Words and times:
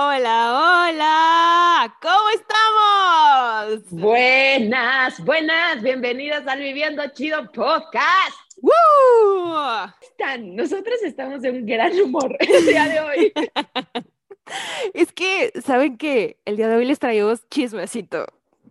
Hola, 0.00 0.86
hola, 0.86 1.98
¿cómo 2.00 2.30
estamos? 2.32 3.90
Buenas, 3.90 5.24
buenas, 5.24 5.82
bienvenidas 5.82 6.46
al 6.46 6.60
Viviendo 6.60 7.02
Chido 7.14 7.50
Podcast. 7.50 8.36
¡Woo! 8.62 9.58
Están, 10.00 10.54
nosotros 10.54 11.02
estamos 11.02 11.42
de 11.42 11.50
un 11.50 11.66
gran 11.66 12.00
humor 12.00 12.36
el 12.38 12.64
día 12.64 12.84
de 12.86 13.00
hoy. 13.00 13.32
Es 14.94 15.12
que, 15.12 15.50
¿saben 15.64 15.98
qué? 15.98 16.38
El 16.44 16.56
día 16.56 16.68
de 16.68 16.76
hoy 16.76 16.84
les 16.84 17.00
traemos 17.00 17.48
chismecito. 17.48 18.26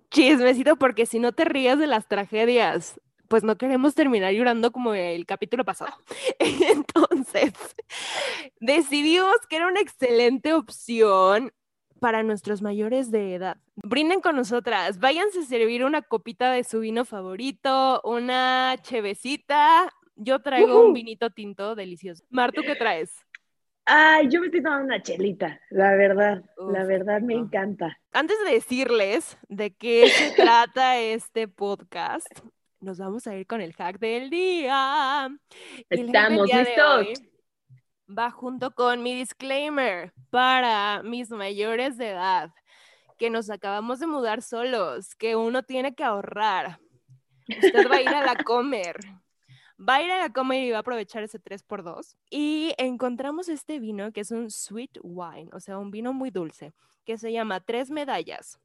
Chismecito, 0.09 0.77
porque 0.77 1.05
si 1.05 1.19
no 1.19 1.33
te 1.33 1.43
rías 1.43 1.77
de 1.77 1.87
las 1.87 2.07
tragedias, 2.07 3.01
pues 3.27 3.43
no 3.43 3.57
queremos 3.57 3.95
terminar 3.95 4.33
llorando 4.33 4.71
como 4.71 4.93
el 4.93 5.25
capítulo 5.25 5.65
pasado. 5.65 5.93
Entonces, 6.39 7.53
decidimos 8.59 9.35
que 9.49 9.57
era 9.57 9.67
una 9.67 9.81
excelente 9.81 10.53
opción 10.53 11.51
para 11.99 12.23
nuestros 12.23 12.61
mayores 12.61 13.11
de 13.11 13.35
edad. 13.35 13.57
Brinden 13.75 14.21
con 14.21 14.35
nosotras, 14.35 14.99
váyanse 14.99 15.39
a 15.39 15.43
servir 15.43 15.83
una 15.83 16.01
copita 16.01 16.51
de 16.51 16.63
su 16.63 16.79
vino 16.79 17.05
favorito, 17.05 18.01
una 18.03 18.75
chevecita. 18.81 19.91
Yo 20.15 20.39
traigo 20.39 20.85
un 20.85 20.93
vinito 20.93 21.29
tinto 21.29 21.75
delicioso. 21.75 22.23
Mar, 22.29 22.51
¿tú 22.51 22.61
qué 22.61 22.75
traes? 22.75 23.27
Ay, 23.89 24.27
yo 24.29 24.41
me 24.41 24.47
estoy 24.47 24.61
tomando 24.61 24.83
una 24.83 25.01
chelita, 25.01 25.61
la 25.69 25.95
verdad, 25.95 26.43
la 26.57 26.83
verdad 26.83 27.21
me 27.21 27.35
encanta. 27.35 27.97
Antes 28.11 28.35
de 28.43 28.51
decirles 28.51 29.37
de 29.47 29.73
qué 29.73 30.09
se 30.09 30.31
trata 30.35 30.99
este 30.99 31.47
podcast, 31.47 32.27
nos 32.79 32.97
vamos 32.97 33.27
a 33.27 33.35
ir 33.35 33.47
con 33.47 33.61
el 33.61 33.73
hack 33.73 33.99
del 33.99 34.29
día. 34.29 35.29
Estamos 35.89 36.47
listos. 36.47 37.07
Va 38.09 38.31
junto 38.31 38.71
con 38.71 39.03
mi 39.03 39.15
disclaimer 39.15 40.13
para 40.29 41.01
mis 41.03 41.29
mayores 41.29 41.97
de 41.97 42.11
edad, 42.11 42.51
que 43.17 43.29
nos 43.29 43.49
acabamos 43.49 43.99
de 43.99 44.07
mudar 44.07 44.41
solos, 44.41 45.13
que 45.15 45.35
uno 45.35 45.63
tiene 45.63 45.93
que 45.93 46.03
ahorrar. 46.03 46.79
Usted 47.49 47.89
va 47.89 47.97
a 47.97 48.01
ir 48.01 48.09
a 48.09 48.25
la 48.25 48.35
comer. 48.43 48.97
Va 49.77 49.95
a 49.95 50.03
ir 50.03 50.11
a 50.11 50.19
la 50.19 50.29
comer 50.29 50.63
y 50.63 50.71
va 50.71 50.77
a 50.77 50.81
aprovechar 50.81 51.23
ese 51.23 51.39
3x2. 51.39 52.15
Y 52.29 52.73
encontramos 52.77 53.49
este 53.49 53.79
vino 53.79 54.11
que 54.11 54.21
es 54.21 54.31
un 54.31 54.49
sweet 54.49 54.99
wine, 55.03 55.49
o 55.51 55.59
sea, 55.59 55.77
un 55.77 55.91
vino 55.91 56.13
muy 56.13 56.31
dulce, 56.31 56.73
que 57.05 57.17
se 57.17 57.31
llama 57.31 57.59
Tres 57.59 57.91
Medallas 57.91 58.59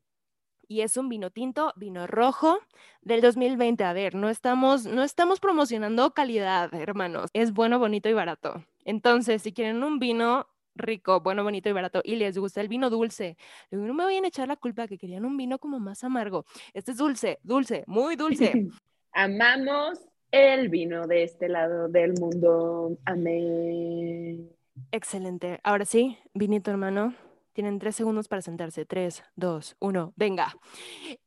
y 0.73 0.81
es 0.81 0.97
un 0.97 1.11
vino 1.11 1.31
tinto, 1.31 1.75
vino 1.77 2.07
rojo 2.07 2.59
del 3.03 3.21
2020. 3.21 3.85
A 3.85 3.93
ver, 3.93 4.15
no 4.15 4.31
estamos, 4.31 4.87
no 4.87 5.03
estamos 5.03 5.39
promocionando 5.39 6.15
calidad, 6.15 6.73
hermanos. 6.73 7.29
Es 7.35 7.53
bueno, 7.53 7.79
bonito 7.79 8.09
y 8.09 8.15
barato. 8.15 8.65
Entonces, 8.87 9.43
si 9.43 9.53
quieren 9.53 9.83
un 9.83 9.99
vino 9.99 10.49
rico, 10.75 11.21
bueno, 11.21 11.45
bonito 11.45 11.69
y 11.69 11.73
barato 11.73 12.01
y 12.03 12.17
les 12.17 12.39
gusta 12.39 12.63
el 12.63 12.69
vino 12.69 12.89
dulce, 12.89 13.37
no 13.71 13.93
me 13.93 14.05
vayan 14.05 14.25
a 14.25 14.29
echar 14.29 14.49
la 14.49 14.57
culpa 14.57 14.89
que 14.89 14.97
querían 14.97 15.27
un 15.27 15.37
vino 15.37 15.59
como 15.59 15.79
más 15.79 16.05
amargo. 16.05 16.47
Este 16.73 16.93
es 16.93 16.97
dulce, 16.97 17.39
dulce, 17.43 17.85
muy 17.87 18.17
dulce. 18.17 18.53
Amamos 19.13 20.01
el 20.31 20.71
vino 20.71 21.07
de 21.07 21.25
este 21.25 21.51
lado 21.51 21.89
del 21.89 22.15
mundo. 22.15 22.97
Amén. 23.05 24.49
Excelente. 24.91 25.61
Ahora 25.65 25.85
sí, 25.85 26.17
vinito 26.33 26.71
hermano. 26.71 27.15
Tienen 27.53 27.79
tres 27.79 27.97
segundos 27.97 28.29
para 28.29 28.41
sentarse. 28.41 28.87
Tres, 28.87 29.23
dos, 29.37 29.77
uno, 29.79 30.15
venga. 30.17 30.55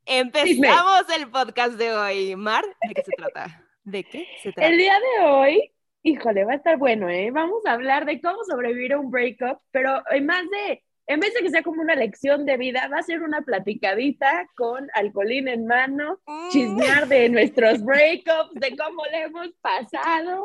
Empezamos 0.06 1.06
el 1.16 1.30
podcast 1.30 1.74
de 1.74 1.94
hoy. 1.94 2.36
Mar, 2.36 2.66
¿de 2.88 2.96
qué 2.96 3.04
se 3.04 3.12
trata? 3.16 3.64
¿De 3.84 4.04
qué 4.04 4.28
se 4.42 4.52
trata? 4.52 4.68
El 4.68 4.78
día 4.78 4.96
de 5.00 5.26
hoy, 5.28 5.72
híjole, 6.02 6.44
va 6.44 6.54
a 6.54 6.56
estar 6.56 6.78
bueno, 6.78 7.10
¿eh? 7.10 7.30
Vamos 7.30 7.64
a 7.68 7.74
hablar 7.74 8.06
de 8.06 8.20
cómo 8.22 8.44
sobrevivir 8.44 8.94
a 8.94 9.00
un 9.00 9.12
breakup, 9.12 9.60
pero 9.70 10.02
en 10.10 10.26
más 10.26 10.50
de, 10.50 10.84
en 11.06 11.20
vez 11.20 11.32
de 11.36 11.42
que 11.42 11.52
sea 11.52 11.62
como 11.62 11.84
una 11.84 11.94
lección 11.94 12.44
de 12.48 12.58
vida, 12.58 12.90
va 12.92 12.98
a 12.98 13.04
ser 13.04 13.22
una 13.22 13.44
platicadita 13.44 14.50
con 14.56 14.88
alcoholín 14.96 15.48
en 15.48 15.68
mano, 15.68 16.20
mm. 16.26 16.50
chismear 16.50 17.08
de 17.08 17.30
nuestros 17.30 17.84
breakups, 17.84 18.56
de 18.56 18.76
cómo 18.76 19.06
le 19.12 19.26
hemos 19.26 19.50
pasado. 19.62 20.44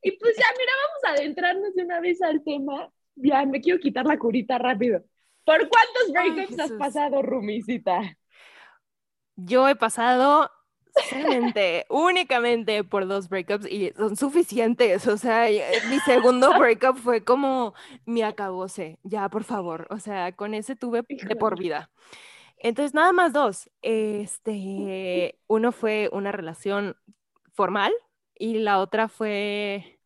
Y 0.00 0.12
pues 0.12 0.36
ya, 0.36 0.46
mira, 0.56 0.72
vamos 0.86 1.04
a 1.04 1.20
adentrarnos 1.20 1.74
de 1.74 1.82
una 1.82 1.98
vez 1.98 2.22
al 2.22 2.44
tema 2.44 2.88
ya 3.22 3.44
me 3.44 3.60
quiero 3.60 3.78
quitar 3.80 4.06
la 4.06 4.18
curita 4.18 4.58
rápido. 4.58 5.02
¿Por 5.44 5.68
cuántos 5.68 6.12
breakups 6.12 6.58
has 6.58 6.72
pasado, 6.72 7.22
Rumisita? 7.22 8.16
Yo 9.36 9.68
he 9.68 9.76
pasado 9.76 10.50
solamente, 11.08 11.86
únicamente 11.88 12.84
por 12.84 13.06
dos 13.06 13.28
breakups 13.28 13.66
y 13.70 13.92
son 13.96 14.16
suficientes. 14.16 15.06
O 15.06 15.16
sea, 15.16 15.46
mi 15.88 15.98
segundo 16.00 16.50
breakup 16.58 16.98
fue 16.98 17.24
como 17.24 17.74
mi 18.04 18.22
acabose. 18.22 18.98
Ya, 19.02 19.28
por 19.28 19.44
favor. 19.44 19.86
O 19.90 19.98
sea, 19.98 20.32
con 20.32 20.54
ese 20.54 20.76
tuve 20.76 21.02
de 21.08 21.36
por 21.36 21.58
vida. 21.58 21.90
Entonces, 22.58 22.94
nada 22.94 23.12
más 23.12 23.32
dos. 23.32 23.70
Este, 23.82 25.38
uno 25.46 25.72
fue 25.72 26.10
una 26.12 26.32
relación 26.32 26.96
formal 27.54 27.92
y 28.34 28.58
la 28.58 28.78
otra 28.80 29.08
fue 29.08 29.97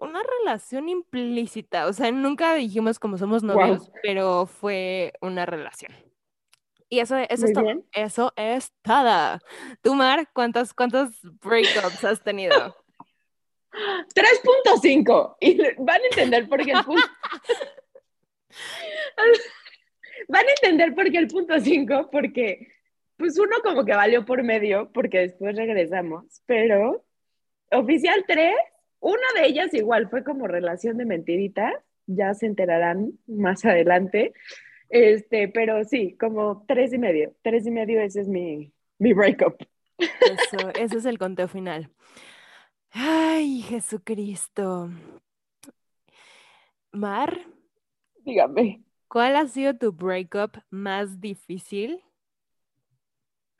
una 0.00 0.22
relación 0.22 0.88
implícita, 0.88 1.86
o 1.86 1.92
sea, 1.92 2.10
nunca 2.10 2.54
dijimos 2.54 2.98
como 2.98 3.18
somos 3.18 3.42
novios, 3.42 3.90
pero 4.02 4.46
fue 4.46 5.12
una 5.20 5.46
relación. 5.46 5.92
Y 6.88 7.00
eso, 7.00 7.16
eso 7.16 7.46
es 7.46 7.52
todo. 7.52 7.84
Eso 7.92 8.32
es 8.36 8.72
todo. 8.82 9.38
Tú, 9.82 9.94
Mar, 9.94 10.28
¿cuántos, 10.32 10.72
cuántos 10.72 11.20
breakups 11.40 12.04
has 12.04 12.22
tenido? 12.22 12.76
3.5. 14.14 15.36
Y 15.40 15.58
van 15.78 16.00
a 16.00 16.06
entender 16.10 16.48
por 16.48 16.64
qué 16.64 16.72
el 16.72 16.84
punto. 16.84 17.02
van 20.28 20.46
a 20.46 20.50
entender 20.50 20.94
por 20.94 21.10
qué 21.10 21.18
el 21.18 21.28
punto 21.28 21.58
5, 21.58 22.08
porque 22.10 22.68
pues 23.16 23.38
uno 23.38 23.56
como 23.62 23.84
que 23.84 23.94
valió 23.94 24.24
por 24.24 24.42
medio, 24.42 24.90
porque 24.92 25.18
después 25.18 25.56
regresamos, 25.56 26.42
pero 26.46 27.04
oficial 27.70 28.24
3 28.26 28.54
una 29.00 29.26
de 29.34 29.46
ellas 29.46 29.72
igual 29.74 30.08
fue 30.08 30.24
como 30.24 30.46
relación 30.46 30.96
de 30.96 31.04
mentirita, 31.04 31.72
ya 32.06 32.34
se 32.34 32.46
enterarán 32.46 33.12
más 33.26 33.64
adelante. 33.64 34.32
Este, 34.88 35.48
pero 35.48 35.84
sí, 35.84 36.16
como 36.18 36.64
tres 36.66 36.92
y 36.92 36.98
medio. 36.98 37.34
Tres 37.42 37.66
y 37.66 37.70
medio, 37.70 38.00
ese 38.00 38.20
es 38.20 38.28
mi, 38.28 38.72
mi 38.98 39.12
breakup. 39.12 39.56
Eso, 39.98 40.70
ese 40.78 40.98
es 40.98 41.04
el 41.04 41.18
conteo 41.18 41.48
final. 41.48 41.90
Ay, 42.90 43.62
Jesucristo. 43.62 44.90
Mar. 46.92 47.38
Dígame. 48.24 48.82
¿Cuál 49.08 49.36
ha 49.36 49.46
sido 49.46 49.76
tu 49.76 49.92
breakup 49.92 50.58
más 50.70 51.20
difícil 51.20 52.02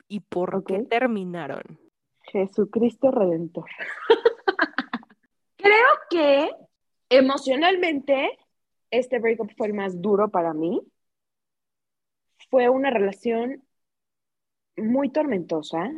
y 0.07 0.19
por 0.19 0.63
qué 0.65 0.79
terminaron? 0.79 1.79
Jesucristo 2.23 3.11
Redentor. 3.11 3.69
Creo 5.57 5.87
que 6.09 6.51
emocionalmente 7.09 8.37
este 8.91 9.19
breakup 9.19 9.51
fue 9.57 9.67
el 9.67 9.73
más 9.73 10.01
duro 10.01 10.29
para 10.29 10.53
mí. 10.53 10.81
Fue 12.49 12.69
una 12.69 12.89
relación 12.89 13.63
muy 14.77 15.09
tormentosa. 15.09 15.91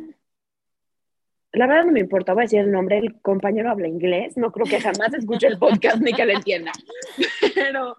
La 1.52 1.66
verdad 1.66 1.84
no 1.84 1.92
me 1.92 2.00
importa, 2.00 2.32
voy 2.32 2.42
a 2.42 2.44
decir 2.44 2.60
el 2.60 2.70
nombre, 2.70 2.98
el 2.98 3.20
compañero 3.20 3.70
habla 3.70 3.88
inglés, 3.88 4.36
no 4.36 4.52
creo 4.52 4.66
que 4.66 4.80
jamás 4.80 5.12
escuche 5.14 5.48
el 5.48 5.58
podcast 5.58 6.00
ni 6.00 6.12
que 6.12 6.24
lo 6.24 6.32
entienda, 6.32 6.70
pero 7.56 7.96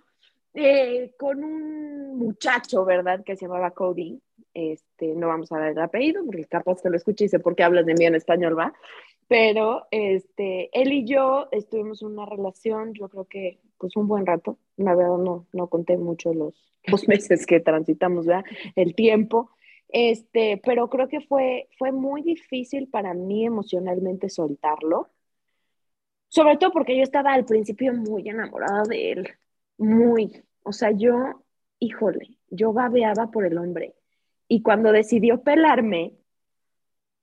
eh, 0.54 1.14
con 1.18 1.44
un 1.44 2.18
muchacho, 2.18 2.86
¿verdad? 2.86 3.24
Que 3.26 3.36
se 3.36 3.46
llamaba 3.46 3.72
Cody, 3.72 4.22
este, 4.54 5.16
no 5.16 5.28
vamos 5.28 5.52
a 5.52 5.60
dar 5.60 5.72
el 5.72 5.80
apellido, 5.80 6.26
porque 6.26 6.46
capaz 6.46 6.82
que 6.82 6.90
lo 6.90 6.96
escuche 6.96 7.26
y 7.26 7.30
sé 7.30 7.40
por 7.40 7.56
qué 7.56 7.64
hablas 7.64 7.86
de 7.86 7.94
mí 7.94 8.06
en 8.06 8.16
español, 8.16 8.58
¿va? 8.58 8.74
Pero 9.32 9.88
este, 9.92 10.70
él 10.74 10.92
y 10.92 11.06
yo 11.06 11.48
estuvimos 11.54 12.02
en 12.02 12.10
una 12.10 12.26
relación, 12.26 12.94
yo 12.94 13.08
creo 13.08 13.24
que 13.24 13.62
pues 13.78 13.96
un 13.96 14.06
buen 14.06 14.26
rato, 14.26 14.60
la 14.76 14.94
verdad 14.94 15.20
no, 15.20 15.48
no 15.54 15.68
conté 15.68 15.98
mucho 15.98 16.34
los, 16.34 16.54
los 16.84 17.08
meses 17.08 17.46
que 17.46 17.62
transitamos, 17.62 18.26
¿verdad? 18.26 18.44
El 18.76 18.94
tiempo, 18.94 19.50
este, 19.88 20.62
pero 20.66 20.90
creo 20.90 21.08
que 21.08 21.22
fue, 21.22 21.70
fue 21.78 21.94
muy 21.94 22.24
difícil 22.24 22.90
para 22.90 23.14
mí 23.14 23.46
emocionalmente 23.46 24.28
soltarlo, 24.28 25.08
sobre 26.28 26.58
todo 26.58 26.74
porque 26.74 26.98
yo 26.98 27.04
estaba 27.04 27.32
al 27.32 27.46
principio 27.46 27.94
muy 27.94 28.28
enamorada 28.28 28.84
de 28.84 29.14
él, 29.14 29.30
muy, 29.78 30.44
o 30.64 30.74
sea, 30.74 30.92
yo, 30.92 31.46
híjole, 31.80 32.38
yo 32.50 32.74
babeaba 32.74 33.32
por 33.32 33.46
el 33.46 33.58
hombre, 33.58 33.96
y 34.50 34.62
cuando 34.62 34.92
decidió 34.92 35.42
pelarme, 35.42 36.18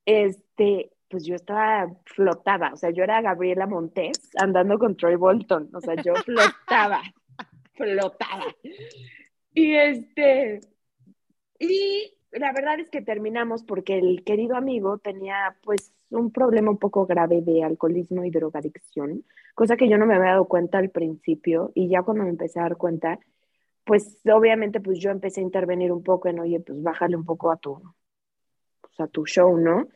este, 0.06 0.90
pues 1.08 1.25
yo 1.25 1.34
estaba 1.34 1.90
flotaba, 2.05 2.72
o 2.72 2.76
sea, 2.76 2.90
yo 2.90 3.02
era 3.02 3.20
Gabriela 3.20 3.66
Montes 3.66 4.31
andando 4.37 4.78
con 4.78 4.96
Troy 4.96 5.16
Bolton, 5.16 5.70
o 5.75 5.81
sea, 5.81 5.94
yo 6.02 6.14
flotaba, 6.16 7.02
flotaba. 7.75 8.44
Y 9.55 9.75
este, 9.75 10.60
y 11.58 12.14
la 12.32 12.52
verdad 12.52 12.78
es 12.81 12.90
que 12.90 13.02
terminamos 13.02 13.64
porque 13.64 13.99
el 13.99 14.22
querido 14.25 14.56
amigo 14.56 14.99
tenía 14.99 15.56
pues 15.62 15.93
un 16.10 16.31
problema 16.31 16.70
un 16.70 16.78
poco 16.78 17.06
grave 17.06 17.43
de 17.43 17.64
alcoholismo 17.64 18.25
y 18.25 18.31
drogadicción, 18.31 19.25
cosa 19.54 19.76
que 19.76 19.88
yo 19.88 19.99
no 19.99 20.06
me 20.06 20.14
había 20.14 20.32
dado 20.32 20.46
cuenta 20.46 20.78
al 20.78 20.90
principio 20.90 21.72
y 21.75 21.88
ya 21.88 22.02
cuando 22.02 22.25
me 22.25 22.31
empecé 22.31 22.61
a 22.61 22.64
dar 22.64 22.76
cuenta, 22.76 23.19
pues 23.84 24.20
obviamente 24.31 24.81
pues 24.81 24.99
yo 24.99 25.11
empecé 25.11 25.40
a 25.40 25.44
intervenir 25.44 25.93
un 25.93 26.02
poco 26.02 26.28
en, 26.28 26.40
oye, 26.40 26.61
pues 26.61 26.82
bájale 26.82 27.16
un 27.16 27.25
poco 27.25 27.50
a 27.50 27.56
tu, 27.56 27.81
pues, 28.81 29.00
a 29.00 29.06
tu 29.08 29.25
show, 29.26 29.56
¿no? 29.56 29.88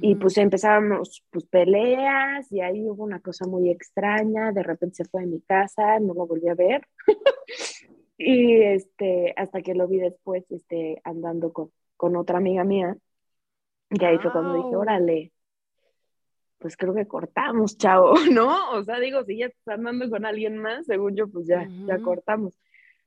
Y 0.00 0.14
pues 0.16 0.36
empezábamos 0.38 1.24
pues 1.30 1.44
peleas 1.46 2.50
y 2.52 2.60
ahí 2.60 2.88
hubo 2.88 3.04
una 3.04 3.20
cosa 3.20 3.46
muy 3.46 3.70
extraña, 3.70 4.52
de 4.52 4.62
repente 4.62 4.96
se 4.96 5.04
fue 5.04 5.22
de 5.22 5.28
mi 5.28 5.40
casa, 5.40 5.98
no 6.00 6.14
lo 6.14 6.26
volví 6.26 6.48
a 6.48 6.54
ver. 6.54 6.86
y 8.18 8.62
este, 8.62 9.32
hasta 9.36 9.62
que 9.62 9.74
lo 9.74 9.88
vi 9.88 9.98
después, 9.98 10.44
este, 10.50 11.00
andando 11.04 11.52
con, 11.52 11.70
con 11.96 12.16
otra 12.16 12.38
amiga 12.38 12.64
mía. 12.64 12.96
Y 13.90 14.04
ahí 14.04 14.18
fue 14.18 14.32
cuando 14.32 14.54
dije, 14.54 14.76
órale, 14.76 15.32
pues 16.58 16.76
creo 16.76 16.94
que 16.94 17.06
cortamos, 17.06 17.76
chavo, 17.78 18.14
¿no? 18.30 18.70
O 18.72 18.84
sea, 18.84 19.00
digo, 19.00 19.24
si 19.24 19.38
ya 19.38 19.46
estás 19.46 19.74
andando 19.78 20.08
con 20.08 20.24
alguien 20.26 20.58
más, 20.58 20.86
según 20.86 21.16
yo, 21.16 21.28
pues 21.28 21.46
ya, 21.46 21.66
ya 21.86 21.98
cortamos. 22.00 22.58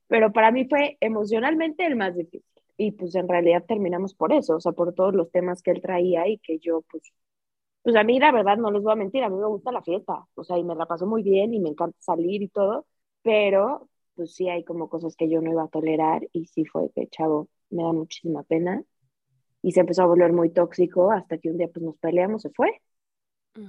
Pero 0.08 0.32
para 0.32 0.50
mí 0.50 0.66
fue 0.68 0.98
emocionalmente 1.00 1.86
el 1.86 1.96
más 1.96 2.14
difícil. 2.16 2.53
Y 2.76 2.92
pues 2.92 3.14
en 3.14 3.28
realidad 3.28 3.64
terminamos 3.66 4.14
por 4.14 4.32
eso, 4.32 4.56
o 4.56 4.60
sea, 4.60 4.72
por 4.72 4.94
todos 4.94 5.14
los 5.14 5.30
temas 5.30 5.62
que 5.62 5.70
él 5.70 5.80
traía 5.82 6.28
y 6.28 6.38
que 6.38 6.58
yo, 6.58 6.82
pues, 6.90 7.12
pues 7.82 7.96
a 7.96 8.04
mí 8.04 8.18
la 8.18 8.32
verdad 8.32 8.56
no 8.56 8.70
les 8.70 8.82
voy 8.82 8.92
a 8.92 8.96
mentir, 8.96 9.22
a 9.24 9.28
mí 9.28 9.36
me 9.36 9.46
gusta 9.46 9.72
la 9.72 9.82
fiesta, 9.82 10.26
o 10.34 10.44
sea, 10.44 10.58
y 10.58 10.64
me 10.64 10.74
la 10.74 10.86
paso 10.86 11.06
muy 11.06 11.22
bien 11.22 11.54
y 11.54 11.60
me 11.60 11.70
encanta 11.70 11.96
salir 12.00 12.42
y 12.42 12.48
todo, 12.48 12.86
pero 13.22 13.88
pues 14.14 14.34
sí 14.34 14.48
hay 14.48 14.64
como 14.64 14.88
cosas 14.88 15.16
que 15.16 15.28
yo 15.28 15.40
no 15.40 15.50
iba 15.50 15.64
a 15.64 15.68
tolerar 15.68 16.28
y 16.32 16.46
sí 16.46 16.64
fue 16.64 16.90
que, 16.94 17.08
chavo, 17.08 17.48
me 17.70 17.82
da 17.82 17.92
muchísima 17.92 18.42
pena. 18.44 18.82
Y 19.62 19.72
se 19.72 19.80
empezó 19.80 20.02
a 20.02 20.06
volver 20.06 20.32
muy 20.32 20.50
tóxico 20.50 21.10
hasta 21.10 21.38
que 21.38 21.50
un 21.50 21.58
día 21.58 21.68
pues 21.68 21.84
nos 21.84 21.96
peleamos, 21.98 22.42
se 22.42 22.50
fue 22.50 22.80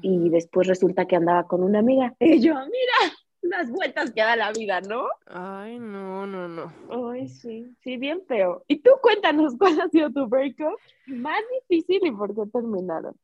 y 0.01 0.29
después 0.29 0.67
resulta 0.67 1.05
que 1.05 1.15
andaba 1.15 1.47
con 1.47 1.63
una 1.63 1.79
amiga. 1.79 2.15
Y 2.19 2.41
yo, 2.41 2.53
mira, 2.53 3.15
las 3.49 3.69
vueltas 3.69 4.11
que 4.11 4.21
da 4.21 4.35
la 4.35 4.51
vida, 4.51 4.81
¿no? 4.81 5.07
Ay, 5.27 5.79
no, 5.79 6.25
no, 6.27 6.47
no. 6.47 6.73
Ay, 7.11 7.27
sí, 7.27 7.75
sí, 7.81 7.97
bien 7.97 8.21
feo. 8.27 8.63
Y 8.67 8.79
tú 8.79 8.91
cuéntanos 9.01 9.55
cuál 9.59 9.79
ha 9.81 9.89
sido 9.89 10.11
tu 10.11 10.27
breakup 10.27 10.79
más 11.07 11.41
difícil 11.69 12.05
y 12.05 12.11
por 12.11 12.35
qué 12.35 12.49
terminaron. 12.51 13.15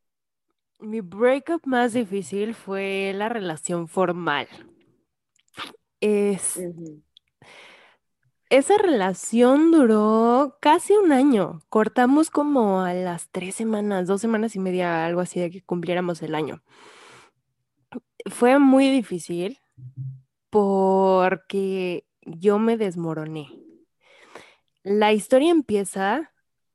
Mi 0.79 1.01
breakup 1.01 1.65
más 1.65 1.93
difícil 1.93 2.55
fue 2.55 3.13
la 3.15 3.29
relación 3.29 3.87
formal. 3.87 4.47
Es, 5.99 6.59
esa 8.49 8.77
relación 8.77 9.71
duró 9.71 10.57
casi 10.59 10.93
un 10.93 11.11
año. 11.11 11.61
Cortamos 11.69 12.29
como 12.29 12.81
a 12.81 12.93
las 12.93 13.29
tres 13.29 13.55
semanas, 13.55 14.07
dos 14.07 14.19
semanas 14.19 14.55
y 14.55 14.59
media, 14.59 15.05
algo 15.05 15.21
así 15.21 15.39
de 15.39 15.51
que 15.51 15.61
cumpliéramos 15.61 16.21
el 16.23 16.33
año. 16.35 16.63
Fue 18.25 18.59
muy 18.59 18.89
difícil 18.89 19.60
porque 20.49 22.05
yo 22.25 22.59
me 22.59 22.77
desmoroné. 22.77 23.49
La 24.83 25.13
historia 25.13 25.51
empieza 25.51 26.31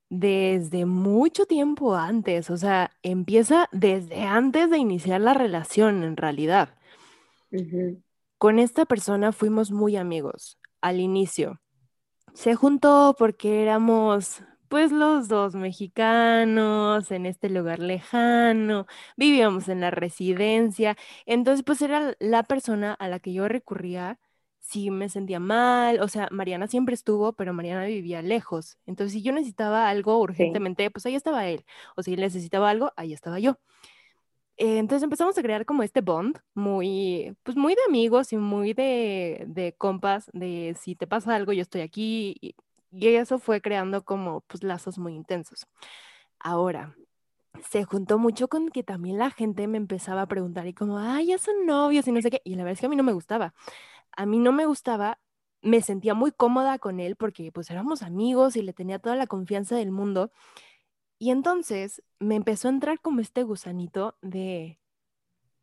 desde 0.09 0.87
mucho 0.87 1.47
tiempo 1.47 1.97
antes, 1.97 2.51
o 2.51 2.57
sea, 2.57 2.93
empieza 3.03 3.69
desde 3.73 4.23
antes 4.23 4.71
de 4.71 4.79
iniciar 4.79 5.21
la 5.21 5.35
relación 5.35 6.05
en 6.05 6.17
realidad. 6.17 6.77
Con 8.39 8.59
esta 8.59 8.85
persona 8.85 9.33
fuimos 9.33 9.71
muy 9.71 9.97
amigos 9.97 10.59
al 10.81 11.01
inicio 11.01 11.61
se 12.37 12.55
juntó 12.55 13.17
porque 13.19 13.63
éramos 13.63 14.43
pues 14.69 14.93
los 14.93 15.29
dos 15.29 15.55
mexicanos 15.55 17.11
en 17.11 17.27
este 17.27 17.49
lugar 17.51 17.79
lejano, 17.79 18.87
vivíamos 19.17 19.69
en 19.69 19.81
la 19.81 19.91
residencia, 19.91 20.97
entonces 21.27 21.65
pues 21.65 21.83
era 21.83 22.15
la 22.21 22.43
persona 22.45 22.95
a 22.95 23.09
la 23.09 23.21
que 23.21 23.33
yo 23.33 23.49
recurría 23.49 24.19
si 24.61 24.91
me 24.91 25.09
sentía 25.09 25.39
mal, 25.41 26.01
o 26.01 26.09
sea, 26.09 26.29
Mariana 26.33 26.67
siempre 26.67 26.95
estuvo, 26.95 27.33
pero 27.35 27.53
Mariana 27.55 27.85
vivía 27.87 28.21
lejos, 28.23 28.79
entonces 28.87 29.13
si 29.15 29.23
yo 29.23 29.33
necesitaba 29.33 29.89
algo 29.89 30.19
urgentemente, 30.21 30.91
pues 30.91 31.07
ahí 31.07 31.15
estaba 31.15 31.47
él, 31.47 31.65
o 31.97 32.03
si 32.03 32.17
necesitaba 32.17 32.71
algo, 32.71 32.93
ahí 32.97 33.13
estaba 33.13 33.39
yo. 33.39 33.59
Eh, 34.59 34.79
entonces 34.79 35.03
empezamos 35.03 35.37
a 35.37 35.43
crear 35.43 35.67
como 35.67 35.83
este 35.83 36.01
bond 36.01 36.39
muy, 36.55 37.37
pues 37.43 37.57
muy 37.57 37.75
de 37.75 37.83
amigos 37.87 38.33
y 38.33 38.39
muy 38.39 38.73
de, 38.73 39.45
de 39.49 39.75
compas, 39.75 40.31
de 40.33 40.75
si 40.81 40.97
te 40.97 41.07
pasa 41.07 41.35
algo, 41.35 41.53
yo 41.53 41.63
estoy 41.63 41.83
aquí. 41.83 42.37
Y, 42.41 42.55
eso 43.01 43.39
fue 43.39 43.61
creando 43.61 44.05
como 44.05 44.43
pues 44.43 44.63
lazos 44.63 44.99
muy 44.99 45.15
intensos. 45.15 45.67
Ahora, 46.39 46.97
se 47.69 47.85
juntó 47.85 48.19
mucho 48.19 48.49
con 48.49 48.69
que 48.71 48.83
también 48.83 49.19
la 49.19 49.31
gente 49.31 49.67
me 49.67 49.79
empezaba 49.79 50.23
a 50.23 50.29
preguntar 50.29 50.67
y 50.67 50.75
como, 50.75 50.99
ay, 50.99 51.29
ya 51.29 51.39
son 51.39 51.67
novios 51.67 52.07
y 52.07 52.13
no 52.13 52.21
sé 52.21 52.31
qué. 52.31 52.43
Y 52.45 52.55
la 52.55 52.65
verdad 52.65 52.75
es 52.75 52.81
que 52.81 52.87
a 52.87 52.89
mí 52.89 52.97
no 52.97 53.03
me 53.03 53.13
gustaba. 53.13 53.55
A 54.13 54.27
mí 54.27 54.39
no 54.39 54.53
me 54.53 54.67
gustaba, 54.67 55.19
me 55.63 55.83
sentía 55.83 56.15
muy 56.15 56.33
cómoda 56.33 56.79
con 56.79 57.01
él 57.01 57.17
porque 57.17 57.51
pues 57.53 57.71
éramos 57.71 58.03
amigos 58.03 58.57
y 58.57 58.63
le 58.63 58.73
tenía 58.73 58.99
toda 58.99 59.17
la 59.17 59.27
confianza 59.27 59.77
del 59.77 59.91
mundo. 59.91 60.31
Y 61.19 61.31
entonces 61.31 62.03
me 62.19 62.37
empezó 62.37 62.69
a 62.69 62.73
entrar 62.73 63.01
como 63.01 63.21
este 63.21 63.43
gusanito 63.43 64.17
de, 64.21 64.79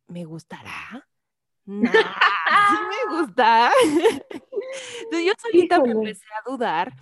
¿me 0.06 0.24
gustará? 0.24 1.08
Nah, 1.64 1.90
sí 1.90 2.76
me 2.90 3.18
gusta. 3.18 3.72
entonces 5.02 5.26
yo 5.26 5.32
solita 5.38 5.80
me 5.80 5.92
empecé 5.92 6.26
a 6.26 6.50
dudar, 6.50 6.94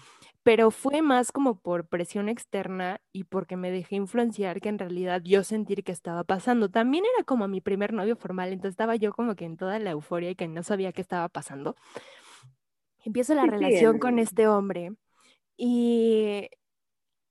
pero 0.43 0.71
fue 0.71 1.03
más 1.03 1.31
como 1.31 1.61
por 1.61 1.87
presión 1.87 2.29
externa 2.29 3.01
y 3.13 3.25
porque 3.25 3.57
me 3.57 3.71
dejé 3.71 3.97
influenciar 3.97 4.61
que 4.61 4.69
en 4.69 4.79
realidad 4.79 5.23
yo 5.25 5.45
sentir 5.45 5.85
que 5.85 5.93
estaba 5.93 6.25
pasando. 6.25 6.69
También 6.71 7.05
era 7.15 7.25
como 7.25 7.47
mi 7.49 7.61
primer 7.61 7.93
novio 7.93 8.17
formal, 8.17 8.53
entonces 8.53 8.73
estaba 8.73 8.97
yo 8.97 9.13
como 9.13 9.37
que 9.37 9.45
en 9.45 9.57
toda 9.57 9.79
la 9.79 9.91
euforia 9.91 10.31
y 10.31 10.35
que 10.35 10.49
no 10.49 10.63
sabía 10.63 10.93
qué 10.93 11.01
estaba 11.01 11.29
pasando. 11.29 11.77
Empiezo 13.05 13.35
la 13.35 13.47
relación 13.47 13.99
con 13.99 14.19
este 14.19 14.49
hombre 14.49 14.93
y 15.57 16.49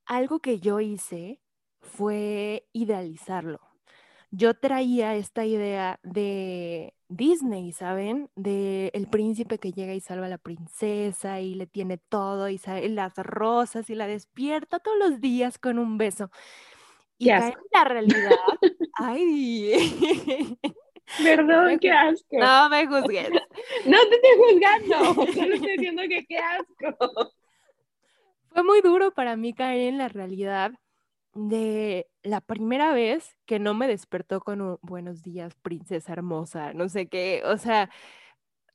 algo 0.06 0.40
que 0.40 0.58
yo 0.60 0.80
hice 0.80 1.40
fue 1.80 2.66
idealizarlo. 2.72 3.60
Yo 4.30 4.54
traía 4.54 5.14
esta 5.16 5.44
idea 5.44 6.00
de 6.02 6.94
Disney, 7.16 7.72
¿saben? 7.72 8.30
De 8.36 8.90
el 8.94 9.06
príncipe 9.06 9.58
que 9.58 9.72
llega 9.72 9.94
y 9.94 10.00
salva 10.00 10.26
a 10.26 10.30
la 10.30 10.38
princesa 10.38 11.40
y 11.40 11.54
le 11.54 11.66
tiene 11.66 11.98
todo 11.98 12.48
y 12.48 12.60
las 12.88 13.14
rosas 13.16 13.90
y 13.90 13.94
la 13.94 14.06
despierta 14.06 14.78
todos 14.78 14.98
los 14.98 15.20
días 15.20 15.58
con 15.58 15.78
un 15.78 15.98
beso. 15.98 16.30
Y 17.18 17.30
en 17.30 17.54
la 17.72 17.84
realidad, 17.84 18.30
ay, 18.94 20.58
Perdón, 21.22 21.78
qué 21.78 21.90
asco. 21.90 22.38
No 22.38 22.68
me 22.68 22.86
juzgues. 22.86 23.30
no 23.86 23.98
te 24.08 24.14
estoy 24.16 24.30
juzgando, 24.38 25.14
solo 25.32 25.54
estoy 25.54 25.72
diciendo 25.72 26.02
que 26.08 26.24
qué 26.26 26.38
asco. 26.38 27.32
Fue 28.50 28.62
muy 28.62 28.80
duro 28.80 29.12
para 29.12 29.36
mí 29.36 29.52
caer 29.52 29.88
en 29.88 29.98
la 29.98 30.08
realidad 30.08 30.72
de 31.34 32.10
la 32.22 32.40
primera 32.40 32.92
vez 32.92 33.36
que 33.46 33.58
no 33.58 33.74
me 33.74 33.88
despertó 33.88 34.40
con 34.40 34.60
un 34.60 34.78
buenos 34.82 35.22
días, 35.22 35.54
princesa 35.62 36.12
hermosa, 36.12 36.72
no 36.74 36.88
sé 36.88 37.08
qué, 37.08 37.42
o 37.44 37.56
sea, 37.56 37.90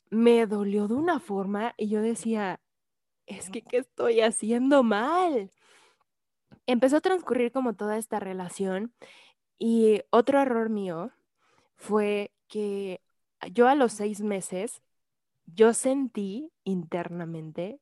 me 0.09 0.45
dolió 0.47 0.87
de 0.87 0.95
una 0.95 1.19
forma 1.19 1.73
y 1.77 1.89
yo 1.89 2.01
decía, 2.01 2.59
es 3.25 3.49
que, 3.49 3.61
¿qué 3.61 3.77
estoy 3.77 4.21
haciendo 4.21 4.83
mal? 4.83 5.51
Empezó 6.65 6.97
a 6.97 7.01
transcurrir 7.01 7.51
como 7.51 7.75
toda 7.75 7.97
esta 7.97 8.19
relación 8.19 8.93
y 9.59 10.01
otro 10.09 10.41
error 10.41 10.69
mío 10.69 11.11
fue 11.75 12.31
que 12.47 13.01
yo 13.51 13.67
a 13.67 13.75
los 13.75 13.93
seis 13.93 14.21
meses, 14.21 14.81
yo 15.45 15.73
sentí 15.73 16.51
internamente 16.63 17.79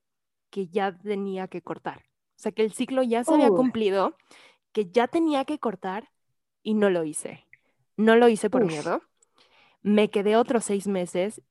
que 0.49 0.67
ya 0.67 0.97
tenía 0.97 1.47
que 1.47 1.61
cortar. 1.61 2.05
O 2.37 2.39
sea, 2.39 2.51
que 2.51 2.63
el 2.63 2.73
ciclo 2.73 3.01
ya 3.03 3.23
se 3.23 3.33
había 3.33 3.49
cumplido, 3.49 4.15
que 4.75 4.91
ya 4.91 5.07
tenía 5.07 5.45
que 5.45 5.57
cortar 5.57 6.11
y 6.61 6.73
no 6.73 6.89
lo 6.89 7.05
hice. 7.05 7.47
No 7.95 8.17
lo 8.17 8.27
hice 8.27 8.49
por 8.49 8.65
miedo. 8.65 9.01
Me 9.81 10.09
quedé 10.09 10.35
otros 10.35 10.65
seis 10.65 10.85
meses 10.85 11.41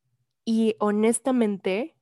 y 0.45 0.76
honestamente 0.78 1.97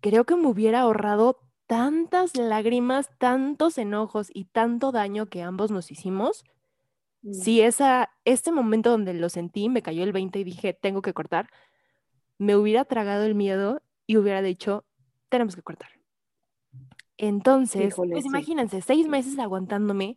creo 0.00 0.24
que 0.24 0.34
me 0.34 0.46
hubiera 0.46 0.80
ahorrado 0.80 1.40
tantas 1.66 2.38
lágrimas, 2.38 3.10
tantos 3.18 3.76
enojos 3.76 4.30
y 4.32 4.46
tanto 4.46 4.92
daño 4.92 5.26
que 5.26 5.42
ambos 5.42 5.70
nos 5.70 5.90
hicimos. 5.90 6.42
Mm. 7.20 7.34
Si 7.34 7.60
esa, 7.60 8.08
este 8.24 8.50
momento 8.50 8.88
donde 8.88 9.12
lo 9.12 9.28
sentí, 9.28 9.68
me 9.68 9.82
cayó 9.82 10.02
el 10.04 10.12
20 10.12 10.38
y 10.38 10.44
dije, 10.44 10.72
tengo 10.72 11.02
que 11.02 11.12
cortar, 11.12 11.50
me 12.38 12.56
hubiera 12.56 12.86
tragado 12.86 13.24
el 13.24 13.34
miedo 13.34 13.82
y 14.06 14.16
hubiera 14.16 14.40
dicho, 14.40 14.86
tenemos 15.28 15.54
que 15.54 15.62
cortar. 15.62 15.90
Entonces, 17.18 17.94
pues 17.94 18.24
imagínense, 18.24 18.80
seis 18.80 19.06
meses 19.06 19.38
aguantándome, 19.38 20.16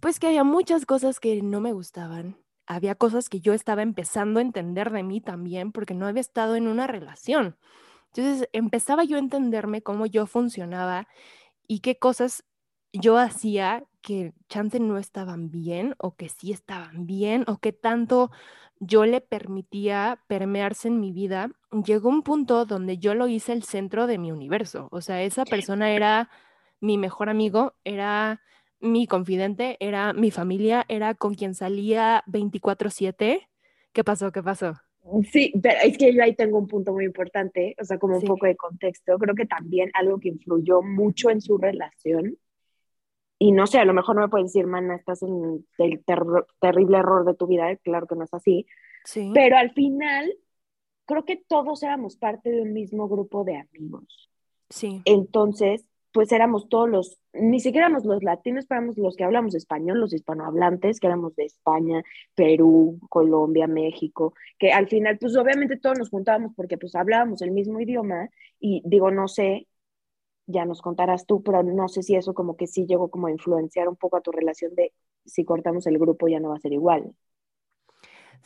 pues 0.00 0.18
que 0.18 0.28
había 0.28 0.44
muchas 0.44 0.86
cosas 0.86 1.20
que 1.20 1.42
no 1.42 1.60
me 1.60 1.72
gustaban. 1.72 2.36
Había 2.66 2.94
cosas 2.94 3.28
que 3.28 3.40
yo 3.40 3.52
estaba 3.52 3.82
empezando 3.82 4.40
a 4.40 4.42
entender 4.42 4.90
de 4.90 5.02
mí 5.02 5.20
también 5.20 5.72
porque 5.72 5.94
no 5.94 6.06
había 6.06 6.20
estado 6.20 6.56
en 6.56 6.66
una 6.66 6.86
relación. 6.86 7.56
Entonces 8.12 8.48
empezaba 8.52 9.04
yo 9.04 9.16
a 9.16 9.20
entenderme 9.20 9.82
cómo 9.82 10.06
yo 10.06 10.26
funcionaba 10.26 11.06
y 11.68 11.80
qué 11.80 11.98
cosas 11.98 12.44
yo 12.92 13.18
hacía 13.18 13.84
que 14.00 14.32
chance 14.48 14.80
no 14.80 14.98
estaban 14.98 15.50
bien 15.50 15.94
o 15.98 16.14
que 16.16 16.28
sí 16.28 16.52
estaban 16.52 17.06
bien 17.06 17.44
o 17.46 17.58
que 17.58 17.72
tanto 17.72 18.30
yo 18.78 19.06
le 19.06 19.20
permitía 19.20 20.22
permearse 20.28 20.88
en 20.88 21.00
mi 21.00 21.12
vida, 21.12 21.50
llegó 21.84 22.08
un 22.08 22.22
punto 22.22 22.66
donde 22.66 22.98
yo 22.98 23.14
lo 23.14 23.26
hice 23.26 23.52
el 23.52 23.62
centro 23.64 24.06
de 24.06 24.18
mi 24.18 24.32
universo. 24.32 24.88
O 24.92 25.00
sea, 25.00 25.22
esa 25.22 25.44
persona 25.44 25.90
era 25.90 26.30
mi 26.80 26.98
mejor 26.98 27.28
amigo, 27.28 27.74
era 27.84 28.42
mi 28.80 29.06
confidente, 29.06 29.76
era 29.80 30.12
mi 30.12 30.30
familia, 30.30 30.84
era 30.88 31.14
con 31.14 31.34
quien 31.34 31.54
salía 31.54 32.22
24/7. 32.26 33.48
¿Qué 33.92 34.04
pasó? 34.04 34.32
¿Qué 34.32 34.42
pasó? 34.42 34.74
Sí, 35.30 35.52
pero 35.62 35.78
es 35.84 35.96
que 35.96 36.12
yo 36.12 36.22
ahí 36.22 36.34
tengo 36.34 36.58
un 36.58 36.66
punto 36.66 36.92
muy 36.92 37.04
importante, 37.04 37.76
o 37.80 37.84
sea, 37.84 37.98
como 37.98 38.18
un 38.18 38.24
poco 38.24 38.46
de 38.46 38.56
contexto. 38.56 39.16
Creo 39.18 39.34
que 39.34 39.46
también 39.46 39.90
algo 39.94 40.18
que 40.18 40.28
influyó 40.28 40.82
mucho 40.82 41.30
en 41.30 41.40
su 41.40 41.58
relación, 41.58 42.36
y 43.38 43.52
no 43.52 43.66
sé, 43.66 43.78
a 43.78 43.84
lo 43.84 43.92
mejor 43.92 44.16
no 44.16 44.22
me 44.22 44.28
puedes 44.28 44.52
decir, 44.52 44.66
mana, 44.66 44.96
estás 44.96 45.22
en 45.22 45.64
el 45.78 46.04
terrible 46.60 46.98
error 46.98 47.24
de 47.24 47.34
tu 47.34 47.46
vida, 47.46 47.76
claro 47.76 48.06
que 48.06 48.16
no 48.16 48.24
es 48.24 48.34
así, 48.34 48.66
sí. 49.04 49.30
pero 49.32 49.56
al 49.58 49.70
final 49.72 50.34
creo 51.04 51.24
que 51.24 51.36
todos 51.36 51.82
éramos 51.82 52.16
parte 52.16 52.50
de 52.50 52.62
un 52.62 52.72
mismo 52.72 53.08
grupo 53.08 53.44
de 53.44 53.56
amigos. 53.58 54.30
Sí. 54.70 55.02
Entonces, 55.04 55.84
pues 56.16 56.32
éramos 56.32 56.70
todos 56.70 56.88
los, 56.88 57.18
ni 57.34 57.60
siquiera 57.60 57.88
éramos 57.88 58.06
los 58.06 58.22
latinos, 58.22 58.64
éramos 58.70 58.96
los 58.96 59.16
que 59.16 59.24
hablamos 59.24 59.54
español, 59.54 60.00
los 60.00 60.14
hispanohablantes, 60.14 60.98
que 60.98 61.08
éramos 61.08 61.36
de 61.36 61.44
España, 61.44 62.02
Perú, 62.34 62.98
Colombia, 63.10 63.66
México, 63.66 64.32
que 64.58 64.72
al 64.72 64.88
final, 64.88 65.18
pues 65.18 65.36
obviamente 65.36 65.76
todos 65.76 65.98
nos 65.98 66.08
juntábamos 66.08 66.54
porque 66.56 66.78
pues 66.78 66.94
hablábamos 66.94 67.42
el 67.42 67.50
mismo 67.50 67.80
idioma 67.82 68.30
y 68.58 68.80
digo, 68.86 69.10
no 69.10 69.28
sé, 69.28 69.68
ya 70.46 70.64
nos 70.64 70.80
contarás 70.80 71.26
tú, 71.26 71.42
pero 71.42 71.62
no 71.62 71.88
sé 71.88 72.02
si 72.02 72.16
eso 72.16 72.32
como 72.32 72.56
que 72.56 72.66
sí 72.66 72.86
llegó 72.86 73.10
como 73.10 73.26
a 73.26 73.30
influenciar 73.30 73.86
un 73.86 73.96
poco 73.96 74.16
a 74.16 74.22
tu 74.22 74.32
relación 74.32 74.74
de 74.74 74.94
si 75.26 75.44
cortamos 75.44 75.86
el 75.86 75.98
grupo 75.98 76.28
ya 76.28 76.40
no 76.40 76.48
va 76.48 76.56
a 76.56 76.60
ser 76.60 76.72
igual. 76.72 77.14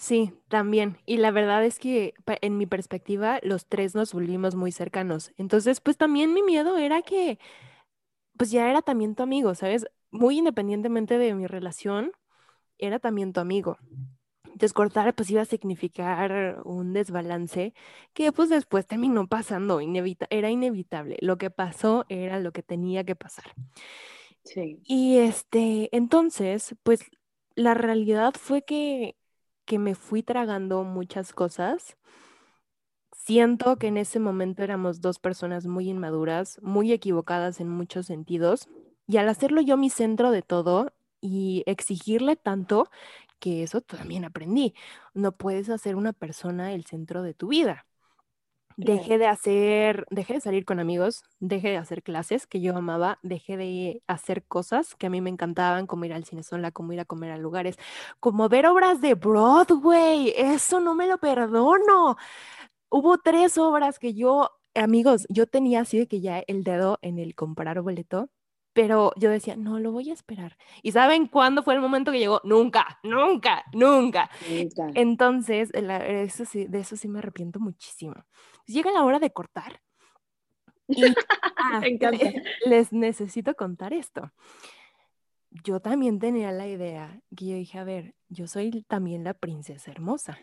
Sí, 0.01 0.33
también. 0.49 0.97
Y 1.05 1.19
la 1.19 1.31
verdad 1.31 1.63
es 1.63 1.79
que 1.79 2.15
en 2.41 2.57
mi 2.57 2.65
perspectiva, 2.65 3.39
los 3.43 3.67
tres 3.67 3.95
nos 3.95 4.15
volvimos 4.15 4.55
muy 4.55 4.73
cercanos. 4.73 5.31
Entonces, 5.37 5.83
pues 5.83 5.99
también 5.99 6.33
mi 6.33 6.43
miedo 6.43 6.79
era 6.79 7.03
que, 7.03 7.39
pues 8.39 8.51
ya 8.51 8.71
era 8.71 8.81
también 8.81 9.15
tu 9.15 9.23
amigo, 9.23 9.55
¿sabes? 9.55 9.87
Muy 10.11 10.39
independientemente 10.39 11.19
de 11.19 11.35
mi 11.35 11.47
relación, 11.47 12.13
era 12.79 12.99
también 12.99 13.35
tu 13.35 13.41
amigo. 13.41 13.77
Entonces, 14.45 14.73
cortar 14.73 15.15
pues 15.15 15.31
iba 15.31 15.43
a 15.43 15.45
significar 15.45 16.63
un 16.65 16.95
desbalance 16.95 17.75
que 18.15 18.33
pues 18.33 18.49
después 18.49 18.87
terminó 18.87 19.27
pasando, 19.29 19.81
era 20.31 20.51
inevitable. 20.51 21.19
Lo 21.21 21.37
que 21.37 21.51
pasó 21.51 22.07
era 22.09 22.41
lo 22.41 22.53
que 22.53 22.63
tenía 22.63 23.05
que 23.05 23.17
pasar. 23.17 23.53
Sí. 24.45 24.81
Y 24.83 25.19
este, 25.19 25.95
entonces, 25.95 26.75
pues 26.85 27.03
la 27.55 27.75
realidad 27.75 28.33
fue 28.39 28.63
que 28.63 29.20
que 29.71 29.79
me 29.79 29.95
fui 29.95 30.25
tragando 30.25 30.83
muchas 30.83 31.33
cosas. 31.33 31.97
Siento 33.13 33.77
que 33.77 33.87
en 33.87 33.99
ese 33.99 34.19
momento 34.19 34.65
éramos 34.65 35.01
dos 35.01 35.21
personas 35.21 35.65
muy 35.65 35.89
inmaduras, 35.89 36.59
muy 36.61 36.91
equivocadas 36.91 37.61
en 37.61 37.69
muchos 37.69 38.07
sentidos, 38.07 38.69
y 39.07 39.19
al 39.19 39.29
hacerlo 39.29 39.61
yo 39.61 39.77
mi 39.77 39.89
centro 39.89 40.33
de 40.33 40.43
todo 40.43 40.93
y 41.21 41.63
exigirle 41.67 42.35
tanto, 42.35 42.91
que 43.39 43.63
eso 43.63 43.81
también 43.81 44.25
aprendí, 44.25 44.75
no 45.15 45.31
puedes 45.31 45.71
hacer 45.71 45.95
una 45.95 46.13
persona 46.13 46.73
el 46.73 46.85
centro 46.85 47.23
de 47.23 47.35
tu 47.35 47.47
vida. 47.47 47.87
Dejé 48.85 49.19
de 49.19 49.27
hacer, 49.27 50.07
dejé 50.11 50.35
de 50.35 50.41
salir 50.41 50.65
con 50.65 50.81
amigos, 50.81 51.23
dejé 51.39 51.69
de 51.71 51.77
hacer 51.77 52.03
clases 52.03 52.47
que 52.47 52.61
yo 52.61 52.77
amaba, 52.77 53.19
dejé 53.23 53.57
de 53.57 54.03
hacer 54.07 54.45
cosas 54.45 54.95
que 54.95 55.07
a 55.07 55.11
mí 55.11 55.21
me 55.21 55.31
encantaban, 55.31 55.87
como 55.87 56.05
ir 56.05 56.13
al 56.13 56.25
cine 56.25 56.43
sola, 56.43 56.71
como 56.71 56.93
ir 56.93 57.01
a 57.01 57.05
comer 57.05 57.31
a 57.33 57.39
lugares, 57.39 57.77
como 58.21 58.49
ver 58.49 58.67
obras 58.67 59.01
de 59.01 59.15
Broadway. 59.15 60.33
Eso 60.37 60.81
no 60.81 60.95
me 60.95 61.07
lo 61.07 61.19
perdono. 61.19 62.17
Hubo 62.91 63.19
tres 63.19 63.59
obras 63.59 63.99
que 63.99 64.15
yo, 64.15 64.51
amigos, 64.75 65.27
yo 65.29 65.47
tenía 65.47 65.81
así 65.83 65.99
de 65.99 66.09
que 66.09 66.21
ya 66.21 66.41
el 66.47 66.65
dedo 66.65 66.99
en 67.03 67.19
el 67.19 67.35
comprar 67.35 67.81
boleto 67.83 68.31
pero 68.73 69.13
yo 69.17 69.31
decía, 69.31 69.57
no, 69.57 69.79
lo 69.81 69.93
voy 69.93 70.11
a 70.11 70.15
esperar. 70.15 70.57
¿Y 70.83 70.93
saben 70.93 71.27
cuándo 71.27 71.63
fue 71.63 71.75
el 71.75 71.81
momento 71.81 72.13
que 72.13 72.19
llegó? 72.19 72.41
Nunca, 72.45 73.01
nunca, 73.03 73.65
nunca. 73.73 74.31
Entonces, 74.95 75.71
eso 75.75 76.45
sí, 76.45 76.67
de 76.67 76.79
eso 76.81 76.97
sí 76.97 77.09
me 77.09 77.19
arrepiento 77.19 77.59
muchísimo. 77.59 78.15
Llega 78.71 78.91
la 78.93 79.05
hora 79.05 79.19
de 79.19 79.33
cortar. 79.33 79.81
Y 80.89 81.03
ah, 81.57 81.83
les 82.67 82.93
necesito 82.93 83.55
contar 83.55 83.93
esto. 83.93 84.33
Yo 85.51 85.81
también 85.81 86.19
tenía 86.19 86.53
la 86.53 86.69
idea 86.69 87.21
que 87.37 87.47
yo 87.47 87.55
dije, 87.57 87.79
a 87.79 87.85
ver, 87.85 88.15
yo 88.29 88.47
soy 88.47 88.83
también 88.83 89.25
la 89.25 89.35
princesa 89.35 89.91
hermosa. 89.91 90.39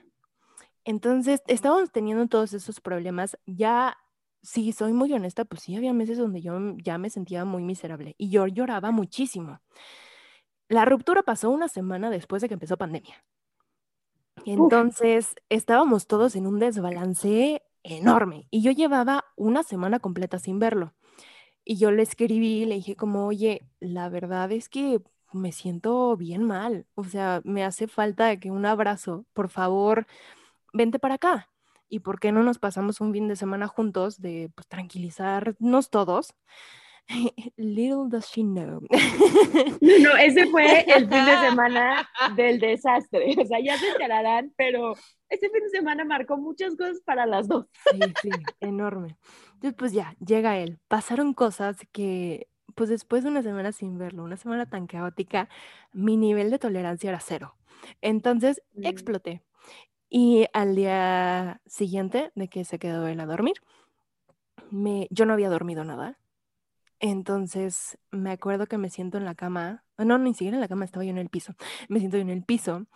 Entonces, 0.84 1.41
estábamos 1.48 1.91
teniendo 1.91 2.27
todos 2.27 2.53
esos 2.53 2.81
problemas. 2.81 3.38
Ya 3.46 3.98
Sí, 4.48 4.72
soy 4.72 4.93
muy 4.93 5.12
honesta, 5.12 5.43
pues 5.43 5.63
sí, 5.63 5.75
había 5.75 5.91
meses 5.91 6.17
donde 6.17 6.41
yo 6.41 6.57
ya 6.77 6.98
me 6.98 7.10
sentía 7.10 7.43
muy 7.43 7.63
miserable 7.63 8.15
y 8.17 8.29
yo 8.29 8.48
lloraba 8.48 8.91
muchísimo. 8.91 9.60
La 10.69 10.86
ruptura 10.86 11.22
pasó 11.24 11.50
una 11.50 11.67
semana 11.67 12.10
después 12.10 12.41
de 12.41 12.48
que 12.48 12.53
empezó 12.53 12.77
pandemia. 12.77 13.25
Entonces, 14.46 15.36
estábamos 15.50 16.07
todos 16.07 16.38
en 16.38 16.48
un 16.48 16.60
desbalance 16.60 17.62
enorme 17.88 18.48
y 18.51 18.62
yo 18.62 18.72
llevaba 18.72 19.25
una 19.36 19.63
semana 19.63 20.00
completa 20.00 20.39
sin 20.39 20.60
verlo. 20.60 20.94
Y 21.63 21.77
yo 21.77 21.91
le 21.91 22.03
escribí, 22.03 22.65
le 22.65 22.75
dije 22.75 22.96
como, 22.96 23.27
oye, 23.27 23.67
la 23.79 24.10
verdad 24.10 24.51
es 24.51 24.70
que 24.70 25.01
me 25.34 25.51
siento 25.51 26.15
bien 26.15 26.44
mal, 26.44 26.88
o 26.96 27.03
sea, 27.03 27.41
me 27.44 27.63
hace 27.65 27.88
falta 27.88 28.39
que 28.39 28.51
un 28.51 28.65
abrazo, 28.65 29.25
por 29.34 29.50
favor, 29.50 30.08
vente 30.74 31.00
para 31.00 31.15
acá. 31.15 31.50
¿Y 31.89 32.00
por 32.00 32.20
qué 32.20 32.32
no 32.32 32.44
nos 32.44 32.60
pasamos 32.60 33.00
un 33.01 33.13
fin 33.13 33.27
de 33.27 33.36
semana 33.36 33.67
juntos 33.67 34.20
de 34.22 34.51
pues, 34.56 34.67
tranquilizarnos 34.67 35.89
todos? 35.89 36.34
Little 37.57 38.09
does 38.09 38.25
she 38.27 38.43
know. 38.43 38.81
No, 39.81 40.15
ese 40.17 40.47
fue 40.47 40.81
el 40.81 41.07
fin 41.07 41.25
de 41.25 41.37
semana 41.49 42.09
del 42.35 42.59
desastre. 42.59 43.35
O 43.37 43.45
sea, 43.45 43.59
ya 43.59 43.77
se 43.77 43.89
enterarán, 43.89 44.53
pero 44.57 44.93
ese 45.29 45.49
fin 45.49 45.63
de 45.63 45.69
semana 45.69 46.05
marcó 46.05 46.37
muchas 46.37 46.75
cosas 46.75 47.01
para 47.05 47.25
las 47.25 47.47
dos. 47.47 47.65
Sí, 47.91 47.99
sí, 48.21 48.29
enorme. 48.59 49.17
Entonces, 49.53 49.73
pues 49.77 49.93
ya, 49.93 50.15
llega 50.25 50.57
él. 50.57 50.79
Pasaron 50.87 51.33
cosas 51.33 51.77
que, 51.91 52.47
pues 52.75 52.89
después 52.89 53.23
de 53.23 53.29
una 53.29 53.41
semana 53.41 53.71
sin 53.71 53.97
verlo, 53.97 54.23
una 54.23 54.37
semana 54.37 54.69
tan 54.69 54.87
caótica, 54.87 55.49
mi 55.93 56.17
nivel 56.17 56.51
de 56.51 56.59
tolerancia 56.59 57.09
era 57.09 57.19
cero. 57.19 57.55
Entonces, 58.01 58.61
mm. 58.75 58.85
exploté. 58.85 59.43
Y 60.09 60.45
al 60.53 60.75
día 60.75 61.61
siguiente 61.65 62.31
de 62.35 62.47
que 62.47 62.65
se 62.65 62.79
quedó 62.79 63.07
él 63.07 63.19
a 63.19 63.25
dormir, 63.25 63.55
me, 64.71 65.07
yo 65.09 65.25
no 65.25 65.33
había 65.33 65.49
dormido 65.49 65.83
nada. 65.83 66.17
Entonces 67.00 67.98
me 68.12 68.32
acuerdo 68.32 68.66
que 68.66 68.77
me 68.77 68.89
siento 68.89 69.18
en 69.18 69.25
la 69.25 69.36
cama, 69.36 69.84
no, 69.98 70.18
ni 70.18 70.34
siquiera 70.34 70.58
en 70.58 70.62
la 70.62 70.68
cama, 70.68 70.86
estaba 70.86 71.06
yo 71.06 71.12
en 71.12 71.18
el 71.18 71.30
piso. 71.30 71.54
Me 71.89 72.00
siento 72.00 72.18
yo 72.18 72.22
en 72.22 72.30
el 72.30 72.44
piso, 72.44 72.88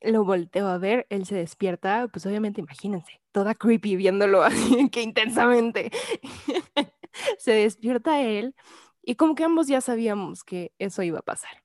lo 0.00 0.24
volteo 0.24 0.68
a 0.68 0.78
ver, 0.78 1.06
él 1.10 1.26
se 1.26 1.36
despierta, 1.36 2.08
pues 2.12 2.26
obviamente 2.26 2.60
imagínense, 2.60 3.20
toda 3.32 3.54
creepy 3.54 3.96
viéndolo 3.96 4.42
así, 4.44 4.88
que 4.90 5.02
intensamente. 5.02 5.90
se 7.38 7.52
despierta 7.52 8.22
él 8.22 8.54
y 9.02 9.16
como 9.16 9.34
que 9.34 9.44
ambos 9.44 9.66
ya 9.66 9.80
sabíamos 9.80 10.44
que 10.44 10.72
eso 10.78 11.02
iba 11.02 11.18
a 11.20 11.22
pasar. 11.22 11.62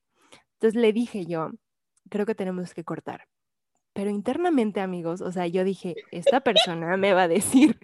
Entonces 0.54 0.80
le 0.82 0.94
dije 0.94 1.26
yo, 1.26 1.52
creo 2.10 2.26
que 2.26 2.36
tenemos 2.36 2.74
que 2.74 2.84
cortar 2.84 3.28
pero 3.98 4.12
internamente, 4.12 4.80
amigos, 4.80 5.22
o 5.22 5.32
sea, 5.32 5.48
yo 5.48 5.64
dije, 5.64 5.96
esta 6.12 6.42
persona 6.42 6.98
me 6.98 7.14
va 7.14 7.24
a 7.24 7.28
decir, 7.28 7.80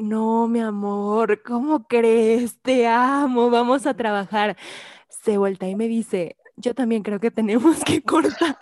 no, 0.00 0.48
mi 0.48 0.60
amor, 0.60 1.42
¿cómo 1.42 1.86
crees? 1.86 2.60
Te 2.62 2.86
amo, 2.86 3.50
vamos 3.50 3.86
a 3.86 3.94
trabajar. 3.94 4.56
Se 5.08 5.36
vuelta 5.38 5.68
y 5.68 5.76
me 5.76 5.88
dice, 5.88 6.36
yo 6.56 6.74
también 6.74 7.02
creo 7.02 7.20
que 7.20 7.30
tenemos 7.30 7.84
que 7.84 8.02
cortar. 8.04 8.56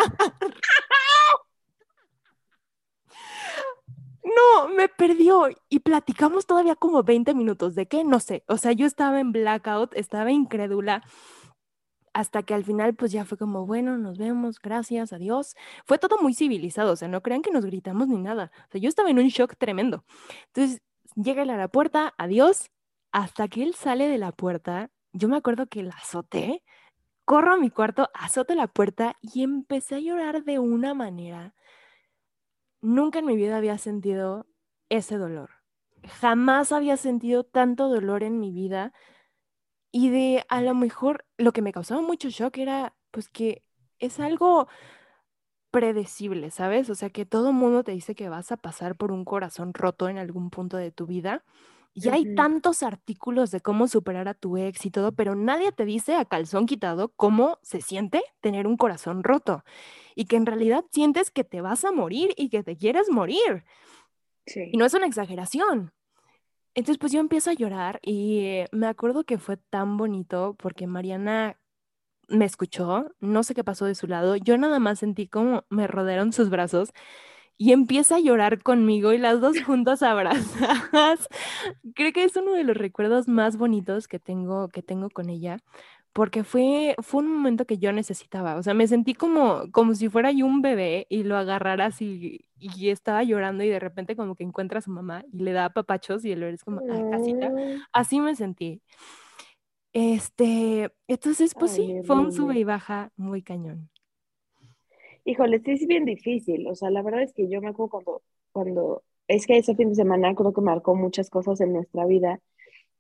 No, 4.25 4.69
me 4.69 4.89
perdió 4.89 5.49
y 5.69 5.81
platicamos 5.81 6.47
todavía 6.47 6.77
como 6.77 7.03
20 7.03 7.35
minutos. 7.35 7.75
¿De 7.75 7.87
qué? 7.87 8.05
No 8.05 8.21
sé. 8.21 8.45
O 8.47 8.57
sea, 8.59 8.73
yo 8.73 8.87
estaba 8.87 9.21
en 9.21 9.33
blackout, 9.33 9.95
estaba 9.95 10.31
incrédula 10.33 11.03
hasta 12.15 12.43
que 12.43 12.55
al 12.55 12.65
final 12.65 12.95
pues 12.95 13.13
ya 13.13 13.25
fue 13.25 13.39
como, 13.39 13.65
bueno, 13.65 13.97
nos 13.97 14.19
vemos, 14.19 14.61
gracias, 14.61 15.13
adiós. 15.13 15.55
Fue 15.87 15.99
todo 15.99 16.19
muy 16.21 16.35
civilizado, 16.35 16.93
o 16.93 16.97
sea, 16.97 17.07
no 17.09 17.23
crean 17.23 17.43
que 17.43 17.53
nos 17.53 17.65
gritamos 17.65 18.09
ni 18.09 18.19
nada. 18.19 18.51
O 18.69 18.73
sea, 18.73 18.81
yo 18.81 18.89
estaba 18.89 19.11
en 19.11 19.19
un 19.21 19.29
shock 19.29 19.55
tremendo. 19.57 20.05
Entonces, 20.47 20.83
llega 21.15 21.43
a 21.43 21.47
la 21.47 21.69
puerta, 21.69 22.15
adiós, 22.19 22.71
hasta 23.13 23.49
que 23.49 23.63
él 23.63 23.75
sale 23.75 24.09
de 24.09 24.19
la 24.19 24.33
puerta, 24.33 24.91
yo 25.13 25.29
me 25.29 25.37
acuerdo 25.37 25.67
que 25.67 25.83
la 25.83 25.95
azoté, 25.95 26.63
corro 27.25 27.55
a 27.55 27.57
mi 27.59 27.71
cuarto, 27.71 28.09
azoto 28.15 28.55
la 28.55 28.69
puerta 28.69 29.17
y 29.21 29.43
empecé 29.43 29.97
a 29.97 30.01
llorar 30.01 30.45
de 30.45 30.59
una 30.59 30.95
manera. 30.95 31.55
Nunca 32.81 33.19
en 33.19 33.27
mi 33.27 33.37
vida 33.37 33.57
había 33.57 33.79
sentido 33.79 34.47
ese 34.89 35.17
dolor. 35.19 35.51
Jamás 36.21 36.73
había 36.73 36.97
sentido 36.97 37.45
tanto 37.45 37.89
dolor 37.89 38.23
en 38.23 38.39
mi 38.39 38.53
vida 38.53 38.93
y 39.91 40.11
de 40.11 40.45
a 40.49 40.61
lo 40.63 40.75
mejor 40.75 41.27
lo 41.37 41.53
que 41.53 41.63
me 41.63 41.73
causaba 41.73 42.01
mucho 42.01 42.29
shock 42.29 42.59
era 42.59 42.95
pues 43.11 43.29
que 43.29 43.65
es 43.99 44.21
algo 44.21 44.69
predecible, 45.79 46.51
¿sabes? 46.51 46.91
O 46.91 46.97
sea, 46.97 47.09
que 47.09 47.25
todo 47.25 47.53
mundo 47.53 47.85
te 47.85 47.93
dice 47.93 48.17
que 48.17 48.29
vas 48.29 48.51
a 48.51 48.57
pasar 48.57 48.97
por 48.97 49.13
un 49.13 49.25
corazón 49.25 49.73
roto 49.75 50.09
en 50.09 50.19
algún 50.19 50.51
punto 50.51 50.77
de 50.77 50.91
tu 50.91 51.07
vida. 51.07 51.45
Y 51.95 52.09
hay 52.09 52.35
tantos 52.35 52.83
artículos 52.83 53.53
de 53.53 53.61
cómo 53.61 53.87
superar 53.87 54.27
a 54.27 54.35
tu 54.35 54.57
ex 54.57 54.85
y 54.87 54.91
todo, 54.91 55.13
pero 55.13 55.37
nadie 55.37 55.71
te 55.71 55.85
dice 55.85 56.17
a 56.17 56.25
calzón 56.25 56.67
quitado 56.67 57.11
cómo 57.15 57.59
se 57.63 57.81
siente 57.81 58.25
tener 58.41 58.67
un 58.67 58.77
corazón 58.77 59.23
roto 59.23 59.65
y 60.17 60.25
que 60.25 60.35
en 60.35 60.47
realidad 60.47 60.85
sientes 60.91 61.31
que 61.31 61.45
te 61.45 61.61
vas 61.61 61.85
a 61.85 61.93
morir 61.93 62.31
y 62.37 62.49
que 62.49 62.65
te 62.65 62.77
quieres 62.77 63.09
morir. 63.09 63.65
Y 64.73 64.79
no 64.79 64.85
es 64.85 64.95
una 64.95 65.07
exageración. 65.07 65.93
Entonces, 66.75 66.99
pues 66.99 67.13
yo 67.13 67.21
empiezo 67.21 67.51
a 67.51 67.55
llorar 67.55 68.01
y 68.03 68.65
me 68.73 68.89
acuerdo 68.89 69.23
que 69.23 69.39
fue 69.39 69.57
tan 69.59 69.97
bonito 69.97 70.57
porque 70.59 70.89
Mariana 70.89 71.57
me 72.29 72.45
escuchó, 72.45 73.07
no 73.21 73.43
sé 73.43 73.55
qué 73.55 73.65
pasó 73.65 73.87
de 73.87 73.95
su 73.95 74.07
lado, 74.07 74.37
yo 74.37 74.59
nada 74.59 74.79
más 74.79 75.01
sentí 75.01 75.27
como 75.29 75.65
me 75.71 75.87
rodearon 75.87 76.33
sus 76.33 76.51
brazos 76.51 76.93
y 77.57 77.73
empieza 77.73 78.17
a 78.17 78.21
llorar 78.21 78.63
conmigo 78.63 79.13
y 79.13 79.19
las 79.19 79.41
dos 79.41 79.61
juntas 79.63 80.03
abrazadas. 80.03 81.29
Creo 81.95 82.13
que 82.13 82.25
es 82.25 82.37
uno 82.37 82.53
de 82.53 82.65
los 82.65 82.77
recuerdos 82.77 83.27
más 83.29 83.57
bonitos 83.57 84.07
que 84.07 84.21
tengo, 84.21 84.69
que 84.69 84.83
tengo 84.83 85.11
con 85.11 85.29
ella, 85.29 85.59
porque 86.13 86.45
fue, 86.45 86.95
fue 87.03 87.23
un 87.23 87.33
momento 87.33 87.65
que 87.65 87.79
yo 87.79 87.93
necesitaba. 87.93 88.57
O 88.57 88.63
sea, 88.63 88.75
me 88.75 88.87
sentí 88.87 89.15
como, 89.15 89.71
como 89.73 89.95
si 89.95 90.09
fuera 90.09 90.31
yo 90.31 90.47
un 90.47 90.63
bebé 90.63 91.07
y 91.11 91.25
lo 91.25 91.37
agarraras 91.37 92.01
y, 92.01 92.47
y 92.59 92.91
estaba 92.91 93.23
llorando 93.25 93.65
y 93.65 93.69
de 93.69 93.81
repente 93.81 94.17
como 94.17 94.35
que 94.35 94.45
encuentra 94.45 94.79
a 94.79 94.83
su 94.83 94.91
mamá 94.91 95.25
y 95.33 95.39
le 95.43 95.53
da 95.53 95.71
papachos 95.71 96.25
y 96.25 96.33
él 96.33 96.45
es 96.45 96.65
como, 96.65 96.81
ay, 96.91 97.03
casita. 97.11 97.51
Así 97.93 98.21
me 98.21 98.37
sentí. 98.37 98.83
Este, 99.93 100.91
entonces, 101.07 101.55
pues 101.55 101.73
sí, 101.73 102.01
fue 102.05 102.17
un 102.17 102.33
sube 102.33 102.59
y 102.59 102.65
baja 102.65 103.11
muy 103.17 103.43
cañón. 103.43 103.91
Híjole, 105.25 105.61
sí 105.61 105.73
es 105.73 105.87
bien 105.87 106.05
difícil. 106.05 106.67
O 106.69 106.75
sea, 106.75 106.91
la 106.91 107.03
verdad 107.03 107.23
es 107.23 107.33
que 107.33 107.49
yo 107.49 107.61
me 107.61 107.69
acuerdo 107.69 107.91
cuando, 107.91 108.23
cuando, 108.53 109.03
es 109.27 109.47
que 109.47 109.59
ese 109.59 109.75
fin 109.75 109.91
de 109.91 109.95
semana 109.95 110.35
creo 110.35 110.53
que 110.53 110.61
marcó 110.61 110.95
muchas 110.95 111.31
cosas 111.31 111.61
en 111.61 111.73
nuestra 111.73 112.07
vida, 112.07 112.41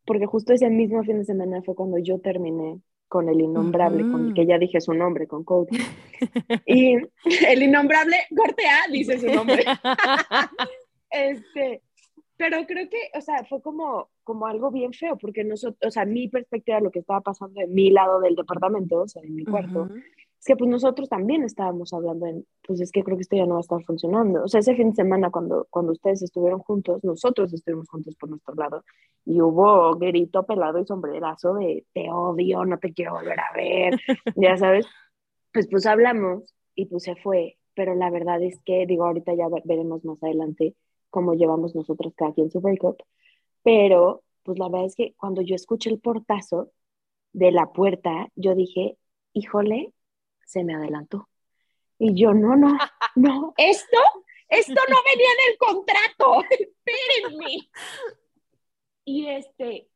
porque 0.05 0.27
justo 0.27 0.53
ese 0.53 0.71
mismo 0.71 1.03
fin 1.05 1.19
de 1.19 1.25
semana 1.25 1.63
fue 1.63 1.75
cuando 1.75 1.99
yo 1.99 2.19
terminé 2.19 2.81
con 3.09 3.29
el 3.29 3.41
innombrable, 3.41 4.03
con 4.11 4.29
el 4.29 4.35
que 4.35 4.47
ya 4.47 4.59
dije 4.59 4.81
su 4.81 4.93
nombre, 4.93 5.27
con 5.27 5.43
Cody. 5.43 5.79
y 6.67 6.97
el 7.49 7.63
innombrable, 7.63 8.17
corte 8.37 8.65
A, 8.67 8.91
dice 8.93 9.19
su 9.19 9.27
nombre. 9.27 9.65
este, 11.11 11.83
pero 12.39 12.65
creo 12.67 12.89
que, 12.89 13.11
o 13.19 13.21
sea, 13.21 13.45
fue 13.45 13.61
como, 13.61 14.11
como 14.23 14.47
algo 14.47 14.71
bien 14.71 14.93
feo, 14.93 15.19
porque 15.19 15.43
nosotros, 15.43 15.77
o 15.85 15.91
sea, 15.91 16.05
mi 16.05 16.29
perspectiva 16.29 16.79
de 16.79 16.85
lo 16.85 16.91
que 16.93 17.01
estaba 17.01 17.21
pasando 17.21 17.61
en 17.61 17.75
mi 17.75 17.91
lado 17.91 18.21
del 18.21 18.37
departamento, 18.37 19.01
o 19.01 19.09
sea, 19.09 19.23
en 19.25 19.35
mi 19.35 19.45
cuarto, 19.45 19.89
es 20.39 20.47
que 20.47 20.55
pues 20.55 20.71
nosotros 20.71 21.09
también 21.09 21.43
estábamos 21.43 21.93
hablando 21.93 22.27
en, 22.27 22.47
pues 22.65 22.81
es 22.81 22.93
que 22.93 23.03
creo 23.03 23.17
que 23.17 23.23
esto 23.23 23.37
ya 23.37 23.45
no 23.45 23.55
va 23.55 23.59
a 23.59 23.63
estar 23.63 23.83
funcionando. 23.83 24.45
O 24.45 24.49
sea, 24.49 24.61
ese 24.61 24.77
fin 24.77 24.91
de 24.91 24.95
semana 24.95 25.31
cuando, 25.31 25.67
cuando 25.69 25.91
ustedes 25.91 26.23
estuvieron 26.23 26.61
juntos, 26.61 27.03
nosotros 27.03 27.53
estuvimos 27.53 27.89
juntos 27.89 28.15
por 28.15 28.31
nuestro 28.31 28.55
lado, 28.55 28.85
y 29.25 29.41
hubo 29.41 29.97
grito 29.97 30.45
pelado 30.45 30.79
y 30.79 30.87
sombrerazo 30.87 31.55
de 31.55 31.85
te 31.93 32.09
odio, 32.09 32.65
no 32.65 32.79
te 32.79 32.95
quiero 32.95 33.15
volver 33.15 33.41
a 33.41 33.53
ver, 33.53 34.01
ya 34.37 34.57
sabes. 34.57 34.87
Pues 35.53 35.67
pues 35.69 35.87
hablamos 35.87 36.55
y 36.77 36.87
pues 36.87 37.03
se 37.03 37.17
fue, 37.17 37.59
pero 37.75 37.97
la 37.97 38.11
verdad 38.11 38.41
es 38.43 38.61
que, 38.65 38.87
digo, 38.87 39.07
ahorita 39.07 39.35
ya 39.35 39.49
veremos 39.65 40.05
más 40.05 40.23
adelante, 40.23 40.77
como 41.11 41.35
llevamos 41.35 41.75
nosotros 41.75 42.13
cada 42.17 42.33
quien 42.33 42.51
su 42.51 42.61
breakup, 42.61 43.03
pero 43.63 44.23
pues 44.43 44.59
la 44.59 44.69
verdad 44.69 44.87
es 44.87 44.95
que 44.95 45.15
cuando 45.17 45.43
yo 45.43 45.55
escuché 45.55 45.91
el 45.91 46.01
portazo 46.01 46.73
de 47.33 47.53
la 47.53 47.73
puerta, 47.73 48.29
yo 48.35 48.55
dije, 48.55 48.99
híjole, 49.33 49.93
se 50.47 50.65
me 50.65 50.75
adelantó. 50.75 51.29
Y 51.99 52.15
yo, 52.15 52.33
no, 52.33 52.57
no, 52.57 52.77
no, 53.17 53.55
esto, 53.57 53.99
esto 54.49 54.81
no 54.89 54.97
venía 55.11 55.29
en 55.29 55.53
el 55.53 55.59
contrato, 55.59 56.43
espérenme. 56.51 57.69
Y 59.05 59.27
este, 59.27 59.89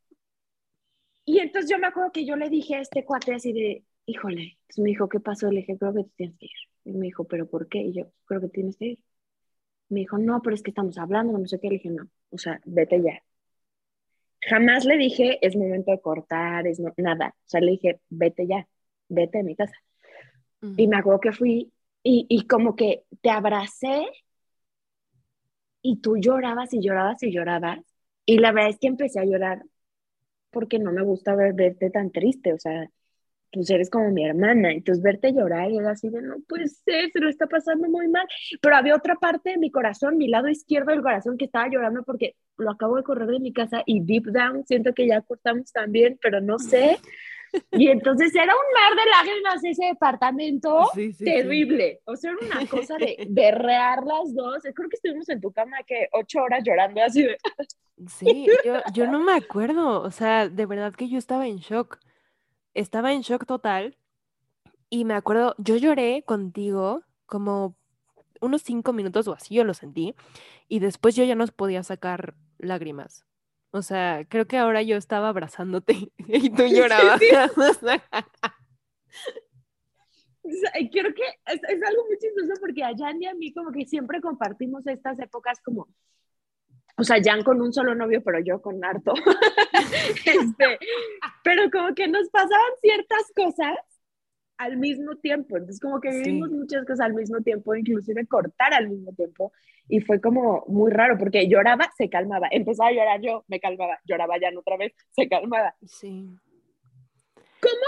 y 1.24 1.38
entonces 1.38 1.70
yo 1.70 1.78
me 1.78 1.86
acuerdo 1.86 2.12
que 2.12 2.24
yo 2.26 2.36
le 2.36 2.50
dije 2.50 2.74
a 2.76 2.80
este 2.80 3.04
cuate 3.04 3.34
así 3.34 3.52
de, 3.52 3.84
híjole, 4.06 4.58
entonces 4.62 4.82
me 4.82 4.90
dijo, 4.90 5.08
¿qué 5.08 5.20
pasó? 5.20 5.50
Le 5.50 5.60
dije, 5.60 5.78
creo 5.78 5.94
que 5.94 6.04
tienes 6.16 6.36
que 6.38 6.46
ir. 6.46 6.52
Y 6.84 6.92
me 6.92 7.06
dijo, 7.06 7.24
¿pero 7.24 7.48
por 7.48 7.68
qué? 7.68 7.78
Y 7.78 7.92
yo, 7.92 8.06
creo 8.24 8.40
que 8.40 8.48
tienes 8.48 8.76
que 8.76 8.84
ir. 8.86 8.98
Me 9.92 10.00
dijo, 10.00 10.16
no, 10.16 10.40
pero 10.42 10.54
es 10.54 10.62
que 10.62 10.70
estamos 10.70 10.96
hablando, 10.96 11.38
no 11.38 11.46
sé 11.46 11.60
qué. 11.60 11.68
Le 11.68 11.74
dije, 11.74 11.90
no, 11.90 12.08
o 12.30 12.38
sea, 12.38 12.60
vete 12.64 13.02
ya. 13.02 13.22
Jamás 14.40 14.84
le 14.86 14.96
dije, 14.96 15.38
es 15.46 15.54
momento 15.54 15.92
de 15.92 16.00
cortar, 16.00 16.66
es 16.66 16.80
nada. 16.96 17.34
O 17.36 17.48
sea, 17.48 17.60
le 17.60 17.72
dije, 17.72 18.00
vete 18.08 18.46
ya, 18.46 18.66
vete 19.08 19.40
a 19.40 19.42
mi 19.42 19.54
casa. 19.54 19.74
Y 20.76 20.86
me 20.86 20.96
acuerdo 20.96 21.20
que 21.20 21.32
fui 21.32 21.72
y, 22.02 22.26
y 22.28 22.46
como 22.46 22.74
que 22.74 23.04
te 23.20 23.30
abracé 23.30 24.06
y 25.82 26.00
tú 26.00 26.16
llorabas 26.16 26.72
y 26.72 26.80
llorabas 26.80 27.22
y 27.22 27.32
llorabas. 27.32 27.80
Y 28.24 28.38
la 28.38 28.52
verdad 28.52 28.70
es 28.70 28.78
que 28.78 28.86
empecé 28.86 29.20
a 29.20 29.24
llorar 29.24 29.62
porque 30.50 30.78
no 30.78 30.92
me 30.92 31.02
gusta 31.02 31.34
verte 31.34 31.90
tan 31.90 32.10
triste, 32.10 32.52
o 32.54 32.58
sea, 32.58 32.88
pues 33.52 33.70
eres 33.70 33.90
como 33.90 34.10
mi 34.10 34.24
hermana, 34.24 34.72
entonces 34.72 35.02
verte 35.02 35.32
llorar 35.32 35.70
y 35.70 35.78
era 35.78 35.90
así 35.90 36.08
de, 36.08 36.22
no 36.22 36.36
puede 36.48 36.68
ser, 36.68 37.10
se 37.12 37.20
lo 37.20 37.28
está 37.28 37.46
pasando 37.46 37.88
muy 37.88 38.08
mal, 38.08 38.26
pero 38.60 38.76
había 38.76 38.96
otra 38.96 39.16
parte 39.16 39.50
de 39.50 39.58
mi 39.58 39.70
corazón, 39.70 40.16
mi 40.16 40.28
lado 40.28 40.48
izquierdo 40.48 40.92
del 40.92 41.02
corazón 41.02 41.36
que 41.36 41.44
estaba 41.44 41.68
llorando 41.68 42.02
porque 42.02 42.36
lo 42.56 42.70
acabo 42.70 42.96
de 42.96 43.02
correr 43.02 43.28
de 43.28 43.40
mi 43.40 43.52
casa 43.52 43.82
y 43.86 44.00
deep 44.00 44.24
down 44.26 44.64
siento 44.66 44.94
que 44.94 45.06
ya 45.06 45.20
cortamos 45.20 45.70
también, 45.72 46.18
pero 46.20 46.40
no 46.40 46.58
sé. 46.58 46.98
Y 47.70 47.88
entonces 47.88 48.34
era 48.34 48.44
un 48.44 48.72
mar 48.72 49.04
de 49.04 49.10
lágrimas 49.10 49.62
ese 49.62 49.84
departamento 49.84 50.88
terrible. 51.18 52.00
O 52.06 52.16
sea, 52.16 52.30
era 52.30 52.46
una 52.46 52.66
cosa 52.66 52.96
de 52.96 53.26
berrear 53.28 54.04
las 54.04 54.34
dos. 54.34 54.62
Creo 54.62 54.88
que 54.88 54.96
estuvimos 54.96 55.28
en 55.28 55.38
tu 55.38 55.52
cama 55.52 55.76
que 55.86 56.08
ocho 56.12 56.40
horas 56.40 56.62
llorando 56.64 57.02
así 57.02 57.24
de... 57.24 57.36
Sí, 58.08 58.46
yo, 58.64 58.78
yo 58.94 59.06
no 59.06 59.20
me 59.20 59.34
acuerdo. 59.34 60.00
O 60.00 60.10
sea, 60.10 60.48
de 60.48 60.64
verdad 60.64 60.94
que 60.94 61.10
yo 61.10 61.18
estaba 61.18 61.46
en 61.46 61.58
shock 61.58 61.98
estaba 62.74 63.12
en 63.12 63.22
shock 63.22 63.46
total 63.46 63.96
y 64.90 65.04
me 65.04 65.14
acuerdo, 65.14 65.54
yo 65.58 65.76
lloré 65.76 66.22
contigo 66.22 67.02
como 67.26 67.76
unos 68.42 68.62
cinco 68.62 68.92
minutos 68.92 69.26
o 69.28 69.32
así, 69.32 69.54
yo 69.54 69.64
lo 69.64 69.72
sentí, 69.72 70.14
y 70.68 70.80
después 70.80 71.16
yo 71.16 71.24
ya 71.24 71.34
no 71.34 71.46
podía 71.46 71.82
sacar 71.82 72.34
lágrimas. 72.58 73.24
O 73.70 73.80
sea, 73.80 74.26
creo 74.28 74.46
que 74.46 74.58
ahora 74.58 74.82
yo 74.82 74.96
estaba 74.96 75.30
abrazándote 75.30 76.12
y 76.18 76.50
tú 76.50 76.66
llorabas. 76.66 77.20
creo 80.90 81.14
que 81.14 81.22
es, 81.46 81.60
es, 81.68 81.82
algo 81.82 82.04
muy 82.06 82.18
chistoso 82.18 82.52
porque 82.60 82.84
a 82.84 82.92
Jan 82.96 83.22
y 83.22 83.26
a 83.26 83.34
mí 83.34 83.52
como 83.54 83.72
que 83.72 83.86
siempre 83.86 84.20
compartimos 84.20 84.86
estas 84.86 85.18
épocas 85.20 85.60
como 85.64 85.88
o 86.96 87.04
sea, 87.04 87.16
Jan 87.22 87.42
con 87.42 87.60
un 87.60 87.72
solo 87.72 87.94
novio, 87.94 88.22
pero 88.22 88.40
yo 88.40 88.60
con 88.60 88.84
harto. 88.84 89.14
este, 90.26 90.78
pero 91.42 91.70
como 91.70 91.94
que 91.94 92.08
nos 92.08 92.28
pasaban 92.28 92.72
ciertas 92.80 93.32
cosas 93.34 93.76
al 94.58 94.76
mismo 94.76 95.16
tiempo. 95.16 95.56
Entonces, 95.56 95.80
como 95.80 96.00
que 96.00 96.10
vivimos 96.10 96.50
muchas 96.50 96.84
cosas 96.84 97.06
al 97.06 97.14
mismo 97.14 97.40
tiempo, 97.40 97.74
inclusive 97.74 98.26
cortar 98.26 98.74
al 98.74 98.88
mismo 98.88 99.12
tiempo. 99.12 99.52
Y 99.88 100.00
fue 100.00 100.20
como 100.20 100.64
muy 100.68 100.90
raro, 100.92 101.18
porque 101.18 101.48
lloraba, 101.48 101.90
se 101.96 102.08
calmaba. 102.08 102.48
Empezaba 102.50 102.90
a 102.90 102.92
llorar 102.92 103.20
yo, 103.20 103.44
me 103.48 103.58
calmaba. 103.58 103.98
Lloraba 104.04 104.38
ya 104.38 104.50
otra 104.56 104.76
vez, 104.76 104.92
se 105.10 105.28
calmaba. 105.28 105.74
Sí. 105.84 106.28
¿Cómo, 107.60 107.86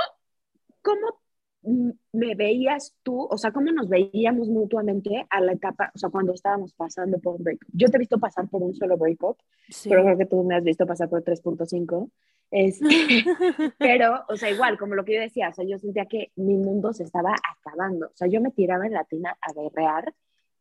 cómo 0.82 1.23
me 1.64 2.35
veías 2.35 2.94
tú, 3.03 3.27
o 3.31 3.38
sea, 3.38 3.50
cómo 3.50 3.70
nos 3.72 3.88
veíamos 3.88 4.48
mutuamente 4.48 5.27
a 5.31 5.40
la 5.40 5.53
etapa, 5.53 5.90
o 5.94 5.98
sea, 5.98 6.11
cuando 6.11 6.35
estábamos 6.35 6.74
pasando 6.74 7.18
por 7.18 7.37
un 7.37 7.44
breakup. 7.44 7.68
Yo 7.72 7.88
te 7.88 7.96
he 7.96 7.98
visto 7.98 8.18
pasar 8.18 8.48
por 8.48 8.62
un 8.62 8.74
solo 8.74 8.96
breakup, 8.96 9.38
pero 9.85 10.05
creo 10.05 10.18
que 10.18 10.27
tú 10.27 10.44
me 10.44 10.57
has 10.57 10.64
visto 10.64 10.87
pasar 10.87 11.09
por 11.09 11.24
3.5. 11.24 12.11
Este, 12.50 12.87
pero, 13.79 14.24
o 14.29 14.37
sea, 14.37 14.50
igual, 14.50 14.79
como 14.79 14.94
lo 14.94 15.05
que 15.05 15.14
yo 15.14 15.20
decía, 15.20 15.48
o 15.48 15.53
sea, 15.55 15.64
yo 15.64 15.79
sentía 15.79 16.07
que 16.07 16.31
mi 16.37 16.57
mundo 16.57 16.92
se 16.92 17.05
estaba 17.05 17.35
acabando. 17.59 18.07
O 18.07 18.16
sea, 18.16 18.29
yo 18.29 18.40
me 18.40 18.50
tiraba 18.50 18.87
en 18.87 18.92
la 18.92 19.05
tina 19.05 19.37
a 19.40 19.53
berrear, 19.55 20.14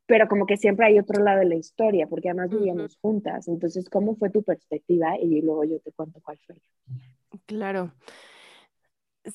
pero 0.06 0.28
como 0.28 0.46
que 0.46 0.58
siempre 0.58 0.86
hay 0.86 1.00
otro 1.00 1.24
lado 1.24 1.40
de 1.40 1.46
la 1.46 1.56
historia, 1.56 2.08
porque 2.08 2.30
además 2.30 2.50
vivíamos 2.50 2.98
juntas. 3.02 3.48
Entonces, 3.48 3.90
¿cómo 3.90 4.16
fue 4.16 4.30
tu 4.30 4.42
perspectiva? 4.42 5.18
Y 5.20 5.42
luego 5.42 5.66
yo 5.66 5.80
te 5.80 5.92
cuento 5.92 6.20
cuál 6.24 6.40
fue. 6.46 6.56
Claro. 7.46 7.94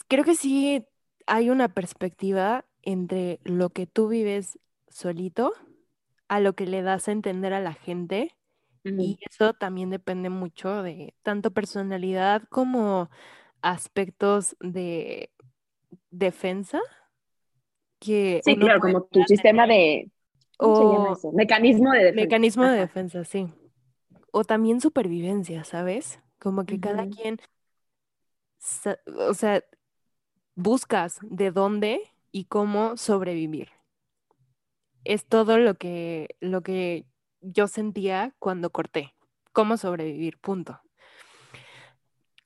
Creo 0.09 0.25
que 0.25 0.35
sí 0.35 0.85
hay 1.29 1.51
una 1.51 1.69
perspectiva 1.69 2.65
entre 2.83 3.41
lo 3.45 3.71
que 3.71 3.87
tú 3.87 4.09
vives 4.09 4.59
solito 4.89 5.53
a 6.29 6.41
lo 6.41 6.55
que 6.55 6.67
le 6.67 6.83
das 6.83 7.09
a 7.09 7.13
entender 7.13 7.53
a 7.53 7.61
la 7.61 7.75
gente. 7.75 8.35
Y 8.85 9.19
eso 9.29 9.53
también 9.53 9.91
depende 9.91 10.31
mucho 10.31 10.83
de 10.83 11.13
tanto 11.23 11.51
personalidad 11.51 12.45
como 12.49 13.11
aspectos 13.61 14.57
de 14.61 15.31
defensa. 16.11 16.81
Que 17.99 18.41
sí, 18.43 18.57
claro, 18.57 18.81
como 18.81 19.03
tu 19.03 19.23
sistema 19.25 19.67
de... 19.67 20.11
¿Cómo 20.57 21.15
se 21.17 21.29
llama? 21.29 21.37
Mecanismo 21.37 21.93
de 21.93 21.99
defensa. 21.99 22.23
Mecanismo 22.23 22.65
de 22.65 22.79
defensa, 22.79 23.25
sí. 23.25 23.49
O 24.31 24.45
también 24.45 24.81
supervivencia, 24.81 25.65
¿sabes? 25.65 26.19
Como 26.39 26.65
que 26.65 26.81
cada 26.81 27.07
quien 27.09 27.39
o 29.29 29.35
sea, 29.35 29.63
buscas 30.59 31.21
de 31.23 31.53
dónde 31.53 32.01
y 32.33 32.47
cómo 32.47 32.97
sobrevivir. 32.97 33.69
Es 35.05 35.25
todo 35.25 35.57
lo 35.57 35.77
que, 35.77 36.37
lo 36.41 36.63
que 36.63 37.07
yo 37.41 37.69
sentía 37.69 38.35
cuando 38.41 38.71
corté. 38.71 39.15
Cómo 39.53 39.77
sobrevivir, 39.77 40.37
punto. 40.39 40.81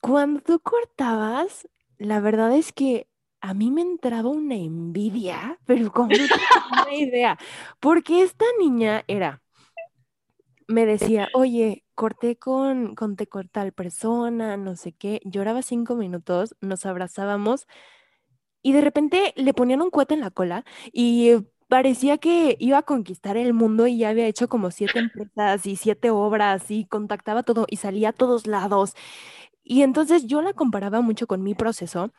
Cuando 0.03 0.41
tú 0.43 0.61
cortabas, 0.61 1.67
la 1.97 2.21
verdad 2.21 2.55
es 2.55 2.73
que 2.73 3.09
a 3.41 3.55
mí 3.55 3.71
me 3.71 3.81
entraba 3.81 4.29
una 4.29 4.57
envidia, 4.57 5.59
pero 5.67 5.91
como 5.91 6.11
una 6.11 6.95
idea, 6.95 7.39
porque 7.81 8.23
esta 8.23 8.45
niña 8.61 9.05
era, 9.09 9.43
me 10.69 10.85
decía, 10.85 11.29
oye, 11.33 11.85
corté 11.95 12.37
con, 12.37 12.95
con 12.95 13.17
te 13.17 13.27
tal 13.51 13.73
persona, 13.73 14.59
no 14.59 14.77
sé 14.77 14.93
qué, 14.93 15.21
lloraba 15.25 15.63
cinco 15.63 15.97
minutos, 15.97 16.55
nos 16.61 16.85
abrazábamos 16.85 17.67
y 18.63 18.73
de 18.73 18.81
repente 18.81 19.33
le 19.37 19.55
ponían 19.55 19.83
un 19.83 19.91
cuete 19.91 20.15
en 20.15 20.21
la 20.21 20.31
cola 20.31 20.65
y 20.93 21.33
parecía 21.69 22.19
que 22.19 22.57
iba 22.61 22.79
a 22.79 22.83
conquistar 22.83 23.37
el 23.37 23.55
mundo 23.55 23.87
y 23.87 23.99
ya 23.99 24.11
había 24.11 24.27
hecho 24.27 24.49
como 24.49 24.71
siete 24.71 24.99
empresas 24.99 25.67
y 25.67 25.77
siete 25.77 26.11
obras 26.11 26.71
y 26.71 26.85
contactaba 26.85 27.43
todo 27.43 27.67
y 27.69 27.77
salía 27.77 28.11
a 28.11 28.13
todos 28.13 28.47
lados. 28.47 28.95
Y 29.65 29.83
entonces 29.83 30.27
yo 30.27 30.43
la 30.43 30.53
comparaba 30.53 31.01
mucho 31.01 31.27
con 31.27 31.43
mi 31.43 31.55
proceso 31.55 32.13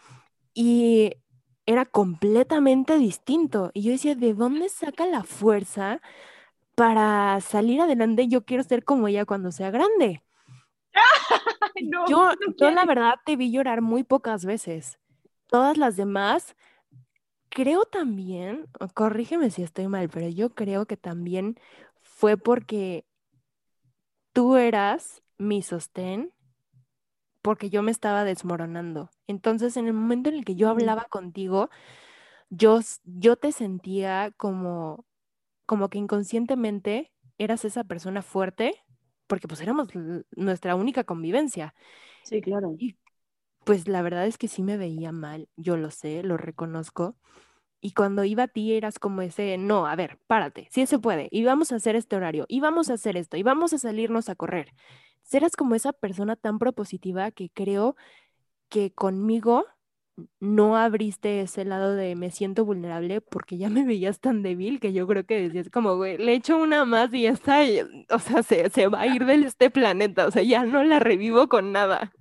y 0.53 1.13
era 1.65 1.86
completamente 1.86 2.97
distinto. 2.97 3.71
Y 3.73 3.84
yo 3.84 3.91
decía, 3.91 4.15
¿de 4.15 4.34
dónde 4.34 4.69
saca 4.69 5.06
la 5.06 5.23
fuerza 5.23 6.01
para 6.75 7.39
salir 7.41 7.82
adelante? 7.82 8.27
Yo 8.27 8.45
quiero 8.45 8.63
ser 8.63 8.84
como 8.84 9.08
ella 9.08 9.25
cuando 9.25 9.51
sea 9.51 9.71
grande. 9.71 10.23
yo, 12.08 12.32
yo 12.58 12.71
la 12.71 12.86
verdad 12.86 13.15
te 13.25 13.36
vi 13.36 13.51
llorar 13.51 13.82
muy 13.82 14.03
pocas 14.03 14.45
veces. 14.45 14.99
Todas 15.54 15.78
las 15.78 15.96
demás, 15.96 16.56
creo 17.50 17.86
también, 17.86 18.66
corrígeme 18.96 19.52
si 19.52 19.62
estoy 19.62 19.88
mal, 19.88 20.10
pero 20.10 20.28
yo 20.28 20.56
creo 20.56 20.88
que 20.88 20.98
también 20.98 21.60
fue 22.02 22.38
porque 22.38 23.06
tú 24.34 24.56
eras 24.56 25.22
mi 25.38 25.62
sostén 25.62 26.34
porque 27.44 27.70
yo 27.70 27.84
me 27.84 27.92
estaba 27.92 28.24
desmoronando. 28.24 29.12
Entonces, 29.28 29.78
en 29.78 29.86
el 29.86 29.94
momento 29.94 30.30
en 30.30 30.38
el 30.38 30.44
que 30.44 30.56
yo 30.56 30.70
hablaba 30.70 31.06
contigo, 31.06 31.70
yo, 32.50 32.80
yo 33.04 33.36
te 33.36 33.52
sentía 33.52 34.34
como, 34.38 35.06
como 35.68 35.89
que 35.89 36.00
inconscientemente 36.00 37.12
eras 37.38 37.63
esa 37.63 37.84
persona 37.84 38.24
fuerte, 38.24 38.74
porque 39.28 39.48
pues 39.48 39.62
éramos 39.62 39.89
nuestra 40.36 40.74
única 40.74 41.04
convivencia. 41.04 41.76
Sí, 42.24 42.42
claro. 42.42 42.76
Y 42.80 42.96
pues 43.65 43.88
la 43.88 44.02
verdad 44.02 44.28
es 44.28 44.38
que 44.38 44.47
sí 44.47 44.63
me 44.63 44.78
veía 44.78 45.12
mal, 45.12 45.49
yo 45.56 45.78
lo 45.78 45.91
sé, 45.91 46.23
lo 46.23 46.38
reconozco. 46.38 47.15
Y 47.82 47.93
cuando 47.93 48.23
iba 48.23 48.43
a 48.43 48.47
ti 48.47 48.73
eras 48.73 48.99
como 48.99 49.21
ese, 49.21 49.58
no, 49.58 49.88
a 49.88 49.95
ver, 49.95 50.19
párate, 50.28 50.69
sí 50.71 50.86
se 50.86 50.99
puede, 50.99 51.28
y 51.32 51.43
vamos 51.43 51.71
a 51.71 51.76
hacer 51.76 51.95
este 51.95 52.15
horario, 52.15 52.45
y 52.47 52.62
vamos 52.62 52.89
a 52.89 52.93
hacer 52.93 53.17
esto, 53.17 53.38
y 53.38 53.43
vamos 53.43 53.73
a 53.73 53.78
salirnos 53.80 54.30
a 54.30 54.36
correr 54.36 54.73
serás 55.23 55.56
como 55.56 55.76
esa 55.76 55.93
persona 55.93 56.36
tan 56.36 56.60
propositiva 56.60 57.32
que 57.32 57.49
creo 57.49 57.95
que 58.69 58.93
conmigo 58.93 59.65
no 60.39 60.78
abriste 60.78 61.41
ese 61.41 61.65
lado 61.65 61.95
de 61.95 62.15
me 62.15 62.30
siento 62.30 62.65
vulnerable 62.65 63.19
porque 63.21 63.58
ya 63.58 63.69
me 63.69 63.84
veías 63.84 64.19
tan 64.19 64.43
débil 64.43 64.80
que 64.80 64.93
yo 64.93 65.08
creo 65.08 65.26
que 65.26 65.41
decías 65.41 65.69
como, 65.71 65.95
güey, 65.95 66.17
le 66.17 66.36
echo 66.36 66.58
una 66.58 66.86
más 66.86 67.12
y 67.13 67.23
ya 67.23 67.32
está, 67.32 67.62
o 68.12 68.19
sea, 68.19 68.43
se, 68.43 68.69
se 68.69 68.88
va 68.88 69.02
a 69.02 69.08
ir 69.08 69.26
de 69.26 69.36
este 69.36 69.71
planeta, 69.71 70.28
o 70.28 70.32
sea, 70.32 70.43
ya 70.43 70.65
no 70.65 70.84
la 70.84 70.99
revivo 70.99 71.49
con 71.49 71.71
nada. 71.71 72.13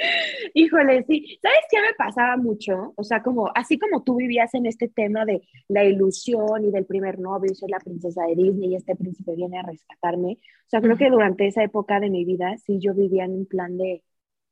Híjole, 0.54 1.04
sí. 1.04 1.38
¿Sabes 1.42 1.60
qué 1.70 1.80
me 1.80 1.94
pasaba 1.96 2.36
mucho? 2.36 2.92
O 2.96 3.04
sea, 3.04 3.22
como 3.22 3.50
así 3.54 3.78
como 3.78 4.02
tú 4.02 4.16
vivías 4.16 4.54
en 4.54 4.66
este 4.66 4.88
tema 4.88 5.24
de 5.24 5.42
la 5.68 5.84
ilusión 5.84 6.64
y 6.64 6.70
del 6.70 6.86
primer 6.86 7.18
novio, 7.18 7.54
soy 7.54 7.70
la 7.70 7.78
princesa 7.78 8.24
de 8.24 8.34
Disney 8.34 8.72
y 8.72 8.76
este 8.76 8.96
príncipe 8.96 9.34
viene 9.34 9.58
a 9.58 9.62
rescatarme. 9.62 10.32
O 10.32 10.68
sea, 10.68 10.80
creo 10.80 10.96
que 10.96 11.10
durante 11.10 11.46
esa 11.46 11.62
época 11.62 12.00
de 12.00 12.10
mi 12.10 12.24
vida, 12.24 12.56
sí, 12.64 12.78
yo 12.80 12.94
vivía 12.94 13.24
en 13.24 13.32
un 13.32 13.46
plan 13.46 13.76
de, 13.76 14.02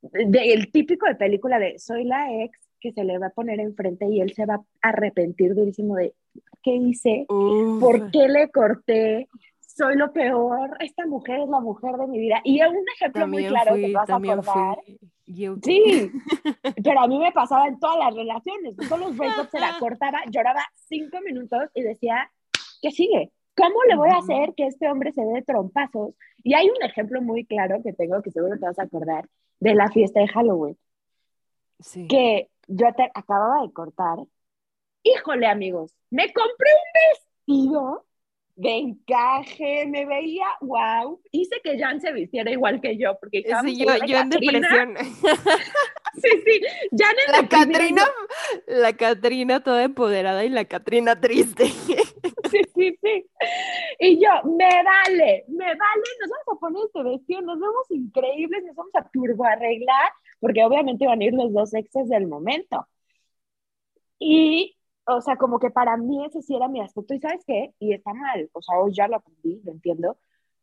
de 0.02 0.52
el 0.52 0.70
típico 0.70 1.06
de 1.06 1.14
película 1.14 1.58
de 1.58 1.78
soy 1.78 2.04
la 2.04 2.42
ex 2.42 2.58
que 2.80 2.92
se 2.92 3.04
le 3.04 3.18
va 3.18 3.26
a 3.26 3.30
poner 3.30 3.60
enfrente 3.60 4.06
y 4.06 4.20
él 4.20 4.32
se 4.34 4.46
va 4.46 4.54
a 4.54 4.88
arrepentir 4.88 5.54
durísimo 5.54 5.96
de 5.96 6.14
qué 6.62 6.74
hice, 6.74 7.26
por 7.28 8.10
qué 8.10 8.28
le 8.28 8.50
corté, 8.50 9.28
soy 9.78 9.94
lo 9.96 10.12
peor, 10.12 10.76
esta 10.80 11.06
mujer 11.06 11.38
es 11.38 11.48
la 11.48 11.60
mujer 11.60 11.94
de 11.94 12.06
mi 12.08 12.18
vida. 12.18 12.40
Y 12.42 12.60
un 12.62 12.84
ejemplo 12.96 13.28
muy 13.28 13.46
claro 13.46 13.76
que 13.76 13.92
vas 13.92 14.10
a 14.10 14.16
acordar. 14.16 14.78
Sí, 15.62 16.10
pero 16.84 17.00
a 17.00 17.06
mí 17.06 17.16
me 17.20 17.30
pasaba 17.30 17.68
en 17.68 17.78
todas 17.78 17.96
las 17.98 18.14
relaciones. 18.14 18.76
Todos 18.76 18.98
los 18.98 19.16
breakups 19.16 19.50
se 19.50 19.60
la 19.60 19.76
cortaba, 19.78 20.18
lloraba 20.30 20.62
cinco 20.74 21.18
minutos 21.24 21.60
y 21.74 21.82
decía, 21.82 22.28
¿qué 22.82 22.90
sigue? 22.90 23.30
¿Cómo 23.56 23.84
le 23.88 23.94
voy 23.94 24.10
a 24.10 24.18
hacer 24.18 24.52
que 24.56 24.66
este 24.66 24.90
hombre 24.90 25.12
se 25.12 25.24
dé 25.24 25.42
trompazos? 25.42 26.14
Y 26.42 26.54
hay 26.54 26.68
un 26.68 26.82
ejemplo 26.82 27.22
muy 27.22 27.46
claro 27.46 27.80
que 27.84 27.92
tengo, 27.92 28.20
que 28.20 28.32
seguro 28.32 28.58
te 28.58 28.66
vas 28.66 28.78
a 28.80 28.84
acordar, 28.84 29.28
de 29.60 29.74
la 29.76 29.88
fiesta 29.92 30.18
de 30.18 30.28
Halloween. 30.28 30.76
Sí. 31.78 32.08
Que 32.08 32.50
yo 32.66 32.92
te 32.96 33.08
acababa 33.14 33.62
de 33.62 33.72
cortar. 33.72 34.18
Híjole, 35.04 35.46
amigos, 35.46 35.94
me 36.10 36.32
compré 36.32 36.70
un 36.72 37.54
vestido 37.54 38.07
de 38.58 38.76
encaje, 38.76 39.86
me 39.86 40.04
veía, 40.04 40.46
wow, 40.60 41.20
hice 41.30 41.60
que 41.62 41.78
Jan 41.78 42.00
se 42.00 42.12
vistiera 42.12 42.50
igual 42.50 42.80
que 42.80 42.98
yo, 42.98 43.16
porque 43.20 43.44
sí, 43.62 43.76
yo, 43.78 43.86
yo 44.04 44.18
en 44.18 44.30
depresión. 44.30 44.96
sí, 46.14 46.28
sí, 46.44 46.60
Jan 46.90 47.14
en 47.24 47.32
la 47.32 47.48
Catrina, 47.48 48.02
la 48.66 48.92
Catrina 48.94 49.62
toda 49.62 49.84
empoderada 49.84 50.44
y 50.44 50.48
la 50.48 50.64
Catrina 50.64 51.20
triste. 51.20 51.66
sí, 52.50 52.60
sí, 52.74 52.98
sí. 53.00 53.26
Y 54.00 54.20
yo, 54.20 54.28
me 54.44 54.68
vale, 54.82 55.44
me 55.46 55.66
vale, 55.66 56.08
nos 56.20 56.30
vamos 56.30 56.48
a 56.48 56.58
poner 56.58 56.82
este 56.86 57.02
vestido, 57.04 57.40
nos 57.42 57.60
vemos 57.60 57.90
increíbles, 57.90 58.64
nos 58.64 58.74
vamos 58.74 58.94
a 58.96 59.08
turbo 59.08 59.44
arreglar, 59.44 60.12
porque 60.40 60.64
obviamente 60.64 61.06
van 61.06 61.20
a 61.20 61.24
ir 61.24 61.32
los 61.32 61.52
dos 61.52 61.72
exes 61.74 62.08
del 62.08 62.26
momento. 62.26 62.88
Y 64.18 64.77
o 65.08 65.20
sea, 65.20 65.36
como 65.36 65.58
que 65.58 65.70
para 65.70 65.96
mí 65.96 66.24
ese 66.24 66.42
sí 66.42 66.54
era 66.54 66.68
mi 66.68 66.80
aspecto. 66.80 67.14
¿Y 67.14 67.20
sabes 67.20 67.44
qué? 67.46 67.74
Y 67.78 67.92
está 67.94 68.12
mal, 68.14 68.50
o 68.52 68.62
sea, 68.62 68.78
hoy 68.78 68.92
ya 68.94 69.08
lo 69.08 69.16
aprendí, 69.16 69.60
lo 69.64 69.72
entiendo, 69.72 70.18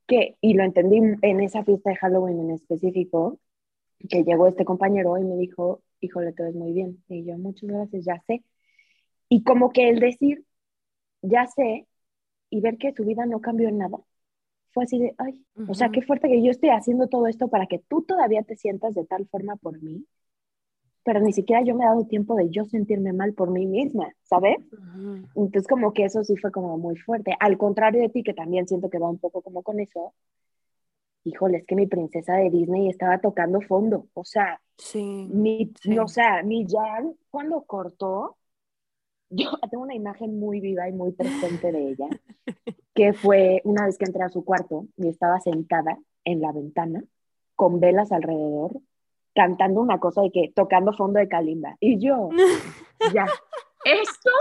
que, 0.08 0.38
y 0.42 0.54
lo 0.54 0.64
entendí 0.64 0.98
en 1.22 1.42
esa 1.42 1.64
fiesta 1.64 1.90
de 1.90 1.96
Halloween 1.98 2.40
en 2.42 2.52
específico, 2.52 3.40
que 4.10 4.24
llegó 4.24 4.48
este 4.48 4.66
compañero 4.66 5.18
y 5.18 5.24
me 5.24 5.38
dijo, 5.38 5.82
híjole, 6.02 6.34
todo 6.34 6.48
es 6.48 6.56
muy 6.56 6.74
bien. 6.74 7.04
Y 7.10 7.26
yo, 7.26 7.38
muchas 7.38 7.70
gracias, 7.70 8.06
ya 8.06 8.22
sé. 8.28 8.44
Y 9.30 9.44
como 9.44 9.72
que 9.72 9.90
el 9.90 10.00
decir, 10.00 10.46
ya 11.22 11.48
sé, 11.48 11.88
y 12.50 12.62
ver 12.62 12.78
que 12.78 12.94
su 12.94 13.06
vida 13.06 13.26
no 13.26 13.42
cambió 13.42 13.70
en 13.70 13.80
nada, 13.80 13.98
fue 14.74 14.84
así 14.84 15.00
de, 15.00 15.16
ay, 15.18 15.46
o 15.68 15.74
sea, 15.74 15.90
qué 15.90 16.02
fuerte 16.02 16.28
que 16.30 16.44
yo 16.44 16.52
estoy 16.52 16.70
haciendo 16.70 17.08
todo 17.08 17.28
esto 17.28 17.48
para 17.48 17.66
que 17.68 17.80
tú 17.80 18.04
todavía 18.04 18.44
te 18.44 18.58
sientas 18.58 18.94
de 18.96 19.06
tal 19.06 19.28
forma 19.28 19.56
por 19.56 19.82
mí 19.82 20.06
pero 21.06 21.20
ni 21.20 21.32
siquiera 21.34 21.64
yo 21.64 21.76
me 21.76 21.84
he 21.84 21.88
dado 21.88 22.08
tiempo 22.08 22.36
de 22.36 22.50
yo 22.50 22.66
sentirme 22.66 23.14
mal 23.14 23.34
por 23.34 23.52
mí 23.52 23.68
misma, 23.68 24.12
¿sabes? 24.24 24.58
Entonces 25.36 25.68
como 25.68 25.94
que 25.94 26.06
eso 26.06 26.24
sí 26.24 26.36
fue 26.36 26.52
como 26.52 26.80
muy 26.80 26.98
fuerte. 26.98 27.36
Al 27.40 27.60
contrario 27.60 28.02
de 28.02 28.10
ti, 28.10 28.24
que 28.24 28.34
también 28.34 28.68
siento 28.68 28.90
que 28.90 28.98
va 28.98 29.08
un 29.08 29.20
poco 29.20 29.44
como 29.44 29.62
con 29.62 29.80
eso, 29.80 30.16
híjole, 31.24 31.60
es 31.60 31.66
que 31.68 31.76
mi 31.76 31.86
princesa 31.86 32.34
de 32.34 32.50
Disney 32.50 32.90
estaba 32.90 33.20
tocando 33.20 33.62
fondo, 33.62 34.08
o 34.16 34.26
sea, 34.26 34.60
sí, 34.80 35.30
mi, 35.32 35.72
o 36.02 36.08
sea, 36.08 36.42
mi 36.42 36.66
Jan 36.68 37.14
cuando 37.30 37.62
cortó, 37.66 38.38
yo 39.30 39.52
tengo 39.70 39.84
una 39.84 39.96
imagen 39.96 40.40
muy 40.40 40.60
viva 40.60 40.90
y 40.90 40.92
muy 40.92 41.12
presente 41.12 41.72
de 41.72 41.90
ella, 41.90 42.08
que 42.96 43.14
fue 43.14 43.62
una 43.64 43.86
vez 43.86 44.00
que 44.00 44.06
entré 44.06 44.24
a 44.24 44.30
su 44.30 44.44
cuarto 44.44 44.88
y 44.98 45.08
estaba 45.08 45.40
sentada 45.40 46.00
en 46.24 46.42
la 46.42 46.52
ventana 46.52 47.04
con 47.56 47.80
velas 47.80 48.12
alrededor 48.12 48.82
cantando 49.36 49.82
una 49.82 50.00
cosa 50.00 50.22
de 50.22 50.32
que 50.32 50.52
tocando 50.56 50.94
fondo 50.94 51.20
de 51.20 51.28
Kalimba. 51.28 51.76
Y 51.80 52.00
yo, 52.00 52.30
ya, 53.14 53.26
esto, 53.86 54.32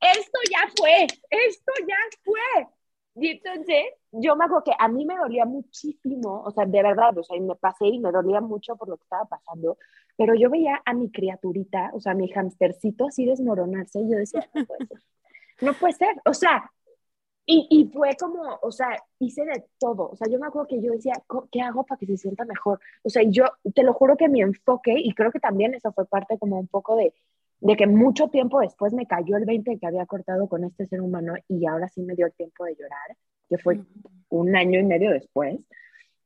esto 0.00 0.38
ya 0.50 0.68
fue, 0.76 1.06
esto 1.30 1.72
ya 1.88 1.96
fue. 2.24 2.68
Y 3.16 3.28
entonces 3.28 3.84
yo 4.10 4.34
me 4.34 4.44
acuerdo 4.44 4.64
que 4.64 4.72
a 4.76 4.88
mí 4.88 5.06
me 5.06 5.16
dolía 5.16 5.44
muchísimo, 5.44 6.42
o 6.42 6.50
sea, 6.50 6.66
de 6.66 6.82
verdad, 6.82 7.16
o 7.16 7.22
sea, 7.22 7.40
me 7.40 7.54
pasé 7.54 7.86
y 7.86 8.00
me 8.00 8.10
dolía 8.10 8.40
mucho 8.40 8.76
por 8.76 8.88
lo 8.88 8.96
que 8.96 9.04
estaba 9.04 9.24
pasando, 9.24 9.78
pero 10.16 10.34
yo 10.34 10.50
veía 10.50 10.82
a 10.84 10.92
mi 10.94 11.10
criaturita, 11.10 11.90
o 11.94 12.00
sea, 12.00 12.14
mi 12.14 12.28
hamstercito 12.32 13.06
así 13.06 13.24
desmoronarse 13.24 14.00
y 14.00 14.10
yo 14.10 14.18
decía, 14.18 14.48
no 14.52 14.64
puede 14.64 14.86
ser, 14.86 14.98
no 15.60 15.74
puede 15.74 15.92
ser, 15.94 16.16
o 16.24 16.34
sea, 16.34 16.72
y, 17.46 17.66
y, 17.70 17.90
fue 17.92 18.16
como, 18.18 18.58
o 18.62 18.72
sea, 18.72 18.96
hice 19.18 19.44
de 19.44 19.64
todo. 19.78 20.10
O 20.10 20.16
sea, 20.16 20.28
yo 20.30 20.38
me 20.38 20.46
acuerdo 20.46 20.68
que 20.68 20.80
yo 20.80 20.92
decía, 20.92 21.14
¿qué 21.52 21.60
hago 21.60 21.84
para 21.84 21.98
que 21.98 22.06
se 22.06 22.16
sienta 22.16 22.44
mejor? 22.44 22.80
O 23.02 23.10
sea, 23.10 23.22
yo 23.22 23.44
te 23.74 23.82
lo 23.82 23.92
juro 23.92 24.16
que 24.16 24.28
mi 24.28 24.40
enfoque, 24.40 24.94
y 24.96 25.12
creo 25.14 25.30
que 25.30 25.40
también 25.40 25.74
eso 25.74 25.92
fue 25.92 26.06
parte 26.06 26.38
como 26.38 26.58
un 26.58 26.68
poco 26.68 26.96
de, 26.96 27.12
de 27.60 27.76
que 27.76 27.86
mucho 27.86 28.28
tiempo 28.28 28.60
después 28.60 28.92
me 28.92 29.06
cayó 29.06 29.36
el 29.36 29.44
20 29.44 29.78
que 29.78 29.86
había 29.86 30.06
cortado 30.06 30.48
con 30.48 30.64
este 30.64 30.86
ser 30.86 31.00
humano 31.00 31.34
y 31.48 31.66
ahora 31.66 31.88
sí 31.88 32.02
me 32.02 32.14
dio 32.14 32.26
el 32.26 32.32
tiempo 32.32 32.64
de 32.64 32.76
llorar, 32.76 33.16
que 33.48 33.58
fue 33.58 33.80
un 34.28 34.56
año 34.56 34.78
y 34.80 34.84
medio 34.84 35.10
después, 35.10 35.58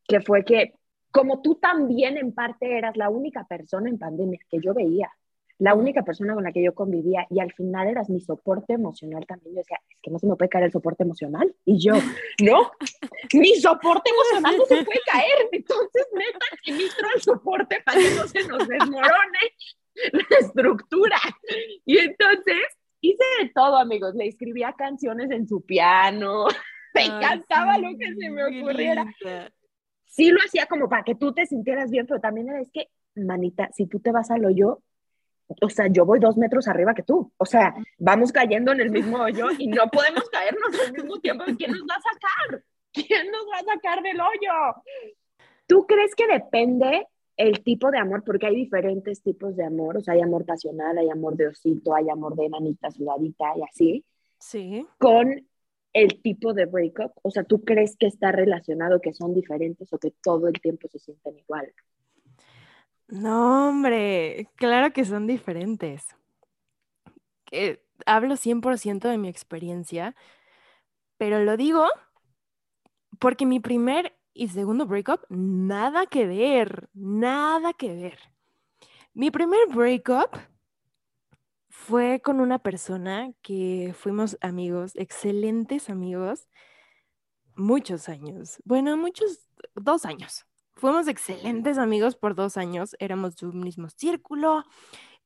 que 0.07 0.21
fue 0.21 0.45
que 0.45 0.75
como 1.11 1.41
tú 1.41 1.55
también 1.57 2.17
en 2.17 2.33
parte 2.33 2.77
eras 2.77 2.97
la 2.97 3.09
única 3.09 3.45
persona 3.45 3.89
en 3.89 3.99
pandemia 3.99 4.41
que 4.51 4.59
yo 4.61 4.75
veía, 4.75 5.11
la 5.59 5.75
única 5.75 6.03
persona 6.03 6.35
con 6.35 6.45
la 6.45 6.53
que 6.53 6.63
yo 6.63 6.73
convivía 6.75 7.27
y 7.31 7.41
al 7.41 7.53
final 7.53 7.89
eras 7.89 8.09
mi 8.09 8.21
soporte 8.21 8.75
emocional 8.75 9.27
también. 9.27 9.55
Yo 9.55 9.59
decía, 9.59 9.79
es 9.91 9.99
que 10.01 10.11
no 10.11 10.19
se 10.19 10.27
me 10.29 10.37
puede 10.37 10.49
caer 10.49 10.65
el 10.67 10.73
soporte 10.73 11.03
emocional. 11.03 11.53
Y 11.65 11.79
yo, 11.79 11.95
no, 12.43 12.71
mi 13.33 13.55
soporte 13.57 14.11
emocional 14.11 14.57
no 14.57 14.65
se 14.65 14.85
puede 14.85 15.01
caer. 15.11 15.49
Entonces, 15.51 16.07
neta, 16.13 16.47
ministro 16.67 17.09
el 17.15 17.23
soporte 17.23 17.81
para 17.85 17.99
que 17.99 18.15
no 18.15 18.29
se 18.29 18.47
nos 18.47 18.69
desmorone 18.69 19.39
la 20.13 20.39
estructura. 20.41 21.19
Y 21.85 21.99
entonces 21.99 22.63
hice 23.01 23.25
de 23.41 23.51
todo, 23.53 23.79
amigos. 23.79 24.15
Le 24.15 24.29
escribía 24.29 24.75
canciones 24.79 25.31
en 25.33 25.49
su 25.49 25.65
piano, 25.65 26.47
me 26.95 27.07
encantaba 27.07 27.79
lo 27.79 27.91
que 27.99 28.15
se 28.15 28.31
me 28.31 28.61
ocurriera. 28.61 29.07
Sí 30.07 30.31
lo 30.31 30.39
hacía 30.41 30.67
como 30.67 30.89
para 30.89 31.03
que 31.03 31.17
tú 31.17 31.33
te 31.33 31.47
sintieras 31.47 31.91
bien, 31.91 32.07
pero 32.07 32.21
también 32.21 32.49
era, 32.49 32.61
es 32.61 32.71
que, 32.73 32.89
manita, 33.15 33.69
si 33.73 33.87
tú 33.87 34.01
te 34.01 34.13
vas 34.13 34.31
al 34.31 34.45
hoyo, 34.45 34.83
o 35.61 35.69
sea, 35.71 35.87
yo 35.89 36.05
voy 36.05 36.21
dos 36.21 36.37
metros 36.37 36.69
arriba 36.69 36.95
que 36.95 37.03
tú. 37.03 37.33
O 37.37 37.47
sea, 37.47 37.75
vamos 37.99 38.33
cayendo 38.33 38.73
en 38.73 38.81
el 38.81 38.91
mismo 38.91 39.19
hoyo 39.19 39.49
y 39.59 39.67
no 39.67 39.89
podemos 39.91 40.29
caernos 40.31 40.69
al 40.87 40.93
mismo 40.93 41.19
tiempo. 41.21 41.45
¿Quién 41.57 41.73
nos 41.73 41.83
va 41.83 41.95
a 41.95 42.01
sacar? 42.01 42.65
¿Quién 42.93 43.31
nos 43.31 43.47
va 43.47 43.59
a 43.59 43.75
sacar 43.75 44.03
del 44.03 44.21
hoyo? 44.21 44.83
¿Tú 45.67 45.87
crees 45.87 46.15
que 46.15 46.27
depende 46.27 47.07
el 47.37 47.63
tipo 47.63 47.91
de 47.91 47.99
amor? 47.99 48.25
Porque 48.25 48.47
hay 48.47 48.57
diferentes 48.57 49.23
tipos 49.23 49.57
de 49.57 49.65
amor. 49.65 49.97
O 49.97 50.01
sea, 50.01 50.15
hay 50.15 50.21
amor 50.21 50.45
pasional, 50.45 50.99
hay 50.99 51.09
amor 51.09 51.37
de 51.37 51.49
osito, 51.49 51.95
hay 51.95 52.11
amor 52.11 52.37
de 52.37 52.49
manita 52.49 52.91
sudadita 52.91 53.53
y 53.57 53.63
así. 53.63 54.05
Sí. 54.39 54.87
Con 54.99 55.47
el 55.93 56.23
tipo 56.23 56.53
de 56.53 56.67
breakup. 56.67 57.13
O 57.23 57.31
sea, 57.31 57.45
¿tú 57.45 57.65
crees 57.65 57.97
que 57.97 58.07
está 58.07 58.33
relacionado, 58.33 59.01
que 59.01 59.13
son 59.13 59.35
diferentes 59.35 59.93
o 59.93 59.99
que 59.99 60.13
todo 60.23 60.49
el 60.49 60.61
tiempo 60.61 60.89
se 60.89 60.99
sienten 60.99 61.39
igual? 61.39 61.73
No, 63.09 63.69
hombre, 63.69 64.51
claro 64.57 64.93
que 64.93 65.05
son 65.05 65.27
diferentes. 65.27 66.07
hablo 68.07 68.37
100% 68.37 69.09
de 69.09 69.19
mi 69.19 69.29
experiencia, 69.29 70.15
pero 71.17 71.41
lo 71.41 71.57
digo 71.57 71.87
porque 73.19 73.47
mi 73.47 73.61
primer 73.61 74.17
y 74.33 74.49
segundo 74.49 74.87
breakup, 74.87 75.23
nada 75.29 76.07
que 76.07 76.27
ver, 76.27 76.89
nada 76.95 77.73
que 77.73 77.93
ver. 77.93 78.19
Mi 79.15 79.31
primer 79.31 79.67
breakup 79.75 80.31
fue 81.69 82.21
con 82.21 82.41
una 82.41 82.59
persona 82.61 83.33
que 83.43 83.95
fuimos 83.99 84.39
amigos, 84.41 84.93
excelentes 84.95 85.91
amigos, 85.91 86.49
muchos 87.57 88.09
años, 88.09 88.61
bueno, 88.65 88.97
muchos, 88.97 89.51
dos 89.75 90.05
años. 90.07 90.48
Fuimos 90.79 91.09
excelentes 91.09 91.77
amigos 91.77 92.15
por 92.15 92.37
dos 92.37 92.57
años, 92.57 92.95
éramos 93.01 93.35
de 93.37 93.47
un 93.47 93.59
mismo 93.59 93.89
círculo 93.91 94.65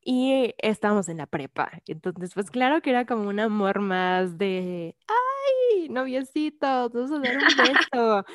y 0.03 0.55
estábamos 0.57 1.09
en 1.09 1.17
la 1.17 1.27
prepa. 1.27 1.71
Entonces, 1.85 2.33
pues 2.33 2.49
claro 2.49 2.81
que 2.81 2.89
era 2.89 3.05
como 3.05 3.29
un 3.29 3.39
amor 3.39 3.79
más 3.79 4.39
de, 4.39 4.95
ay, 5.07 5.89
noviecito, 5.89 6.89
vamos 6.89 7.11
a 7.11 7.19
dar 7.19 7.37
un 7.37 7.43
beso. 7.55 8.25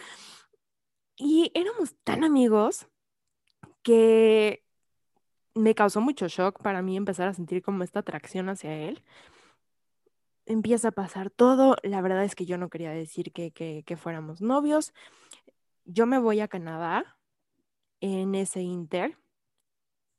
y 1.16 1.50
éramos 1.54 1.96
tan 2.04 2.22
amigos 2.22 2.86
que 3.82 4.62
me 5.54 5.74
causó 5.74 6.00
mucho 6.00 6.28
shock 6.28 6.62
para 6.62 6.82
mí 6.82 6.96
empezar 6.96 7.26
a 7.26 7.34
sentir 7.34 7.62
como 7.62 7.82
esta 7.82 7.98
atracción 7.98 8.48
hacia 8.48 8.72
él. 8.76 9.02
Empieza 10.46 10.88
a 10.88 10.92
pasar 10.92 11.30
todo, 11.30 11.76
la 11.82 12.00
verdad 12.00 12.22
es 12.22 12.36
que 12.36 12.46
yo 12.46 12.58
no 12.58 12.70
quería 12.70 12.92
decir 12.92 13.32
que, 13.32 13.50
que, 13.50 13.82
que 13.84 13.96
fuéramos 13.96 14.40
novios, 14.40 14.94
yo 15.88 16.06
me 16.06 16.18
voy 16.18 16.40
a 16.40 16.48
Canadá 16.48 17.16
en 18.00 18.34
ese 18.34 18.60
inter 18.60 19.18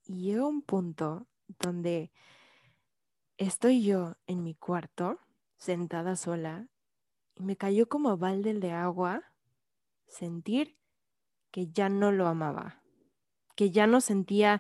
y 0.04 0.24
llega 0.24 0.48
un 0.48 0.64
punto 0.64 1.28
donde 1.60 2.12
estoy 3.38 3.84
yo 3.84 4.16
en 4.26 4.44
mi 4.44 4.56
cuarto, 4.56 5.20
sentada 5.58 6.16
sola, 6.16 6.68
y 7.36 7.44
me 7.44 7.56
cayó 7.56 7.88
como 7.88 8.18
balde 8.18 8.56
de 8.56 8.72
agua 8.72 9.24
sentir 10.08 10.76
que 11.52 11.68
ya 11.68 11.88
no 11.88 12.12
lo 12.12 12.28
amaba, 12.28 12.82
que 13.56 13.70
ya 13.70 13.86
no 13.86 14.02
sentía 14.02 14.60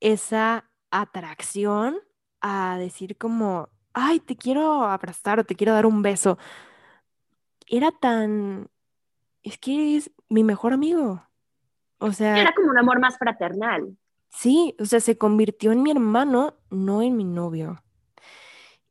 esa 0.00 0.68
atracción 0.90 1.96
a 2.40 2.76
decir 2.76 3.16
como, 3.16 3.68
ay, 3.92 4.18
te 4.18 4.36
quiero 4.36 4.82
abrazar 4.82 5.38
o 5.38 5.44
te 5.44 5.54
quiero 5.54 5.74
dar 5.74 5.86
un 5.86 6.02
beso. 6.02 6.38
Era 7.68 7.92
tan 7.92 8.68
es 9.42 9.58
que 9.58 9.96
es 9.96 10.10
mi 10.30 10.42
mejor 10.42 10.72
amigo. 10.72 11.22
O 11.98 12.12
sea. 12.12 12.40
Era 12.40 12.54
como 12.54 12.70
un 12.70 12.78
amor 12.78 12.98
más 12.98 13.18
fraternal. 13.18 13.96
Sí, 14.30 14.74
o 14.78 14.86
sea, 14.86 15.00
se 15.00 15.18
convirtió 15.18 15.72
en 15.72 15.82
mi 15.82 15.90
hermano, 15.90 16.56
no 16.70 17.02
en 17.02 17.16
mi 17.16 17.24
novio. 17.24 17.82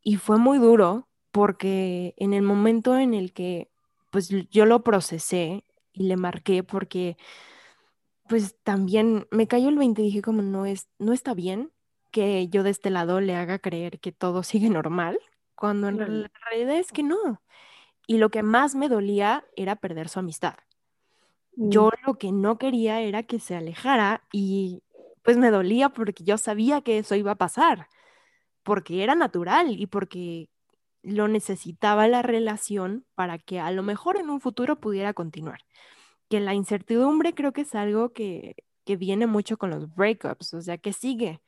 Y 0.03 0.17
fue 0.17 0.37
muy 0.37 0.59
duro 0.59 1.07
porque 1.31 2.13
en 2.17 2.33
el 2.33 2.43
momento 2.43 2.97
en 2.97 3.13
el 3.13 3.33
que 3.33 3.71
pues 4.11 4.29
yo 4.29 4.65
lo 4.65 4.83
procesé 4.83 5.65
y 5.93 6.03
le 6.03 6.17
marqué 6.17 6.63
porque 6.63 7.17
pues 8.27 8.55
también 8.63 9.27
me 9.31 9.47
cayó 9.47 9.69
el 9.69 9.77
20 9.77 10.01
y 10.01 10.05
dije 10.05 10.21
como 10.21 10.41
no 10.41 10.65
es 10.65 10.87
no 10.97 11.13
está 11.13 11.33
bien 11.33 11.71
que 12.11 12.47
yo 12.47 12.63
de 12.63 12.71
este 12.71 12.89
lado 12.89 13.21
le 13.21 13.35
haga 13.35 13.59
creer 13.59 13.99
que 13.99 14.11
todo 14.11 14.43
sigue 14.43 14.69
normal, 14.69 15.19
cuando 15.55 15.87
en 15.89 15.97
realidad 15.97 16.77
es 16.77 16.91
que 16.91 17.03
no. 17.03 17.41
Y 18.07 18.17
lo 18.17 18.29
que 18.29 18.41
más 18.41 18.75
me 18.75 18.89
dolía 18.89 19.45
era 19.55 19.75
perder 19.75 20.09
su 20.09 20.19
amistad. 20.19 20.55
Yo 21.61 21.87
mm. 21.87 22.07
lo 22.07 22.17
que 22.17 22.31
no 22.31 22.57
quería 22.57 23.01
era 23.01 23.23
que 23.23 23.39
se 23.39 23.55
alejara 23.55 24.23
y 24.31 24.81
pues 25.23 25.35
me 25.35 25.51
dolía 25.51 25.89
porque 25.89 26.23
yo 26.23 26.37
sabía 26.37 26.81
que 26.81 26.99
eso 26.99 27.15
iba 27.15 27.31
a 27.31 27.37
pasar, 27.37 27.87
porque 28.63 29.03
era 29.03 29.13
natural 29.13 29.77
y 29.77 29.85
porque 29.85 30.49
lo 31.03 31.27
necesitaba 31.27 32.07
la 32.07 32.21
relación 32.21 33.05
para 33.13 33.37
que 33.37 33.59
a 33.59 33.71
lo 33.71 33.83
mejor 33.83 34.17
en 34.17 34.29
un 34.29 34.39
futuro 34.39 34.79
pudiera 34.79 35.13
continuar. 35.13 35.59
Que 36.29 36.39
la 36.39 36.53
incertidumbre 36.53 37.33
creo 37.33 37.51
que 37.51 37.61
es 37.61 37.75
algo 37.75 38.13
que, 38.13 38.55
que 38.85 38.95
viene 38.95 39.27
mucho 39.27 39.57
con 39.57 39.69
los 39.69 39.93
breakups, 39.93 40.53
o 40.53 40.61
sea, 40.61 40.77
que 40.77 40.93
sigue 40.93 41.41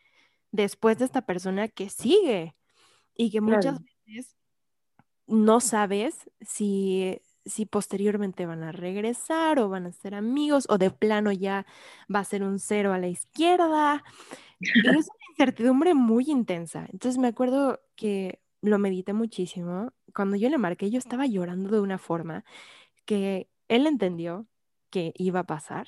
después 0.52 0.97
de 1.00 1.06
esta 1.06 1.26
persona 1.26 1.69
que 1.69 1.89
sigue 1.89 2.54
y 3.15 3.32
que 3.32 3.39
muchas 3.39 3.80
veces 4.06 4.36
no 5.26 5.62
sabes 5.62 6.30
si, 6.41 7.21
si 7.46 7.66
posteriormente 7.66 8.46
van 8.46 8.64
a 8.64 8.72
regresar 8.72 9.60
o 9.60 9.70
van 9.70 9.88
a 9.88 9.92
ser 9.92 10.16
amigos 10.16 10.66
o 10.70 10.78
de 10.78 10.92
plano 10.92 11.32
ya 11.32 11.66
va 12.14 12.20
a 12.20 12.26
ser 12.26 12.44
un 12.44 12.60
cero 12.60 12.94
a 12.94 13.00
la 13.00 13.08
izquierda. 13.08 14.04
Y 14.60 14.80
es 14.80 14.86
una 15.10 15.26
incertidumbre 15.32 15.94
muy 15.94 16.26
intensa. 16.28 16.88
Entonces 16.92 17.18
me 17.20 17.28
acuerdo 17.28 17.82
que 17.96 18.40
lo 18.62 18.78
medité 18.80 19.14
muchísimo. 19.14 19.92
Cuando 20.14 20.36
yo 20.38 20.50
le 20.50 20.58
marqué, 20.58 20.90
yo 20.90 21.00
estaba 21.00 21.26
llorando 21.26 21.70
de 21.70 21.82
una 21.82 21.98
forma 21.98 22.44
que 23.06 23.50
él 23.68 23.88
entendió 23.88 24.48
que 24.90 25.14
iba 25.18 25.42
a 25.42 25.46
pasar. 25.46 25.88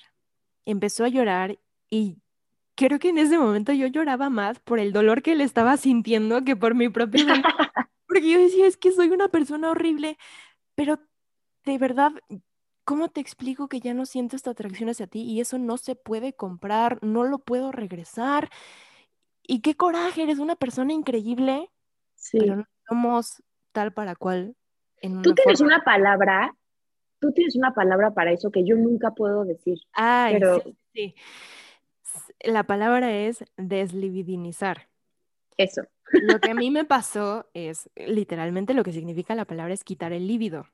Empezó 0.66 1.06
a 1.06 1.10
llorar 1.10 1.60
y 1.89 2.18
creo 2.76 3.00
que 3.00 3.10
en 3.10 3.18
ese 3.18 3.38
momento 3.38 3.74
yo 3.74 3.88
lloraba 3.88 4.30
más 4.30 4.60
por 4.60 4.80
el 4.80 4.94
dolor 4.94 5.22
que 5.22 5.34
él 5.34 5.42
estaba 5.42 5.78
sintiendo 5.78 6.44
que 6.44 6.56
por 6.56 6.76
mi 6.76 6.88
dolor. 6.88 7.08
Porque 8.08 8.30
yo 8.30 8.39
decía, 8.39 8.68
es 8.68 8.78
que 8.78 8.92
soy 8.92 9.10
una 9.10 9.28
persona 9.28 9.72
horrible, 9.72 10.18
pero 10.76 11.00
de 11.65 11.78
verdad, 11.78 12.12
¿cómo 12.84 13.10
te 13.10 13.21
explico 13.21 13.67
que 13.67 13.80
ya 13.80 13.93
no 13.93 14.06
siento 14.06 14.36
esta 14.36 14.52
atracción 14.52 14.89
hacia 14.89 15.08
ti 15.08 15.21
y 15.21 15.39
eso 15.39 15.58
no 15.58 15.78
se 15.78 15.95
puede 15.95 16.34
comprar, 16.34 16.99
no 17.02 17.23
lo 17.23 17.39
puedo 17.39 17.71
regresar? 17.71 18.49
Y 19.41 19.62
qué 19.62 19.76
coraje, 19.76 20.23
eres 20.23 20.39
una 20.39 20.56
persona 20.56 20.93
increíble, 20.93 21.69
pero 22.32 22.58
no 22.58 22.65
somos 22.88 23.43
tal 23.71 23.93
para 23.93 24.15
cual. 24.15 24.56
En 25.02 25.21
tú 25.21 25.34
tienes 25.34 25.60
una 25.60 25.84
palabra, 25.84 26.56
tú 27.19 27.32
tienes 27.34 27.56
una 27.56 27.73
palabra 27.73 28.12
para 28.12 28.32
eso 28.32 28.52
que 28.52 28.63
yo 28.65 28.76
nunca 28.76 29.12
puedo 29.12 29.43
decir. 29.43 29.80
Ay, 29.93 30.36
pero... 30.36 30.62
sí, 30.62 30.78
sí. 30.93 31.15
La 32.41 32.63
palabra 32.63 33.12
es 33.12 33.43
deslibidinizar. 33.58 34.88
Eso. 35.58 35.82
Lo 36.12 36.39
que 36.39 36.52
a 36.52 36.54
mí 36.56 36.71
me 36.71 36.86
pasó 36.86 37.49
es, 37.54 37.89
literalmente 37.95 38.73
lo 38.73 38.84
que 38.84 38.91
significa 38.91 39.36
la 39.36 39.45
palabra 39.45 39.73
es 39.73 39.84
quitar 39.84 40.13
el 40.13 40.28
líbido. 40.28 40.67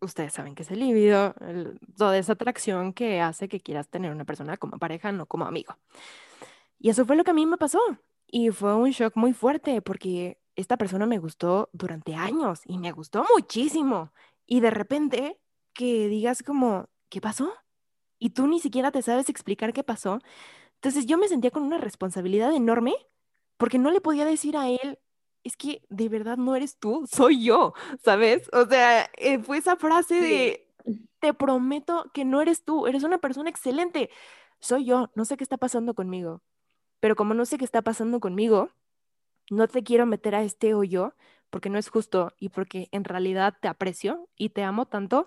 Ustedes 0.00 0.32
saben 0.32 0.54
que 0.54 0.62
es 0.62 0.70
el 0.70 0.80
líbido, 0.80 1.34
toda 1.96 2.16
esa 2.16 2.32
atracción 2.32 2.92
que 2.92 3.20
hace 3.20 3.48
que 3.48 3.60
quieras 3.60 3.88
tener 3.88 4.10
una 4.10 4.24
persona 4.24 4.56
como 4.56 4.78
pareja, 4.78 5.12
no 5.12 5.26
como 5.26 5.44
amigo. 5.44 5.76
Y 6.78 6.88
eso 6.88 7.04
fue 7.04 7.16
lo 7.16 7.24
que 7.24 7.30
a 7.30 7.34
mí 7.34 7.46
me 7.46 7.58
pasó. 7.58 7.80
Y 8.26 8.50
fue 8.50 8.74
un 8.74 8.90
shock 8.90 9.16
muy 9.16 9.32
fuerte 9.32 9.82
porque 9.82 10.40
esta 10.56 10.76
persona 10.76 11.06
me 11.06 11.18
gustó 11.18 11.68
durante 11.72 12.14
años 12.14 12.62
y 12.64 12.78
me 12.78 12.92
gustó 12.92 13.26
muchísimo. 13.34 14.12
Y 14.46 14.60
de 14.60 14.70
repente 14.70 15.38
que 15.72 16.08
digas 16.08 16.42
como, 16.42 16.88
¿qué 17.08 17.20
pasó? 17.20 17.52
Y 18.18 18.30
tú 18.30 18.46
ni 18.46 18.60
siquiera 18.60 18.90
te 18.90 19.02
sabes 19.02 19.28
explicar 19.28 19.72
qué 19.72 19.82
pasó. 19.82 20.20
Entonces 20.76 21.06
yo 21.06 21.18
me 21.18 21.28
sentía 21.28 21.50
con 21.50 21.62
una 21.62 21.78
responsabilidad 21.78 22.54
enorme 22.54 22.94
porque 23.56 23.78
no 23.78 23.90
le 23.90 24.00
podía 24.00 24.24
decir 24.24 24.56
a 24.56 24.68
él, 24.68 24.98
es 25.44 25.56
que 25.56 25.82
de 25.88 26.08
verdad 26.08 26.36
no 26.36 26.56
eres 26.56 26.76
tú, 26.78 27.06
soy 27.10 27.44
yo, 27.44 27.74
¿sabes? 28.02 28.48
O 28.52 28.66
sea, 28.66 29.10
eh, 29.16 29.38
fue 29.38 29.58
esa 29.58 29.76
frase 29.76 30.20
de, 30.20 30.68
te 31.18 31.34
prometo 31.34 32.10
que 32.12 32.24
no 32.24 32.40
eres 32.40 32.64
tú, 32.64 32.86
eres 32.86 33.04
una 33.04 33.18
persona 33.18 33.50
excelente. 33.50 34.10
Soy 34.58 34.84
yo, 34.84 35.10
no 35.14 35.24
sé 35.24 35.36
qué 35.36 35.44
está 35.44 35.56
pasando 35.56 35.94
conmigo. 35.94 36.42
Pero 37.00 37.16
como 37.16 37.34
no 37.34 37.46
sé 37.46 37.56
qué 37.56 37.64
está 37.64 37.82
pasando 37.82 38.20
conmigo, 38.20 38.70
no 39.50 39.68
te 39.68 39.82
quiero 39.82 40.06
meter 40.06 40.34
a 40.34 40.42
este 40.42 40.74
hoyo 40.74 41.14
porque 41.48 41.70
no 41.70 41.78
es 41.78 41.88
justo 41.88 42.32
y 42.38 42.50
porque 42.50 42.88
en 42.92 43.04
realidad 43.04 43.56
te 43.60 43.68
aprecio 43.68 44.28
y 44.36 44.50
te 44.50 44.62
amo 44.62 44.86
tanto 44.86 45.26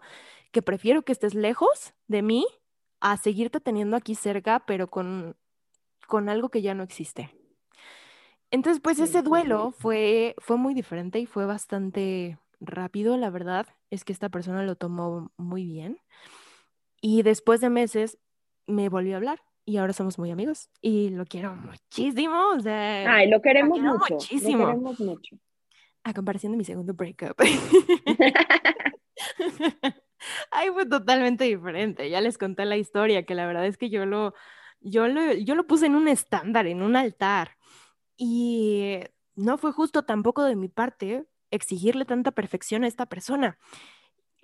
que 0.51 0.61
prefiero 0.61 1.01
que 1.01 1.11
estés 1.11 1.33
lejos 1.33 1.93
de 2.07 2.21
mí 2.21 2.45
a 3.01 3.17
seguirte 3.17 3.59
teniendo 3.59 3.97
aquí 3.97 4.15
cerca, 4.15 4.63
pero 4.65 4.89
con, 4.89 5.35
con 6.07 6.29
algo 6.29 6.49
que 6.49 6.61
ya 6.61 6.73
no 6.73 6.83
existe. 6.83 7.35
Entonces, 8.53 8.81
pues 8.83 8.99
ese 8.99 9.23
duelo 9.23 9.71
fue, 9.71 10.35
fue 10.37 10.57
muy 10.57 10.75
diferente 10.75 11.17
y 11.17 11.25
fue 11.25 11.47
bastante 11.47 12.37
rápido, 12.59 13.17
la 13.17 13.31
verdad. 13.31 13.65
Es 13.89 14.05
que 14.05 14.13
esta 14.13 14.29
persona 14.29 14.61
lo 14.61 14.75
tomó 14.75 15.31
muy 15.37 15.65
bien. 15.65 15.97
Y 17.01 17.23
después 17.23 17.61
de 17.61 17.71
meses 17.71 18.19
me 18.67 18.89
volvió 18.89 19.15
a 19.15 19.17
hablar 19.17 19.41
y 19.65 19.77
ahora 19.77 19.93
somos 19.93 20.19
muy 20.19 20.29
amigos 20.29 20.69
y 20.81 21.09
lo 21.09 21.25
quiero 21.25 21.55
muchísimo. 21.55 22.51
O 22.55 22.59
sea, 22.59 23.15
Ay, 23.15 23.27
lo 23.27 23.41
queremos 23.41 23.79
mucho. 23.79 24.13
Muchísimo. 24.13 24.59
Lo 24.59 24.67
queremos 24.67 24.99
mucho. 24.99 25.35
A 26.03 26.13
comparación 26.13 26.51
de 26.51 26.59
mi 26.59 26.63
segundo 26.63 26.93
breakup. 26.93 27.35
Ay, 30.51 30.69
fue 30.69 30.85
totalmente 30.85 31.45
diferente. 31.45 32.07
Ya 32.07 32.21
les 32.21 32.37
conté 32.37 32.65
la 32.65 32.77
historia, 32.77 33.25
que 33.25 33.33
la 33.33 33.47
verdad 33.47 33.65
es 33.65 33.77
que 33.77 33.89
yo 33.89 34.05
lo, 34.05 34.35
yo 34.79 35.07
lo, 35.07 35.33
yo 35.33 35.55
lo 35.55 35.65
puse 35.65 35.87
en 35.87 35.95
un 35.95 36.07
estándar, 36.07 36.67
en 36.67 36.83
un 36.83 36.95
altar. 36.95 37.57
Y 38.17 38.99
no 39.35 39.57
fue 39.57 39.71
justo 39.71 40.03
tampoco 40.03 40.43
de 40.43 40.55
mi 40.55 40.67
parte 40.67 41.25
exigirle 41.51 42.05
tanta 42.05 42.31
perfección 42.31 42.83
a 42.83 42.87
esta 42.87 43.05
persona. 43.05 43.57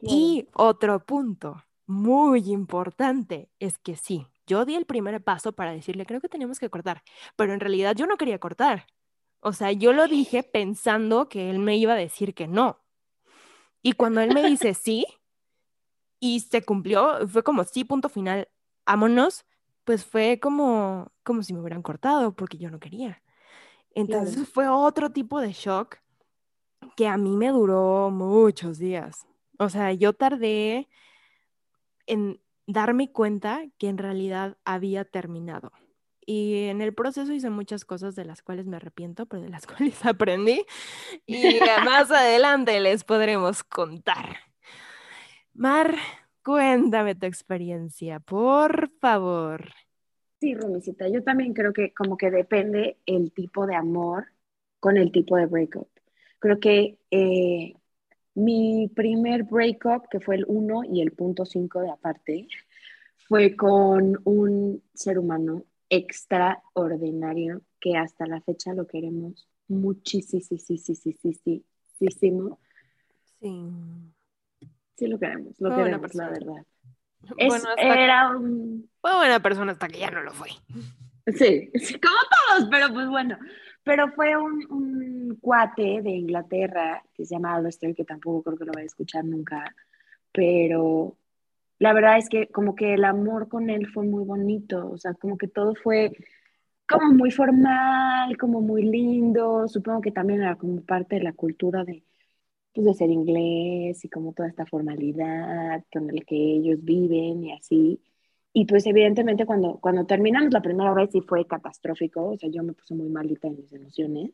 Y 0.01 0.47
otro 0.53 1.05
punto 1.05 1.63
muy 1.85 2.51
importante 2.51 3.49
es 3.59 3.77
que 3.77 3.95
sí, 3.95 4.27
yo 4.45 4.65
di 4.65 4.75
el 4.75 4.85
primer 4.85 5.23
paso 5.23 5.53
para 5.53 5.71
decirle, 5.71 6.05
creo 6.05 6.21
que 6.21 6.29
tenemos 6.29 6.59
que 6.59 6.69
cortar, 6.69 7.03
pero 7.35 7.53
en 7.53 7.59
realidad 7.59 7.95
yo 7.95 8.05
no 8.05 8.17
quería 8.17 8.39
cortar. 8.39 8.87
O 9.41 9.53
sea, 9.53 9.71
yo 9.71 9.93
lo 9.93 10.07
dije 10.07 10.43
pensando 10.43 11.29
que 11.29 11.49
él 11.49 11.59
me 11.59 11.77
iba 11.77 11.93
a 11.93 11.97
decir 11.97 12.33
que 12.33 12.47
no. 12.47 12.79
Y 13.81 13.93
cuando 13.93 14.21
él 14.21 14.33
me 14.33 14.43
dice 14.43 14.73
sí, 14.73 15.05
y 16.19 16.41
se 16.41 16.63
cumplió, 16.63 17.27
fue 17.27 17.43
como 17.43 17.63
sí, 17.63 17.85
punto 17.85 18.09
final, 18.09 18.49
vámonos, 18.85 19.45
pues 19.83 20.05
fue 20.05 20.39
como, 20.39 21.11
como 21.23 21.43
si 21.43 21.53
me 21.53 21.61
hubieran 21.61 21.81
cortado 21.81 22.35
porque 22.35 22.57
yo 22.57 22.69
no 22.69 22.79
quería. 22.79 23.23
Entonces 23.99 24.47
fue 24.47 24.67
otro 24.67 25.11
tipo 25.11 25.39
de 25.39 25.51
shock 25.51 25.97
que 26.95 27.07
a 27.07 27.17
mí 27.17 27.35
me 27.35 27.49
duró 27.49 28.09
muchos 28.09 28.77
días. 28.77 29.27
O 29.57 29.69
sea, 29.69 29.91
yo 29.93 30.13
tardé 30.13 30.87
en 32.07 32.41
darme 32.65 33.11
cuenta 33.11 33.63
que 33.77 33.89
en 33.89 33.97
realidad 33.97 34.57
había 34.63 35.05
terminado. 35.05 35.71
Y 36.25 36.65
en 36.65 36.81
el 36.81 36.93
proceso 36.93 37.33
hice 37.33 37.49
muchas 37.49 37.85
cosas 37.85 38.15
de 38.15 38.23
las 38.23 38.41
cuales 38.41 38.67
me 38.67 38.77
arrepiento, 38.77 39.25
pero 39.25 39.41
de 39.41 39.49
las 39.49 39.65
cuales 39.67 40.05
aprendí. 40.05 40.65
Y 41.25 41.59
más 41.85 42.11
adelante 42.11 42.79
les 42.79 43.03
podremos 43.03 43.63
contar. 43.63 44.37
Mar, 45.53 45.95
cuéntame 46.43 47.15
tu 47.15 47.25
experiencia, 47.25 48.19
por 48.19 48.89
favor. 48.99 49.73
Sí, 50.39 50.55
Rumicita, 50.55 51.09
yo 51.09 51.21
también 51.23 51.53
creo 51.53 51.73
que 51.73 51.93
como 51.93 52.15
que 52.17 52.31
depende 52.31 52.97
el 53.05 53.33
tipo 53.33 53.67
de 53.67 53.75
amor 53.75 54.27
con 54.79 54.95
el 54.97 55.11
tipo 55.11 55.35
de 55.35 55.45
breakup. 55.47 55.89
Creo 56.39 56.59
que 56.61 56.97
eh, 57.11 57.73
mi 58.35 58.89
primer 58.95 59.43
breakup, 59.43 60.07
que 60.09 60.19
fue 60.21 60.35
el 60.37 60.45
1 60.47 60.83
y 60.85 61.01
el 61.01 61.11
punto 61.11 61.45
5 61.45 61.81
de 61.81 61.91
aparte, 61.91 62.47
fue 63.27 63.55
con 63.57 64.19
un 64.25 64.83
ser 64.93 65.19
humano 65.19 65.65
extraordinario 65.89 67.61
que 67.81 67.97
hasta 67.97 68.25
la 68.25 68.41
fecha 68.41 68.73
lo 68.73 68.87
queremos 68.87 69.47
muchísimo. 69.67 70.41
Sí, 70.41 70.57
sí, 70.59 70.77
sí, 70.77 70.95
sí, 70.95 70.95
sí, 70.95 71.65
sí, 71.99 72.09
sí. 72.11 72.39
Sí 74.97 75.07
lo 75.07 75.17
queremos, 75.19 75.59
lo 75.59 75.73
queremos, 75.73 76.13
la 76.15 76.29
verdad. 76.29 76.65
Era 77.77 78.29
un... 78.29 78.89
Fue 79.01 79.15
buena 79.15 79.39
persona 79.41 79.71
hasta 79.71 79.87
que 79.87 79.99
ya 79.99 80.11
no 80.11 80.21
lo 80.21 80.31
fue. 80.33 80.49
Sí, 81.27 81.69
como 82.01 82.57
todos, 82.57 82.69
pero 82.71 82.93
pues 82.93 83.07
bueno. 83.07 83.37
Pero 83.83 84.11
fue 84.13 84.35
un, 84.35 84.65
un, 84.69 85.37
cuate 85.41 86.01
de 86.01 86.09
Inglaterra 86.09 87.03
que 87.13 87.25
se 87.25 87.35
llama 87.35 87.55
Alistair, 87.55 87.95
que 87.95 88.03
tampoco 88.03 88.43
creo 88.43 88.57
que 88.57 88.65
lo 88.65 88.71
vaya 88.73 88.83
a 88.83 88.87
escuchar 88.87 89.23
nunca, 89.23 89.73
pero 90.31 91.15
la 91.79 91.93
verdad 91.93 92.17
es 92.17 92.29
que 92.29 92.47
como 92.47 92.75
que 92.75 92.95
el 92.95 93.05
amor 93.05 93.47
con 93.47 93.69
él 93.69 93.87
fue 93.87 94.05
muy 94.05 94.25
bonito, 94.25 94.89
o 94.91 94.97
sea, 94.97 95.13
como 95.13 95.37
que 95.37 95.47
todo 95.47 95.75
fue 95.75 96.11
como 96.87 97.13
muy 97.13 97.31
formal, 97.31 98.35
como 98.37 98.61
muy 98.61 98.83
lindo, 98.83 99.67
supongo 99.67 100.01
que 100.01 100.11
también 100.11 100.41
era 100.41 100.55
como 100.55 100.81
parte 100.81 101.15
de 101.15 101.23
la 101.23 101.33
cultura 101.33 101.83
de, 101.83 102.03
pues, 102.73 102.85
de 102.85 102.93
ser 102.93 103.09
inglés 103.11 104.03
y 104.05 104.09
como 104.09 104.33
toda 104.33 104.49
esta 104.49 104.65
formalidad 104.65 105.83
con 105.91 106.09
el 106.09 106.25
que 106.25 106.35
ellos 106.35 106.79
viven 106.83 107.43
y 107.45 107.53
así. 107.53 108.01
Y 108.53 108.65
pues 108.65 108.85
evidentemente 108.87 109.45
cuando, 109.45 109.79
cuando 109.79 110.05
terminamos 110.05 110.53
la 110.53 110.61
primera 110.61 110.93
vez 110.93 111.11
sí 111.11 111.21
fue 111.21 111.45
catastrófico, 111.45 112.31
o 112.31 112.37
sea, 112.37 112.49
yo 112.49 112.63
me 112.63 112.73
puse 112.73 112.95
muy 112.95 113.09
malita 113.09 113.47
en 113.47 113.57
mis 113.57 113.71
emociones, 113.73 114.31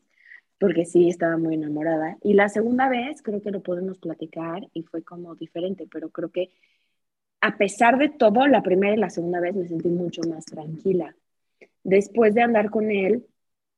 porque 0.59 0.85
sí 0.85 1.09
estaba 1.09 1.37
muy 1.37 1.55
enamorada. 1.55 2.17
Y 2.23 2.33
la 2.33 2.49
segunda 2.49 2.89
vez 2.89 3.21
creo 3.21 3.41
que 3.41 3.51
lo 3.51 3.61
podemos 3.61 3.99
platicar 3.99 4.67
y 4.73 4.83
fue 4.83 5.03
como 5.03 5.35
diferente, 5.35 5.87
pero 5.91 6.09
creo 6.09 6.31
que 6.31 6.51
a 7.41 7.57
pesar 7.57 7.97
de 7.97 8.09
todo, 8.09 8.47
la 8.47 8.63
primera 8.63 8.95
y 8.95 8.97
la 8.97 9.09
segunda 9.09 9.39
vez 9.39 9.55
me 9.55 9.67
sentí 9.67 9.89
mucho 9.89 10.21
más 10.27 10.45
tranquila. 10.45 11.15
Después 11.83 12.33
de 12.33 12.41
andar 12.41 12.71
con 12.71 12.89
él, 12.89 13.27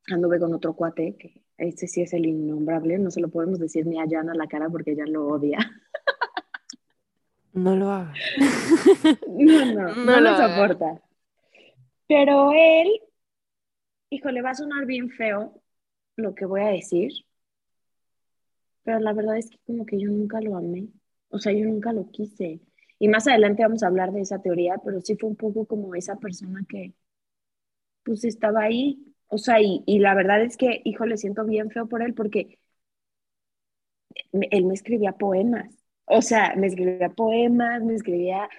anduve 0.07 0.39
con 0.39 0.53
otro 0.53 0.73
cuate, 0.73 1.15
que 1.17 1.41
ese 1.57 1.87
sí 1.87 2.01
es 2.01 2.13
el 2.13 2.25
innombrable, 2.25 2.97
no 2.97 3.11
se 3.11 3.21
lo 3.21 3.29
podemos 3.29 3.59
decir 3.59 3.85
ni 3.85 3.99
a 3.99 4.05
Jan 4.09 4.29
a 4.29 4.35
la 4.35 4.47
cara 4.47 4.69
porque 4.69 4.91
ella 4.91 5.05
lo 5.07 5.27
odia. 5.27 5.59
No 7.53 7.75
lo 7.75 7.89
haga. 7.89 8.13
no, 9.27 9.65
no, 9.73 9.95
no, 9.95 10.21
lo 10.21 10.37
soporta. 10.37 11.01
Pero 12.07 12.51
él, 12.51 13.01
híjole, 14.11 14.43
va 14.43 14.51
a 14.51 14.55
sonar 14.55 14.85
bien 14.85 15.09
feo 15.09 15.59
lo 16.15 16.35
que 16.35 16.45
voy 16.45 16.61
a 16.61 16.67
decir, 16.67 17.11
pero 18.83 18.99
la 18.99 19.11
verdad 19.13 19.37
es 19.37 19.49
que 19.49 19.57
como 19.65 19.85
que 19.85 19.99
yo 19.99 20.09
nunca 20.09 20.39
lo 20.39 20.55
amé, 20.55 20.87
o 21.29 21.39
sea, 21.39 21.51
yo 21.51 21.65
nunca 21.65 21.91
lo 21.93 22.09
quise. 22.09 22.61
Y 22.99 23.07
más 23.07 23.27
adelante 23.27 23.63
vamos 23.63 23.83
a 23.83 23.87
hablar 23.87 24.11
de 24.11 24.21
esa 24.21 24.41
teoría, 24.41 24.75
pero 24.83 25.01
sí 25.01 25.15
fue 25.15 25.29
un 25.29 25.35
poco 25.35 25.65
como 25.65 25.93
esa 25.95 26.15
persona 26.17 26.63
que 26.69 26.93
pues 28.03 28.23
estaba 28.23 28.61
ahí. 28.61 29.06
O 29.29 29.37
sea, 29.37 29.61
y, 29.61 29.83
y 29.85 29.99
la 29.99 30.13
verdad 30.15 30.41
es 30.43 30.57
que, 30.57 30.81
hijo, 30.85 31.05
le 31.05 31.17
siento 31.17 31.45
bien 31.45 31.69
feo 31.71 31.87
por 31.87 32.01
él 32.01 32.13
porque 32.13 32.59
él 34.31 34.65
me 34.65 34.73
escribía 34.73 35.13
poemas. 35.13 35.73
O 36.05 36.21
sea, 36.21 36.53
me 36.55 36.67
escribía 36.67 37.09
poemas, 37.09 37.83
me 37.83 37.95
escribía 37.95 38.49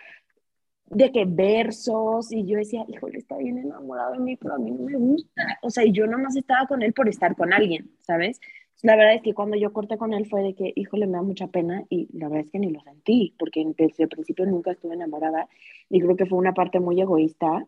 de 0.87 1.12
qué 1.12 1.24
versos, 1.26 2.33
y 2.33 2.46
yo 2.46 2.59
decía, 2.59 2.85
híjole, 2.88 3.18
está 3.18 3.37
bien 3.37 3.59
enamorado 3.59 4.12
de 4.12 4.20
mí, 4.20 4.37
pero 4.37 4.54
a 4.54 4.59
mí 4.59 4.70
no 4.70 4.85
me 4.85 4.96
gusta. 4.96 5.59
O 5.62 5.70
sea, 5.70 5.85
y 5.85 5.92
yo 5.92 6.07
nomás 6.07 6.37
estaba 6.37 6.66
con 6.66 6.83
él 6.83 6.92
por 6.94 7.09
estar 7.09 7.37
con 7.37 7.52
alguien, 7.52 7.90
¿sabes? 8.00 8.40
La 8.83 8.96
verdad 8.96 9.14
es 9.14 9.22
que 9.22 9.35
cuando 9.35 9.57
yo 9.57 9.72
corté 9.72 9.98
con 9.98 10.14
él 10.14 10.26
fue 10.28 10.42
de 10.42 10.54
que, 10.54 10.72
híjole, 10.74 11.07
me 11.07 11.14
da 11.14 11.22
mucha 11.22 11.48
pena 11.48 11.85
y 11.90 12.09
la 12.16 12.28
verdad 12.28 12.46
es 12.46 12.52
que 12.52 12.59
ni 12.61 12.70
lo 12.70 12.81
sentí, 12.81 13.35
porque 13.38 13.64
desde 13.76 14.04
el 14.04 14.09
principio 14.09 14.46
nunca 14.46 14.70
estuve 14.72 14.94
enamorada 14.94 15.48
y 15.90 16.00
creo 16.00 16.16
que 16.16 16.26
fue 16.26 16.38
una 16.38 16.54
parte 16.54 16.81
muy 16.81 17.00
egoísta, 17.00 17.66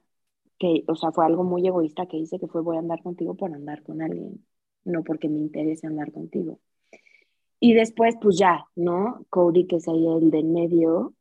que, 0.60 0.84
o 0.86 0.94
sea, 0.94 1.10
fue 1.10 1.26
algo 1.26 1.42
muy 1.42 1.66
egoísta 1.66 2.06
que 2.06 2.18
hice, 2.18 2.38
que 2.38 2.46
fue 2.46 2.60
voy 2.62 2.76
a 2.76 2.80
andar 2.80 3.02
contigo 3.02 3.34
por 3.34 3.52
andar 3.52 3.82
con 3.82 4.02
alguien, 4.02 4.46
no 4.84 5.02
porque 5.02 5.28
me 5.28 5.38
interese 5.40 5.86
andar 5.86 6.12
contigo. 6.12 6.60
Y 7.58 7.74
después, 7.74 8.16
pues 8.20 8.38
ya, 8.38 8.66
¿no? 8.76 9.26
Cody, 9.30 9.66
que 9.66 9.76
es 9.76 9.88
ahí 9.88 10.06
el 10.06 10.30
de 10.30 10.44
medio, 10.44 11.14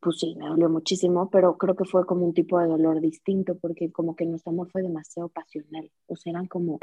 pues 0.00 0.18
sí, 0.20 0.34
me 0.36 0.48
dolió 0.48 0.70
muchísimo, 0.70 1.28
pero 1.30 1.58
creo 1.58 1.76
que 1.76 1.84
fue 1.84 2.06
como 2.06 2.24
un 2.24 2.34
tipo 2.34 2.58
de 2.58 2.66
dolor 2.66 3.00
distinto, 3.00 3.58
porque 3.58 3.92
como 3.92 4.16
que 4.16 4.24
nuestro 4.26 4.52
amor 4.52 4.70
fue 4.70 4.82
demasiado 4.82 5.28
pasional, 5.28 5.90
o 6.06 6.16
sea, 6.16 6.30
eran 6.30 6.46
como 6.46 6.78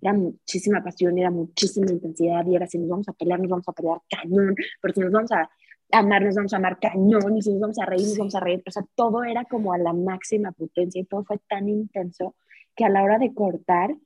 era 0.00 0.12
muchísima 0.12 0.82
pasión, 0.82 1.16
era 1.16 1.30
muchísima 1.30 1.90
intensidad 1.90 2.44
y 2.46 2.56
era 2.56 2.66
si 2.66 2.78
nos 2.78 2.88
vamos 2.88 3.08
a 3.08 3.12
pelear, 3.12 3.40
nos 3.40 3.48
vamos 3.48 3.68
a 3.68 3.72
pelear 3.72 3.98
cañón, 4.10 4.54
pero 4.82 4.94
si 4.94 5.00
nos 5.00 5.12
vamos 5.12 5.32
a 5.32 5.48
amar, 5.92 6.24
nos 6.24 6.34
vamos 6.34 6.52
a 6.52 6.56
amar 6.56 6.78
cañón 6.78 7.36
y 7.36 7.42
si 7.42 7.52
nos 7.52 7.60
vamos 7.60 7.78
a 7.78 7.86
reír, 7.86 8.06
nos 8.06 8.18
vamos 8.18 8.34
a 8.34 8.40
reír. 8.40 8.62
O 8.66 8.70
sea, 8.70 8.84
todo 8.94 9.24
era 9.24 9.44
como 9.44 9.72
a 9.72 9.78
la 9.78 9.92
máxima 9.92 10.52
potencia 10.52 11.00
y 11.00 11.04
todo 11.04 11.24
fue 11.24 11.38
tan 11.48 11.68
intenso 11.68 12.34
que 12.74 12.84
a 12.84 12.88
la 12.88 13.02
hora 13.02 13.18
de 13.18 13.32
cortar 13.34 13.96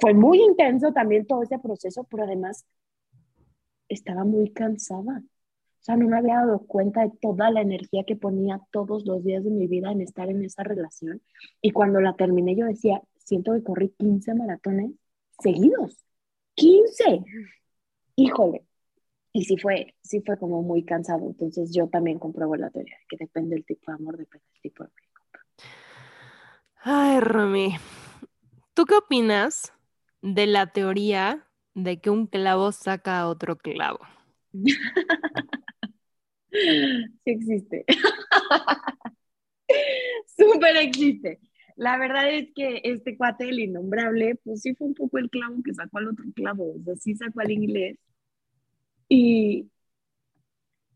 fue 0.00 0.14
muy 0.14 0.40
intenso 0.42 0.92
también 0.92 1.26
todo 1.26 1.42
ese 1.42 1.58
proceso, 1.58 2.04
pero 2.10 2.24
además 2.24 2.66
estaba 3.88 4.24
muy 4.24 4.50
cansada. 4.50 5.22
O 5.80 5.82
sea, 5.88 5.96
no 5.96 6.08
me 6.08 6.18
había 6.18 6.36
dado 6.36 6.60
cuenta 6.66 7.02
de 7.02 7.12
toda 7.20 7.50
la 7.50 7.62
energía 7.62 8.04
que 8.04 8.16
ponía 8.16 8.60
todos 8.72 9.06
los 9.06 9.24
días 9.24 9.44
de 9.44 9.50
mi 9.50 9.66
vida 9.66 9.90
en 9.92 10.02
estar 10.02 10.28
en 10.28 10.44
esa 10.44 10.62
relación. 10.64 11.22
Y 11.62 11.70
cuando 11.70 12.00
la 12.00 12.14
terminé, 12.14 12.56
yo 12.56 12.66
decía, 12.66 13.00
siento 13.16 13.54
que 13.54 13.62
corrí 13.62 13.94
15 13.98 14.34
maratones 14.34 14.92
seguidos. 15.40 15.96
15. 16.56 17.24
Híjole. 18.16 18.67
Y 19.32 19.44
sí 19.44 19.56
fue, 19.56 19.94
sí 20.02 20.20
fue 20.24 20.38
como 20.38 20.62
muy 20.62 20.84
cansado. 20.84 21.26
Entonces 21.26 21.72
yo 21.74 21.88
también 21.88 22.18
compruebo 22.18 22.56
la 22.56 22.70
teoría 22.70 22.96
que 23.08 23.16
depende 23.16 23.56
del 23.56 23.64
tipo 23.64 23.90
de 23.90 23.96
amor, 23.96 24.16
depende 24.16 24.44
del 24.52 24.62
tipo 24.62 24.84
de 24.84 24.90
Ay, 26.80 27.20
Romy, 27.20 27.74
¿tú 28.72 28.84
qué 28.84 28.94
opinas 28.94 29.72
de 30.22 30.46
la 30.46 30.72
teoría 30.72 31.46
de 31.74 32.00
que 32.00 32.10
un 32.10 32.26
clavo 32.26 32.72
saca 32.72 33.18
a 33.18 33.28
otro 33.28 33.58
clavo? 33.58 33.98
sí 36.50 37.10
existe. 37.24 37.84
Súper 40.36 40.76
existe. 40.76 41.40
La 41.76 41.98
verdad 41.98 42.30
es 42.32 42.48
que 42.54 42.80
este 42.84 43.16
cuate, 43.16 43.48
el 43.48 43.60
innombrable, 43.60 44.36
pues 44.44 44.62
sí 44.62 44.74
fue 44.74 44.88
un 44.88 44.94
poco 44.94 45.18
el 45.18 45.30
clavo 45.30 45.56
que 45.64 45.74
sacó 45.74 45.98
al 45.98 46.08
otro 46.08 46.24
clavo, 46.34 46.74
o 46.74 46.82
sea, 46.84 46.96
sí 46.96 47.14
sacó 47.14 47.40
al 47.40 47.50
inglés. 47.50 47.98
Y, 49.08 49.70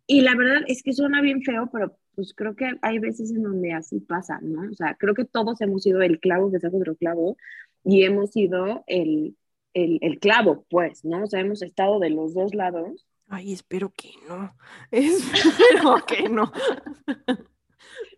y 0.07 0.21
la 0.21 0.35
verdad 0.35 0.63
es 0.67 0.83
que 0.83 0.93
suena 0.93 1.21
bien 1.23 1.43
feo, 1.43 1.69
pero 1.73 1.97
pues 2.15 2.35
creo 2.35 2.55
que 2.55 2.71
hay 2.83 2.99
veces 2.99 3.31
en 3.31 3.43
donde 3.43 3.73
así 3.73 4.01
pasa, 4.01 4.39
¿no? 4.43 4.71
O 4.71 4.75
sea, 4.75 4.97
creo 4.99 5.15
que 5.15 5.25
todos 5.25 5.61
hemos 5.61 5.83
sido 5.83 6.03
el 6.03 6.21
clavo 6.21 6.51
que 6.51 6.61
sacó 6.61 6.77
otro 6.79 6.97
clavo 6.97 7.37
y 7.85 8.05
hemos 8.05 8.31
sido 8.31 8.85
el, 8.87 9.37
el, 9.75 9.99
el 10.03 10.19
clavo, 10.19 10.67
pues, 10.69 11.05
¿no? 11.05 11.25
O 11.25 11.27
sea, 11.27 11.41
hemos 11.41 11.63
estado 11.63 11.99
de 11.99 12.11
los 12.11 12.35
dos 12.35 12.55
lados. 12.55 13.07
Ay, 13.29 13.53
espero 13.53 13.91
que 13.97 14.11
no. 14.29 14.55
Espero 14.91 16.05
que 16.07 16.29
no. 16.29 16.53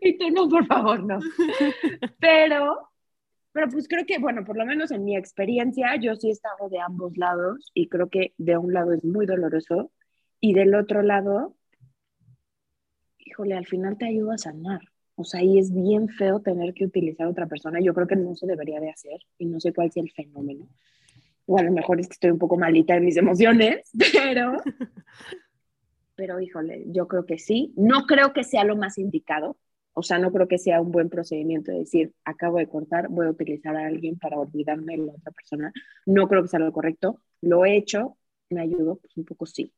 Y 0.01 0.19
tú 0.19 0.31
no, 0.31 0.49
por 0.49 0.67
favor, 0.67 1.03
no. 1.03 1.19
Pero, 2.19 2.91
pero 3.55 3.69
pues 3.69 3.87
creo 3.87 4.05
que, 4.05 4.19
bueno, 4.19 4.45
por 4.45 4.57
lo 4.57 4.67
menos 4.67 4.91
en 4.91 5.05
mi 5.05 5.17
experiencia, 5.17 5.95
yo 5.95 6.17
sí 6.17 6.29
he 6.29 6.33
estado 6.33 6.69
de 6.69 6.81
ambos 6.81 7.17
lados 7.17 7.71
y 7.73 7.89
creo 7.89 8.11
que 8.11 8.35
de 8.37 8.59
un 8.59 8.75
lado 8.75 8.93
es 8.93 9.05
muy 9.05 9.27
doloroso 9.27 9.93
y 10.41 10.55
del 10.55 10.75
otro 10.75 11.03
lado, 11.03 11.55
híjole, 13.17 13.55
al 13.55 13.65
final 13.65 13.97
te 13.97 14.07
ayuda 14.07 14.35
a 14.35 14.39
sanar. 14.39 14.81
O 15.15 15.23
sea, 15.23 15.39
ahí 15.39 15.61
es 15.61 15.73
bien 15.73 16.09
feo 16.09 16.41
tener 16.41 16.75
que 16.75 16.85
utilizar 16.85 17.29
a 17.29 17.31
otra 17.31 17.47
persona. 17.47 17.79
Yo 17.81 17.95
creo 17.95 18.09
que 18.09 18.17
no 18.17 18.35
se 18.35 18.49
debería 18.49 18.81
de 18.81 18.91
hacer 18.91 19.21
y 19.39 19.47
no 19.47 19.61
sé 19.61 19.73
cuál 19.73 19.93
sea 19.93 20.03
el 20.03 20.11
fenómeno. 20.11 20.67
O 21.47 21.57
a 21.57 21.63
lo 21.63 21.71
mejor 21.71 22.01
es 22.01 22.09
que 22.09 22.15
estoy 22.15 22.33
un 22.33 22.41
poco 22.41 22.57
malita 22.57 22.97
en 22.97 23.05
mis 23.05 23.17
emociones, 23.17 23.89
pero, 24.13 24.57
pero 26.17 26.41
híjole, 26.41 26.87
yo 26.89 27.07
creo 27.07 27.25
que 27.25 27.39
sí. 27.39 27.73
No 27.77 28.07
creo 28.07 28.33
que 28.33 28.43
sea 28.43 28.65
lo 28.65 28.75
más 28.75 28.99
indicado. 28.99 29.57
O 29.95 30.03
sea, 30.03 30.19
no 30.19 30.33
creo 30.33 30.49
que 30.49 30.59
sea 30.59 30.81
un 30.81 30.91
buen 30.91 31.09
procedimiento 31.09 31.71
decir, 31.71 32.13
acabo 32.25 32.59
de 32.59 32.69
cortar, 32.69 33.09
voy 33.09 33.27
a 33.27 33.31
utilizar 33.31 33.77
a 33.77 33.87
alguien 33.87 34.19
para 34.19 34.39
olvidarme 34.39 34.97
de 34.97 35.07
la 35.07 35.13
otra 35.13 35.33
persona. 35.33 35.73
No 36.05 36.29
creo 36.29 36.43
que 36.43 36.49
sea 36.49 36.59
lo 36.59 36.73
correcto. 36.73 37.21
Lo 37.41 37.65
he 37.65 37.77
hecho, 37.77 38.19
me 38.51 38.61
ayudó, 38.61 38.97
pues 38.97 39.17
un 39.17 39.25
poco 39.25 39.47
sí. 39.47 39.73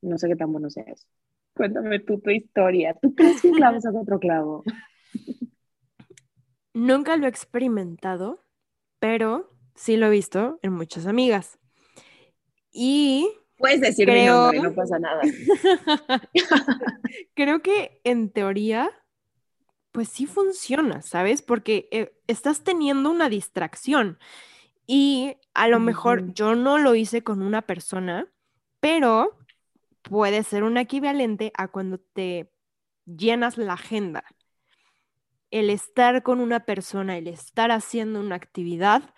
No 0.00 0.16
sé 0.16 0.28
qué 0.28 0.36
tan 0.36 0.52
bueno 0.52 0.70
sea 0.70 0.84
eso. 0.84 1.06
Cuéntame 1.54 2.00
tú 2.00 2.18
tu 2.20 2.30
historia. 2.30 2.94
¿Tú 2.94 3.14
crees 3.14 3.42
que 3.42 3.48
un 3.48 3.54
clavo 3.54 3.80
saca 3.80 4.00
otro 4.00 4.18
clavo? 4.18 4.64
Nunca 6.72 7.16
lo 7.16 7.26
he 7.26 7.28
experimentado, 7.28 8.44
pero 9.00 9.50
sí 9.74 9.96
lo 9.96 10.06
he 10.06 10.10
visto 10.10 10.58
en 10.62 10.72
muchas 10.72 11.06
amigas. 11.06 11.58
Y 12.70 13.28
Puedes 13.58 13.80
decir 13.80 14.06
mi 14.06 14.14
Creo- 14.14 14.34
nombre, 14.52 14.60
no 14.60 14.74
pasa 14.74 14.98
nada. 14.98 15.20
creo 17.34 17.60
que 17.60 18.00
en 18.04 18.30
teoría, 18.30 18.90
pues 19.92 20.08
sí 20.08 20.26
funciona, 20.26 21.02
¿sabes? 21.02 21.42
Porque 21.42 21.88
eh, 21.90 22.12
estás 22.26 22.62
teniendo 22.62 23.10
una 23.10 23.28
distracción 23.28 24.18
y 24.86 25.36
a 25.54 25.68
lo 25.68 25.80
mejor 25.80 26.32
yo 26.34 26.54
no 26.54 26.78
lo 26.78 26.94
hice 26.94 27.22
con 27.22 27.42
una 27.42 27.62
persona, 27.62 28.26
pero 28.80 29.36
puede 30.02 30.42
ser 30.44 30.62
un 30.62 30.76
equivalente 30.78 31.52
a 31.56 31.68
cuando 31.68 31.98
te 31.98 32.50
llenas 33.04 33.58
la 33.58 33.74
agenda. 33.74 34.24
El 35.50 35.70
estar 35.70 36.22
con 36.22 36.40
una 36.40 36.60
persona, 36.64 37.16
el 37.18 37.26
estar 37.26 37.70
haciendo 37.72 38.20
una 38.20 38.36
actividad 38.36 39.14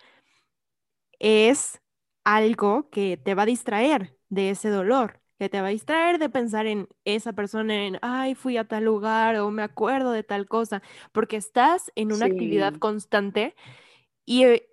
es 1.19 1.79
algo 2.23 2.89
que 2.89 3.17
te 3.17 3.35
va 3.35 3.43
a 3.43 3.47
distraer 3.47 4.17
de 4.31 4.51
ese 4.51 4.69
dolor, 4.71 5.21
que 5.39 5.49
te 5.49 5.61
va 5.61 5.67
a 5.69 5.71
distraer 5.71 6.19
de 6.19 6.29
pensar 6.31 6.67
en 6.67 6.89
esa 7.05 7.33
persona, 7.33 7.85
en, 7.87 7.99
ay, 8.03 8.35
fui 8.35 8.57
a 8.57 8.65
tal 8.67 8.85
lugar 8.85 9.37
o 9.37 9.51
me 9.51 9.63
acuerdo 9.63 10.13
de 10.13 10.23
tal 10.23 10.47
cosa, 10.49 10.83
porque 11.13 11.37
estás 11.37 11.91
en 11.95 12.13
una 12.13 12.27
actividad 12.27 12.75
constante 12.75 13.55
y 14.25 14.45
eh, 14.45 14.69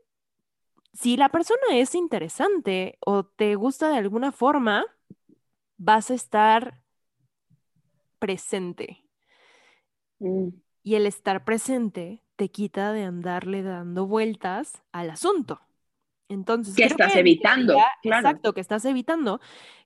si 0.92 1.16
la 1.16 1.28
persona 1.30 1.61
es 1.72 1.94
interesante 1.94 2.98
o 3.06 3.24
te 3.24 3.54
gusta 3.56 3.90
de 3.90 3.98
alguna 3.98 4.32
forma, 4.32 4.86
vas 5.78 6.11
a 6.11 6.14
estar 6.14 6.82
presente. 8.20 9.04
Mm, 10.20 10.50
Y 10.82 10.96
el 10.96 11.06
estar 11.06 11.44
presente 11.44 12.24
te 12.34 12.50
quita 12.50 12.92
de 12.92 13.04
andarle 13.04 13.62
dando 13.62 14.06
vueltas 14.09 14.82
al 14.90 15.11
asunto. 15.11 15.61
Entonces, 16.29 16.76
Que 16.76 16.85
estás 16.85 17.16
evitando, 17.16 17.72
teoría- 17.74 17.89
claro. 18.03 18.29
Exacto, 18.29 18.53
que 18.53 18.61
estás 18.61 18.85
evitando. 18.85 19.41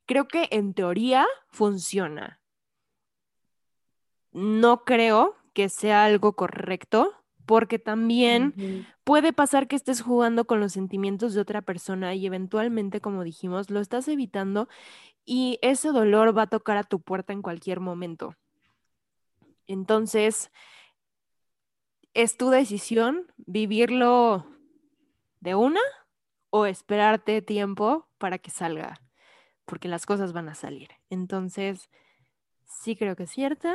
Creo 0.06 0.26
que 0.26 0.48
en 0.50 0.74
teoría 0.74 1.26
funciona. 1.48 2.40
No 4.32 4.84
creo 4.84 5.36
que 5.52 5.68
sea 5.68 6.04
algo 6.04 6.34
correcto, 6.34 7.12
porque 7.46 7.78
también 7.78 8.86
puede 9.04 9.32
pasar 9.32 9.68
que 9.68 9.76
estés 9.76 10.00
jugando 10.00 10.46
con 10.46 10.58
los 10.60 10.72
sentimientos 10.72 11.34
de 11.34 11.40
otra 11.40 11.60
persona 11.62 12.14
y 12.14 12.26
eventualmente, 12.26 13.00
como 13.00 13.24
dijimos, 13.24 13.68
lo 13.70 13.80
estás 13.80 14.08
evitando 14.08 14.68
y 15.24 15.58
ese 15.62 15.88
dolor 15.88 16.36
va 16.36 16.42
a 16.42 16.46
tocar 16.48 16.76
a 16.76 16.84
tu 16.84 17.00
puerta 17.00 17.32
en 17.32 17.42
cualquier 17.42 17.80
momento. 17.80 18.34
Entonces, 19.66 20.50
es 22.14 22.36
tu 22.36 22.50
decisión 22.50 23.26
vivirlo 23.36 24.46
de 25.40 25.54
una 25.54 25.80
o 26.54 26.66
esperarte 26.66 27.40
tiempo 27.40 28.06
para 28.18 28.36
que 28.36 28.50
salga, 28.50 29.00
porque 29.64 29.88
las 29.88 30.04
cosas 30.04 30.34
van 30.34 30.50
a 30.50 30.54
salir. 30.54 30.90
Entonces, 31.08 31.88
sí 32.66 32.94
creo 32.94 33.16
que 33.16 33.22
es 33.22 33.30
cierta, 33.30 33.74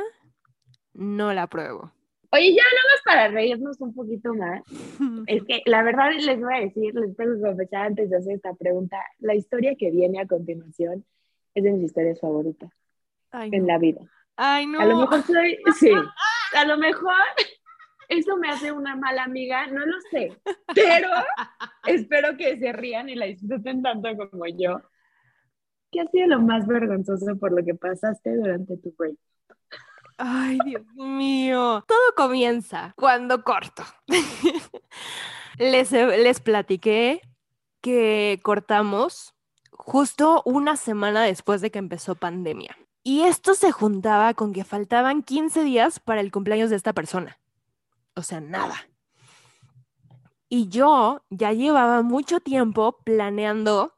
no 0.94 1.34
la 1.34 1.42
apruebo. 1.42 1.90
Oye, 2.30 2.54
ya 2.54 2.62
nada 2.62 2.84
más 2.92 3.02
para 3.04 3.28
reírnos 3.28 3.80
un 3.80 3.92
poquito 3.94 4.32
más. 4.32 4.62
Es 5.26 5.42
que 5.44 5.62
la 5.66 5.82
verdad 5.82 6.12
les 6.12 6.40
voy 6.40 6.54
a 6.54 6.60
decir, 6.60 6.94
les 6.94 7.16
tengo 7.16 7.34
que 7.34 7.40
confesar 7.40 7.86
antes 7.86 8.10
de 8.10 8.16
hacer 8.16 8.34
esta 8.36 8.54
pregunta, 8.54 8.96
la 9.18 9.34
historia 9.34 9.74
que 9.74 9.90
viene 9.90 10.20
a 10.20 10.26
continuación 10.26 11.04
es 11.54 11.64
de 11.64 11.72
mis 11.72 11.82
historias 11.82 12.20
favoritas 12.20 12.70
Ay, 13.32 13.50
en 13.52 13.62
no. 13.62 13.66
la 13.66 13.78
vida. 13.78 14.00
Ay, 14.36 14.66
no. 14.68 14.80
A 14.80 14.86
lo 14.86 14.98
mejor 14.98 15.22
soy, 15.26 15.58
sí, 15.80 15.90
a 16.54 16.64
lo 16.64 16.78
mejor 16.78 17.12
eso 18.08 18.36
me 18.36 18.48
hace 18.48 18.72
una 18.72 18.96
mala 18.96 19.24
amiga, 19.24 19.66
no 19.66 19.84
lo 19.84 20.00
sé, 20.10 20.36
pero 20.74 21.08
espero 21.86 22.36
que 22.36 22.58
se 22.58 22.72
rían 22.72 23.08
y 23.08 23.14
la 23.14 23.26
disfruten 23.26 23.82
tanto 23.82 24.08
como 24.16 24.46
yo. 24.46 24.80
¿Qué 25.90 26.00
ha 26.00 26.06
sido 26.06 26.26
lo 26.28 26.40
más 26.40 26.66
vergonzoso 26.66 27.36
por 27.38 27.52
lo 27.52 27.64
que 27.64 27.74
pasaste 27.74 28.34
durante 28.36 28.76
tu 28.78 28.94
break? 28.96 29.16
Ay, 30.18 30.58
Dios 30.64 30.84
mío. 30.94 31.84
Todo 31.86 32.14
comienza 32.16 32.92
cuando 32.96 33.42
corto. 33.44 33.84
les, 35.58 35.92
les 35.92 36.40
platiqué 36.40 37.22
que 37.80 38.40
cortamos 38.42 39.34
justo 39.70 40.42
una 40.44 40.76
semana 40.76 41.22
después 41.22 41.60
de 41.60 41.70
que 41.70 41.78
empezó 41.78 42.16
pandemia. 42.16 42.76
Y 43.02 43.22
esto 43.22 43.54
se 43.54 43.70
juntaba 43.70 44.34
con 44.34 44.52
que 44.52 44.64
faltaban 44.64 45.22
15 45.22 45.62
días 45.62 46.00
para 46.00 46.20
el 46.20 46.32
cumpleaños 46.32 46.68
de 46.68 46.76
esta 46.76 46.92
persona. 46.92 47.38
O 48.18 48.22
sea, 48.22 48.40
nada. 48.40 48.74
Y 50.48 50.68
yo 50.68 51.22
ya 51.30 51.52
llevaba 51.52 52.02
mucho 52.02 52.40
tiempo 52.40 53.00
planeando 53.04 53.94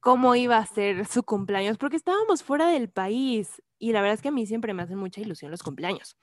cómo 0.00 0.36
iba 0.36 0.58
a 0.58 0.66
ser 0.66 1.06
su 1.06 1.24
cumpleaños, 1.24 1.76
porque 1.78 1.96
estábamos 1.96 2.42
fuera 2.42 2.68
del 2.68 2.88
país 2.88 3.62
y 3.78 3.92
la 3.92 4.00
verdad 4.00 4.14
es 4.14 4.22
que 4.22 4.28
a 4.28 4.32
mí 4.32 4.46
siempre 4.46 4.74
me 4.74 4.82
hacen 4.82 4.98
mucha 4.98 5.20
ilusión 5.20 5.50
los 5.50 5.62
cumpleaños. 5.62 6.16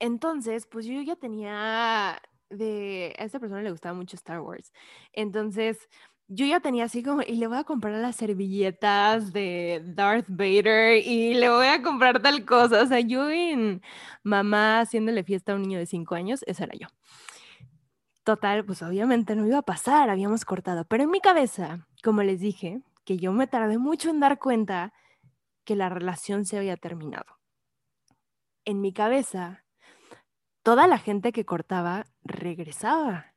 Entonces, 0.00 0.66
pues 0.66 0.86
yo 0.86 1.00
ya 1.02 1.16
tenía 1.16 2.20
de, 2.50 3.14
a 3.18 3.24
esta 3.24 3.38
persona 3.38 3.62
le 3.62 3.70
gustaba 3.70 3.94
mucho 3.94 4.16
Star 4.16 4.40
Wars. 4.40 4.72
Entonces, 5.12 5.88
yo 6.28 6.44
ya 6.44 6.60
tenía 6.60 6.84
así 6.84 7.02
como, 7.02 7.22
y 7.22 7.36
le 7.36 7.46
voy 7.46 7.56
a 7.58 7.64
comprar 7.64 7.94
las 7.94 8.16
servilletas 8.16 9.32
de 9.32 9.82
Darth 9.84 10.26
Vader 10.28 10.98
y 11.04 11.34
le 11.34 11.48
voy 11.48 11.66
a 11.66 11.82
comprar 11.82 12.20
tal 12.20 12.44
cosa. 12.44 12.82
O 12.82 12.86
sea, 12.86 13.00
yo 13.00 13.30
en 13.30 13.82
mamá 14.22 14.80
haciéndole 14.80 15.24
fiesta 15.24 15.52
a 15.52 15.54
un 15.56 15.62
niño 15.62 15.78
de 15.78 15.86
cinco 15.86 16.14
años, 16.14 16.44
esa 16.46 16.64
era 16.64 16.74
yo. 16.78 16.88
Total, 18.24 18.62
pues 18.66 18.82
obviamente 18.82 19.34
no 19.36 19.46
iba 19.46 19.58
a 19.58 19.62
pasar, 19.62 20.10
habíamos 20.10 20.44
cortado. 20.44 20.84
Pero 20.84 21.04
en 21.04 21.10
mi 21.10 21.20
cabeza, 21.20 21.86
como 22.04 22.22
les 22.22 22.40
dije, 22.40 22.82
que 23.06 23.16
yo 23.16 23.32
me 23.32 23.46
tardé 23.46 23.78
mucho 23.78 24.10
en 24.10 24.20
dar 24.20 24.38
cuenta 24.38 24.92
que 25.64 25.76
la 25.76 25.88
relación 25.88 26.44
se 26.44 26.58
había 26.58 26.76
terminado. 26.76 27.38
En 28.66 28.82
mi 28.82 28.92
cabeza, 28.92 29.64
toda 30.62 30.86
la 30.86 30.98
gente 30.98 31.32
que 31.32 31.46
cortaba 31.46 32.04
regresaba. 32.22 33.32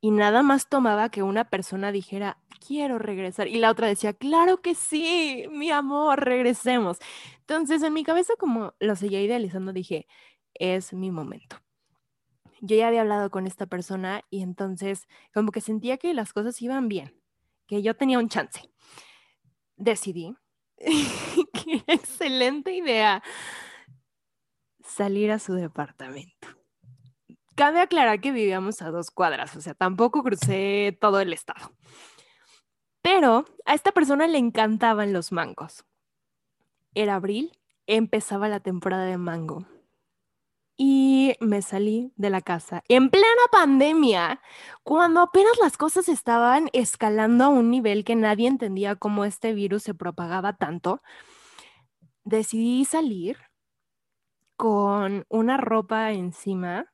Y 0.00 0.10
nada 0.10 0.42
más 0.42 0.68
tomaba 0.68 1.08
que 1.10 1.22
una 1.22 1.48
persona 1.48 1.92
dijera, 1.92 2.38
quiero 2.66 2.98
regresar. 2.98 3.48
Y 3.48 3.58
la 3.58 3.70
otra 3.70 3.88
decía, 3.88 4.12
claro 4.12 4.60
que 4.60 4.74
sí, 4.74 5.46
mi 5.50 5.70
amor, 5.70 6.24
regresemos. 6.24 6.98
Entonces 7.40 7.82
en 7.82 7.92
mi 7.92 8.04
cabeza 8.04 8.34
como 8.38 8.74
lo 8.78 8.96
seguía 8.96 9.22
idealizando, 9.22 9.72
dije, 9.72 10.06
es 10.54 10.92
mi 10.92 11.10
momento. 11.10 11.56
Yo 12.60 12.76
ya 12.76 12.88
había 12.88 13.02
hablado 13.02 13.30
con 13.30 13.46
esta 13.46 13.66
persona 13.66 14.22
y 14.30 14.42
entonces 14.42 15.06
como 15.34 15.52
que 15.52 15.60
sentía 15.60 15.98
que 15.98 16.14
las 16.14 16.32
cosas 16.32 16.60
iban 16.62 16.88
bien, 16.88 17.14
que 17.66 17.82
yo 17.82 17.94
tenía 17.94 18.18
un 18.18 18.28
chance. 18.28 18.70
Decidí, 19.76 20.34
qué 20.78 21.84
excelente 21.86 22.72
idea, 22.72 23.22
salir 24.82 25.30
a 25.30 25.38
su 25.38 25.54
departamento. 25.54 26.48
Cabe 27.56 27.80
aclarar 27.80 28.20
que 28.20 28.32
vivíamos 28.32 28.82
a 28.82 28.90
dos 28.90 29.10
cuadras, 29.10 29.56
o 29.56 29.62
sea, 29.62 29.72
tampoco 29.72 30.22
crucé 30.22 30.96
todo 31.00 31.20
el 31.20 31.32
estado. 31.32 31.72
Pero 33.00 33.46
a 33.64 33.74
esta 33.74 33.92
persona 33.92 34.26
le 34.26 34.36
encantaban 34.36 35.14
los 35.14 35.32
mangos. 35.32 35.86
Era 36.94 37.14
abril, 37.14 37.58
empezaba 37.86 38.48
la 38.48 38.60
temporada 38.60 39.06
de 39.06 39.16
mango. 39.16 39.66
Y 40.76 41.34
me 41.40 41.62
salí 41.62 42.12
de 42.16 42.28
la 42.28 42.42
casa 42.42 42.82
en 42.88 43.08
plena 43.08 43.26
pandemia, 43.50 44.42
cuando 44.82 45.20
apenas 45.22 45.56
las 45.58 45.78
cosas 45.78 46.10
estaban 46.10 46.68
escalando 46.74 47.44
a 47.44 47.48
un 47.48 47.70
nivel 47.70 48.04
que 48.04 48.16
nadie 48.16 48.48
entendía 48.48 48.96
cómo 48.96 49.24
este 49.24 49.54
virus 49.54 49.82
se 49.82 49.94
propagaba 49.94 50.58
tanto. 50.58 51.00
Decidí 52.24 52.84
salir 52.84 53.38
con 54.56 55.24
una 55.30 55.56
ropa 55.56 56.12
encima 56.12 56.92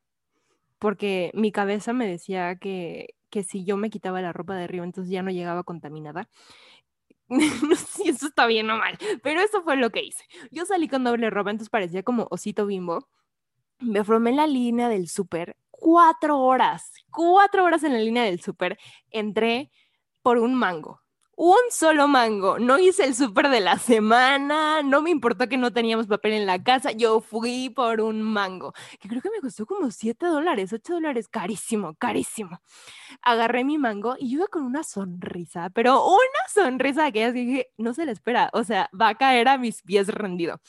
porque 0.82 1.30
mi 1.32 1.52
cabeza 1.52 1.92
me 1.92 2.08
decía 2.08 2.56
que, 2.56 3.14
que 3.30 3.44
si 3.44 3.64
yo 3.64 3.76
me 3.76 3.88
quitaba 3.88 4.20
la 4.20 4.32
ropa 4.32 4.56
de 4.56 4.64
arriba, 4.64 4.84
entonces 4.84 5.12
ya 5.12 5.22
no 5.22 5.30
llegaba 5.30 5.62
contaminada. 5.62 6.28
no 7.28 7.76
sé 7.76 7.86
si 7.86 8.08
eso 8.08 8.26
está 8.26 8.46
bien 8.46 8.68
o 8.68 8.76
mal, 8.78 8.98
pero 9.22 9.40
eso 9.40 9.62
fue 9.62 9.76
lo 9.76 9.90
que 9.90 10.02
hice. 10.02 10.24
Yo 10.50 10.66
salí 10.66 10.88
con 10.88 11.04
doble 11.04 11.30
ropa, 11.30 11.52
entonces 11.52 11.70
parecía 11.70 12.02
como 12.02 12.26
osito 12.32 12.66
bimbo. 12.66 13.08
Me 13.78 14.02
formé 14.02 14.30
en 14.30 14.36
la 14.36 14.48
línea 14.48 14.88
del 14.88 15.06
súper 15.08 15.56
cuatro 15.70 16.40
horas, 16.40 16.90
cuatro 17.12 17.62
horas 17.62 17.84
en 17.84 17.92
la 17.92 18.00
línea 18.00 18.24
del 18.24 18.40
súper. 18.40 18.76
Entré 19.12 19.70
por 20.20 20.38
un 20.38 20.56
mango 20.56 21.01
un 21.36 21.58
solo 21.70 22.08
mango. 22.08 22.58
No 22.58 22.78
hice 22.78 23.04
el 23.04 23.14
súper 23.14 23.48
de 23.48 23.60
la 23.60 23.78
semana, 23.78 24.82
no 24.82 25.02
me 25.02 25.10
importó 25.10 25.48
que 25.48 25.56
no 25.56 25.72
teníamos 25.72 26.06
papel 26.06 26.32
en 26.32 26.46
la 26.46 26.62
casa, 26.62 26.92
yo 26.92 27.20
fui 27.20 27.70
por 27.70 28.00
un 28.00 28.22
mango, 28.22 28.72
que 29.00 29.08
creo 29.08 29.22
que 29.22 29.30
me 29.30 29.40
costó 29.40 29.66
como 29.66 29.90
7 29.90 30.26
dólares, 30.26 30.72
8 30.72 30.94
dólares, 30.94 31.28
carísimo, 31.28 31.94
carísimo. 31.94 32.60
Agarré 33.22 33.64
mi 33.64 33.78
mango 33.78 34.16
y 34.18 34.30
yo 34.30 34.38
iba 34.38 34.46
con 34.48 34.64
una 34.64 34.84
sonrisa, 34.84 35.70
pero 35.70 36.04
una 36.04 36.48
sonrisa 36.52 37.12
que 37.12 37.32
dije, 37.32 37.70
no 37.78 37.94
se 37.94 38.06
le 38.06 38.12
espera, 38.12 38.50
o 38.52 38.64
sea, 38.64 38.90
va 38.98 39.08
a 39.10 39.14
caer 39.16 39.48
a 39.48 39.58
mis 39.58 39.82
pies 39.82 40.08
rendido. 40.08 40.60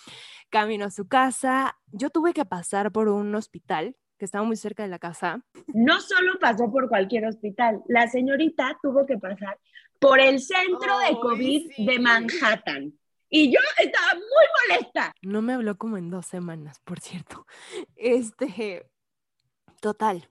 Camino 0.49 0.85
a 0.85 0.91
su 0.91 1.07
casa, 1.07 1.77
yo 1.91 2.09
tuve 2.09 2.33
que 2.33 2.45
pasar 2.45 2.91
por 2.91 3.09
un 3.09 3.33
hospital 3.35 3.95
que 4.23 4.25
estaba 4.25 4.45
muy 4.45 4.55
cerca 4.55 4.83
de 4.83 4.89
la 4.89 4.99
casa. 4.99 5.43
No 5.73 5.99
solo 5.99 6.39
pasó 6.39 6.71
por 6.71 6.87
cualquier 6.87 7.25
hospital, 7.25 7.83
la 7.89 8.07
señorita 8.07 8.79
tuvo 8.81 9.05
que 9.05 9.17
pasar 9.17 9.59
por 9.99 10.21
el 10.21 10.39
centro 10.39 10.97
de 10.99 11.19
COVID 11.19 11.71
de 11.77 11.99
Manhattan. 11.99 12.93
Y 13.27 13.51
yo 13.51 13.59
estaba 13.79 14.13
muy 14.13 14.77
molesta. 14.77 15.13
No 15.23 15.41
me 15.41 15.51
habló 15.51 15.77
como 15.77 15.97
en 15.97 16.09
dos 16.09 16.25
semanas, 16.25 16.79
por 16.85 17.01
cierto. 17.01 17.45
Este, 17.97 18.89
total. 19.81 20.29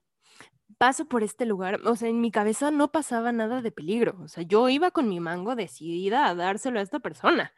Paso 0.79 1.05
por 1.05 1.23
este 1.23 1.45
lugar, 1.45 1.79
o 1.85 1.95
sea, 1.95 2.09
en 2.09 2.23
mi 2.23 2.31
cabeza 2.31 2.71
no 2.71 2.93
pasaba 2.93 3.31
nada 3.31 3.61
de 3.61 3.73
peligro. 3.73 4.17
O 4.23 4.29
sea, 4.29 4.43
yo 4.43 4.71
iba 4.71 4.91
con 4.91 5.07
mi 5.07 5.21
mango 5.21 5.55
decidida 5.55 6.29
a 6.29 6.35
dárselo 6.35 6.79
a 6.79 6.83
esta 6.83 7.01
persona. 7.01 7.53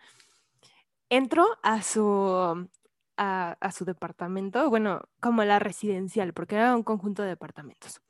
Entro 1.10 1.46
a 1.62 1.80
su, 1.82 2.68
a, 3.16 3.56
su 3.72 3.84
departamento, 3.84 4.68
bueno, 4.70 5.02
como 5.20 5.44
la 5.44 5.58
residencial, 5.58 6.32
porque 6.32 6.56
era 6.56 6.74
un 6.76 6.82
conjunto 6.82 7.22
de 7.22 7.28
departamentos 7.28 8.00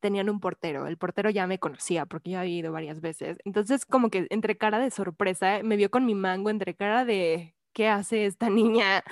tenían 0.00 0.28
un 0.28 0.40
portero. 0.40 0.88
El 0.88 0.98
portero 0.98 1.30
ya 1.30 1.46
me 1.46 1.60
conocía 1.60 2.06
porque 2.06 2.30
ya 2.30 2.40
había 2.40 2.58
ido 2.58 2.72
varias 2.72 3.00
veces. 3.00 3.38
Entonces, 3.44 3.86
como 3.86 4.10
que 4.10 4.26
entre 4.30 4.58
cara 4.58 4.80
de 4.80 4.90
sorpresa, 4.90 5.60
me 5.62 5.76
vio 5.76 5.92
con 5.92 6.04
mi 6.04 6.16
mango, 6.16 6.50
entre 6.50 6.74
cara 6.74 7.04
de, 7.04 7.54
¿qué 7.72 7.86
hace 7.88 8.26
esta 8.26 8.50
niña? 8.50 9.04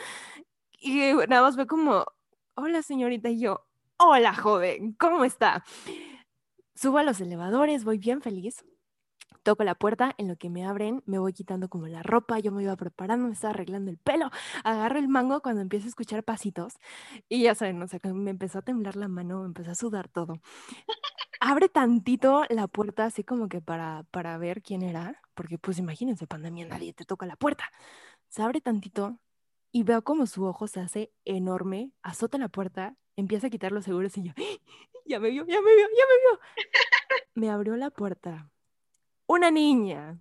Y 0.81 1.13
nada 1.29 1.43
más 1.43 1.55
fue 1.55 1.69
como, 1.69 2.07
hola 2.55 2.83
señorita, 2.83 3.29
y 3.31 3.39
yo, 3.41 3.67
hola 3.99 4.35
joven, 4.35 4.95
¿cómo 4.95 5.25
está? 5.25 5.65
Subo 6.75 6.99
a 6.99 7.05
los 7.05 7.21
elevadores, 7.21 7.85
voy 7.85 7.99
bien 7.99 8.21
feliz. 8.21 8.65
Toco 9.43 9.65
la 9.65 9.75
puerta, 9.75 10.15
en 10.19 10.29
lo 10.29 10.37
que 10.37 10.51
me 10.51 10.67
abren, 10.67 11.03
me 11.07 11.19
voy 11.19 11.33
quitando 11.33 11.71
como 11.71 11.87
la 11.87 12.03
ropa, 12.03 12.39
yo 12.41 12.53
me 12.53 12.63
iba 12.63 12.77
preparando, 12.77 13.27
me 13.27 13.33
estaba 13.33 13.55
arreglando 13.55 13.91
el 13.91 13.97
pelo, 13.97 14.31
agarro 14.65 14.99
el 14.99 15.09
mango 15.09 15.41
cuando 15.41 15.63
empiezo 15.63 15.87
a 15.87 15.89
escuchar 15.89 16.23
pasitos 16.25 16.75
y 17.29 17.43
ya 17.45 17.55
saben, 17.55 17.81
o 17.81 17.87
sea, 17.87 18.01
me 18.13 18.31
empezó 18.31 18.59
a 18.59 18.63
temblar 18.63 18.97
la 18.97 19.09
mano, 19.09 19.41
me 19.41 19.47
empezó 19.47 19.71
a 19.71 19.75
sudar 19.75 20.09
todo. 20.09 20.35
Abre 21.41 21.71
tantito 21.71 22.45
la 22.51 22.69
puerta 22.69 23.07
así 23.07 23.25
como 23.25 23.49
que 23.49 23.63
para, 23.63 24.05
para 24.11 24.37
ver 24.37 24.61
quién 24.61 24.83
era, 24.83 25.23
porque 25.33 25.57
pues 25.57 25.79
imagínense, 25.79 26.27
pandemia, 26.27 26.67
nadie 26.67 26.93
te 26.93 27.07
toca 27.07 27.25
la 27.25 27.37
puerta. 27.37 27.65
Se 28.29 28.43
abre 28.43 28.61
tantito 28.61 29.19
y 29.73 29.85
veo 29.85 30.03
como 30.03 30.27
su 30.27 30.45
ojo 30.45 30.67
se 30.67 30.81
hace 30.81 31.13
enorme, 31.25 31.93
azota 32.03 32.37
la 32.37 32.49
puerta, 32.49 32.95
empieza 33.17 33.47
a 33.47 33.51
quitar 33.51 33.73
los 33.73 33.87
seguros 33.87 34.19
y 34.19 34.25
yo, 34.25 34.33
ya 35.07 35.19
me 35.19 35.31
vio, 35.31 35.47
ya 35.47 35.63
me 35.63 35.75
vio, 35.75 35.87
ya 35.87 36.05
me 36.07 36.17
vio. 36.21 36.41
Me 37.35 37.51
abrió 37.51 37.77
la 37.77 37.91
puerta 37.91 38.51
una 39.35 39.51
niña 39.51 40.19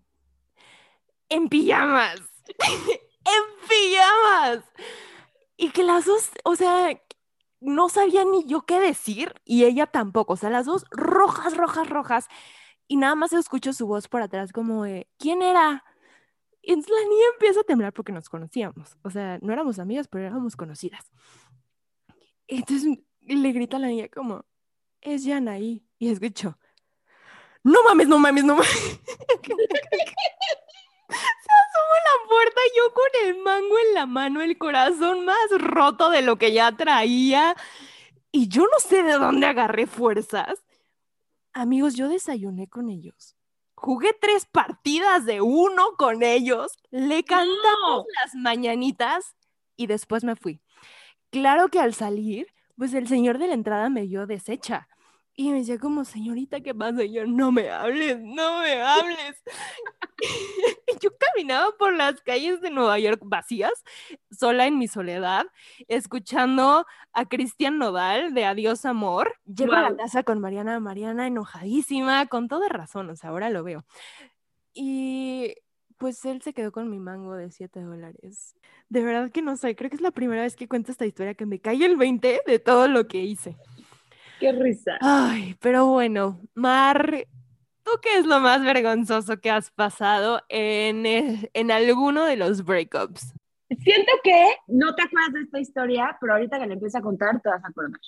en 1.30 1.50
pijamas, 1.50 2.22
en 2.60 3.68
pijamas. 3.68 4.64
Y 5.58 5.72
que 5.72 5.84
las 5.84 6.06
dos, 6.06 6.30
o 6.44 6.56
sea, 6.56 7.02
no 7.60 7.90
sabía 7.90 8.24
ni 8.24 8.46
yo 8.46 8.62
qué 8.62 8.80
decir 8.80 9.34
y 9.44 9.66
ella 9.66 9.88
tampoco, 9.88 10.34
o 10.34 10.38
sea, 10.38 10.50
las 10.50 10.66
dos 10.66 10.86
rojas, 10.92 11.58
rojas, 11.58 11.90
rojas. 11.90 12.28
Y 12.88 12.98
nada 12.98 13.16
más 13.16 13.34
escucho 13.34 13.74
su 13.74 13.88
voz 13.88 14.08
por 14.08 14.22
atrás 14.22 14.52
como 14.52 14.84
¿quién 15.18 15.42
era? 15.42 15.84
Y 16.62 16.74
entonces 16.74 16.96
la 16.96 17.10
niña 17.10 17.26
empieza 17.34 17.62
a 17.62 17.64
temblar 17.64 17.94
porque 17.94 18.12
nos 18.12 18.30
conocíamos. 18.30 18.96
O 19.04 19.10
sea, 19.10 19.40
no 19.42 19.52
éramos 19.54 19.80
amigas, 19.80 20.08
pero 20.08 20.26
éramos 20.26 20.56
conocidas. 20.56 21.12
Entonces 22.48 23.00
le 23.22 23.52
grita 23.52 23.78
a 23.78 23.80
la 23.80 23.88
niña 23.88 24.08
como, 24.10 24.46
es 25.02 25.24
Yanaí. 25.24 25.84
Y 25.98 26.10
escucho, 26.10 26.58
no 27.64 27.84
mames, 27.84 28.08
no 28.08 28.20
mames, 28.20 28.44
no 28.44 28.56
mames. 28.56 28.70
Se 31.10 31.52
asomó 31.56 31.96
la 32.06 32.30
puerta 32.30 32.62
y 32.66 32.78
yo 32.78 32.94
con 32.94 33.10
el 33.26 33.38
mango 33.44 33.80
en 33.80 33.94
la 33.94 34.06
mano, 34.06 34.42
el 34.42 34.58
corazón 34.58 35.26
más 35.26 35.50
roto 35.58 36.10
de 36.10 36.22
lo 36.22 36.38
que 36.38 36.54
ya 36.54 36.72
traía. 36.72 37.56
Y 38.32 38.48
yo 38.48 38.64
no 38.64 38.80
sé 38.80 39.04
de 39.04 39.14
dónde 39.14 39.48
agarré 39.48 39.88
fuerzas. 39.88 40.64
Amigos, 41.54 41.96
yo 41.96 42.08
desayuné 42.08 42.68
con 42.68 42.90
ellos. 42.90 43.36
Jugué 43.74 44.14
tres 44.14 44.46
partidas 44.46 45.26
de 45.26 45.42
uno 45.42 45.96
con 45.98 46.22
ellos. 46.22 46.78
Le 46.92 47.24
cantamos 47.24 48.06
las 48.22 48.36
mañanitas 48.36 49.36
y 49.76 49.88
después 49.88 50.24
me 50.24 50.36
fui. 50.36 50.62
Claro 51.32 51.70
que 51.70 51.80
al 51.80 51.94
salir, 51.94 52.48
pues 52.78 52.94
el 52.94 53.08
señor 53.08 53.40
de 53.40 53.48
la 53.48 53.54
entrada 53.54 53.90
me 53.90 54.04
dio 54.04 54.28
deshecha 54.28 54.88
y 55.40 55.52
me 55.52 55.60
decía 55.60 55.80
como, 55.80 56.04
señorita, 56.04 56.60
¿qué 56.60 56.76
pasa? 56.76 57.02
Y 57.02 57.14
yo, 57.14 57.26
no 57.26 57.50
me 57.54 57.70
hables, 57.70 58.20
no 58.20 58.60
me 58.60 58.82
hables. 58.82 59.42
y 60.22 61.00
yo 61.00 61.12
caminaba 61.18 61.72
por 61.80 61.96
las 61.96 62.20
calles 62.20 62.60
de 62.60 62.70
Nueva 62.70 63.00
York 63.00 63.22
vacías, 63.24 63.72
sola 64.30 64.68
en 64.68 64.78
mi 64.78 64.90
soledad, 64.90 65.46
escuchando 65.88 66.86
a 67.14 67.26
Cristian 67.30 67.78
Nodal 67.78 68.34
de 68.34 68.44
Adiós 68.44 68.84
Amor. 68.84 69.34
Llego 69.46 69.72
a 69.72 69.90
la 69.90 69.96
casa 69.96 70.24
con 70.24 70.42
Mariana, 70.42 70.78
Mariana 70.82 71.28
enojadísima, 71.28 72.26
con 72.26 72.50
toda 72.50 72.68
razón, 72.68 73.10
o 73.10 73.16
sea, 73.16 73.30
ahora 73.30 73.50
lo 73.50 73.64
veo. 73.64 73.86
Y 74.74 75.56
pues 75.96 76.26
él 76.26 76.42
se 76.42 76.52
quedó 76.52 76.74
con 76.74 76.90
mi 76.90 77.00
mango 77.00 77.36
de 77.36 77.50
7 77.50 77.80
dólares. 77.80 78.58
De 78.90 79.06
verdad 79.06 79.32
que 79.32 79.42
no 79.42 79.56
sé, 79.56 79.74
creo 79.78 79.90
que 79.90 79.96
es 79.96 80.02
la 80.02 80.12
primera 80.12 80.42
vez 80.42 80.58
que 80.58 80.68
cuento 80.68 80.92
esta 80.92 81.06
historia 81.06 81.34
que 81.34 81.46
me 81.46 81.62
cae 81.62 81.86
el 81.86 81.96
20 81.96 82.42
de 82.46 82.60
todo 82.60 82.90
lo 82.90 83.08
que 83.08 83.20
hice. 83.20 83.56
Qué 84.40 84.52
risa. 84.52 84.98
Ay, 85.02 85.56
pero 85.60 85.88
bueno, 85.88 86.40
Mar, 86.54 87.28
¿tú 87.84 87.92
qué 88.02 88.20
es 88.20 88.26
lo 88.26 88.40
más 88.40 88.64
vergonzoso 88.64 89.40
que 89.42 89.50
has 89.50 89.72
pasado 89.72 90.42
en, 90.48 91.04
en 91.06 91.72
alguno 91.72 92.26
de 92.26 92.38
los 92.38 92.64
breakups? 92.64 93.34
Siento 93.70 94.12
que 94.24 94.56
no 94.68 94.96
te 94.96 95.04
acuerdas 95.04 95.34
de 95.34 95.42
esta 95.42 95.60
historia, 95.60 96.18
pero 96.20 96.34
ahorita 96.34 96.60
que 96.60 96.68
la 96.68 96.74
empiezo 96.74 96.98
a 96.98 97.02
contar 97.02 97.42
te 97.42 97.50
vas 97.50 97.64
a 97.64 97.68
acordar. 97.68 98.00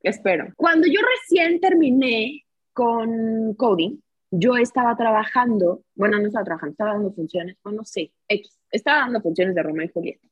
Espero. 0.00 0.52
Cuando 0.56 0.86
yo 0.86 1.00
recién 1.00 1.60
terminé 1.60 2.44
con 2.72 3.54
Cody, 3.54 4.00
yo 4.30 4.56
estaba 4.56 4.96
trabajando, 4.96 5.82
bueno, 5.94 6.18
no 6.18 6.26
estaba 6.26 6.44
trabajando, 6.44 6.72
estaba 6.72 6.92
dando 6.94 7.12
funciones, 7.12 7.56
bueno, 7.62 7.84
sí, 7.84 8.12
X, 8.28 8.58
estaba 8.70 9.00
dando 9.00 9.20
funciones 9.20 9.54
de 9.54 9.62
Romeo 9.62 9.86
y 9.86 9.92
Julieta. 9.92 10.26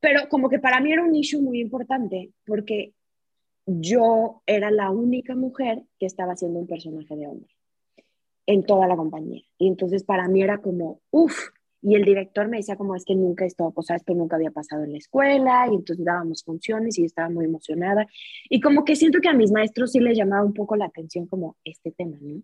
Pero 0.00 0.28
como 0.28 0.48
que 0.48 0.58
para 0.58 0.80
mí 0.80 0.92
era 0.92 1.02
un 1.02 1.14
issue 1.14 1.40
muy 1.40 1.60
importante, 1.60 2.30
porque 2.46 2.92
yo 3.66 4.42
era 4.46 4.70
la 4.70 4.90
única 4.90 5.34
mujer 5.34 5.82
que 5.98 6.06
estaba 6.06 6.32
haciendo 6.32 6.60
un 6.60 6.66
personaje 6.66 7.16
de 7.16 7.26
hombre 7.26 7.50
en 8.46 8.64
toda 8.64 8.86
la 8.86 8.96
compañía. 8.96 9.42
Y 9.58 9.68
entonces 9.68 10.04
para 10.04 10.28
mí 10.28 10.42
era 10.42 10.58
como, 10.58 11.00
uff, 11.10 11.48
y 11.80 11.96
el 11.96 12.04
director 12.04 12.48
me 12.48 12.56
decía 12.56 12.76
como 12.76 12.96
es 12.96 13.04
que 13.04 13.14
nunca 13.14 13.44
esto, 13.44 13.70
o 13.74 13.82
sea, 13.82 13.96
esto 13.96 14.14
nunca 14.14 14.36
había 14.36 14.50
pasado 14.50 14.84
en 14.84 14.92
la 14.92 14.98
escuela, 14.98 15.66
y 15.70 15.74
entonces 15.74 16.04
dábamos 16.04 16.42
funciones 16.42 16.98
y 16.98 17.04
estaba 17.04 17.28
muy 17.28 17.44
emocionada. 17.44 18.06
Y 18.48 18.60
como 18.60 18.84
que 18.84 18.96
siento 18.96 19.20
que 19.20 19.28
a 19.28 19.34
mis 19.34 19.52
maestros 19.52 19.92
sí 19.92 20.00
les 20.00 20.16
llamaba 20.16 20.44
un 20.44 20.54
poco 20.54 20.76
la 20.76 20.86
atención 20.86 21.26
como 21.26 21.56
este 21.62 21.90
tema, 21.92 22.16
¿no? 22.20 22.42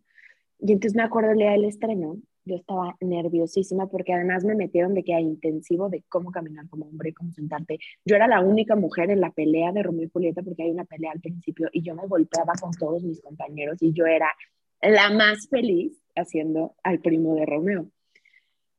Y 0.59 0.73
entonces 0.73 0.95
me 0.95 1.03
acuerdo 1.03 1.31
el 1.31 1.39
día 1.39 1.53
del 1.53 1.65
estreno, 1.65 2.19
yo 2.45 2.57
estaba 2.57 2.97
nerviosísima 3.01 3.89
porque 3.89 4.13
además 4.13 4.45
me 4.45 4.55
metieron 4.55 4.95
de 4.95 5.05
que 5.05 5.15
hay 5.15 5.25
intensivo 5.25 5.89
de 5.89 6.03
cómo 6.09 6.31
caminar 6.31 6.69
como 6.69 6.87
hombre, 6.87 7.13
cómo 7.13 7.33
sentarte. 7.33 7.79
Yo 8.05 8.17
era 8.17 8.27
la 8.27 8.41
única 8.41 8.77
mujer 8.77 9.11
en 9.11 9.21
la 9.21 9.31
pelea 9.31 9.73
de 9.73 9.83
Romeo 9.83 10.07
y 10.07 10.11
Julieta 10.11 10.43
porque 10.43 10.63
hay 10.63 10.71
una 10.71 10.85
pelea 10.85 11.13
al 11.13 11.21
principio 11.21 11.69
y 11.73 11.83
yo 11.83 11.95
me 11.95 12.07
golpeaba 12.07 12.53
con 12.61 12.73
todos 12.73 13.03
mis 13.03 13.21
compañeros 13.21 13.77
y 13.81 13.93
yo 13.93 14.07
era 14.07 14.35
la 14.83 15.11
más 15.11 15.49
feliz 15.49 16.01
haciendo 16.17 16.75
al 16.83 17.01
primo 17.01 17.35
de 17.35 17.47
Romeo. 17.47 17.91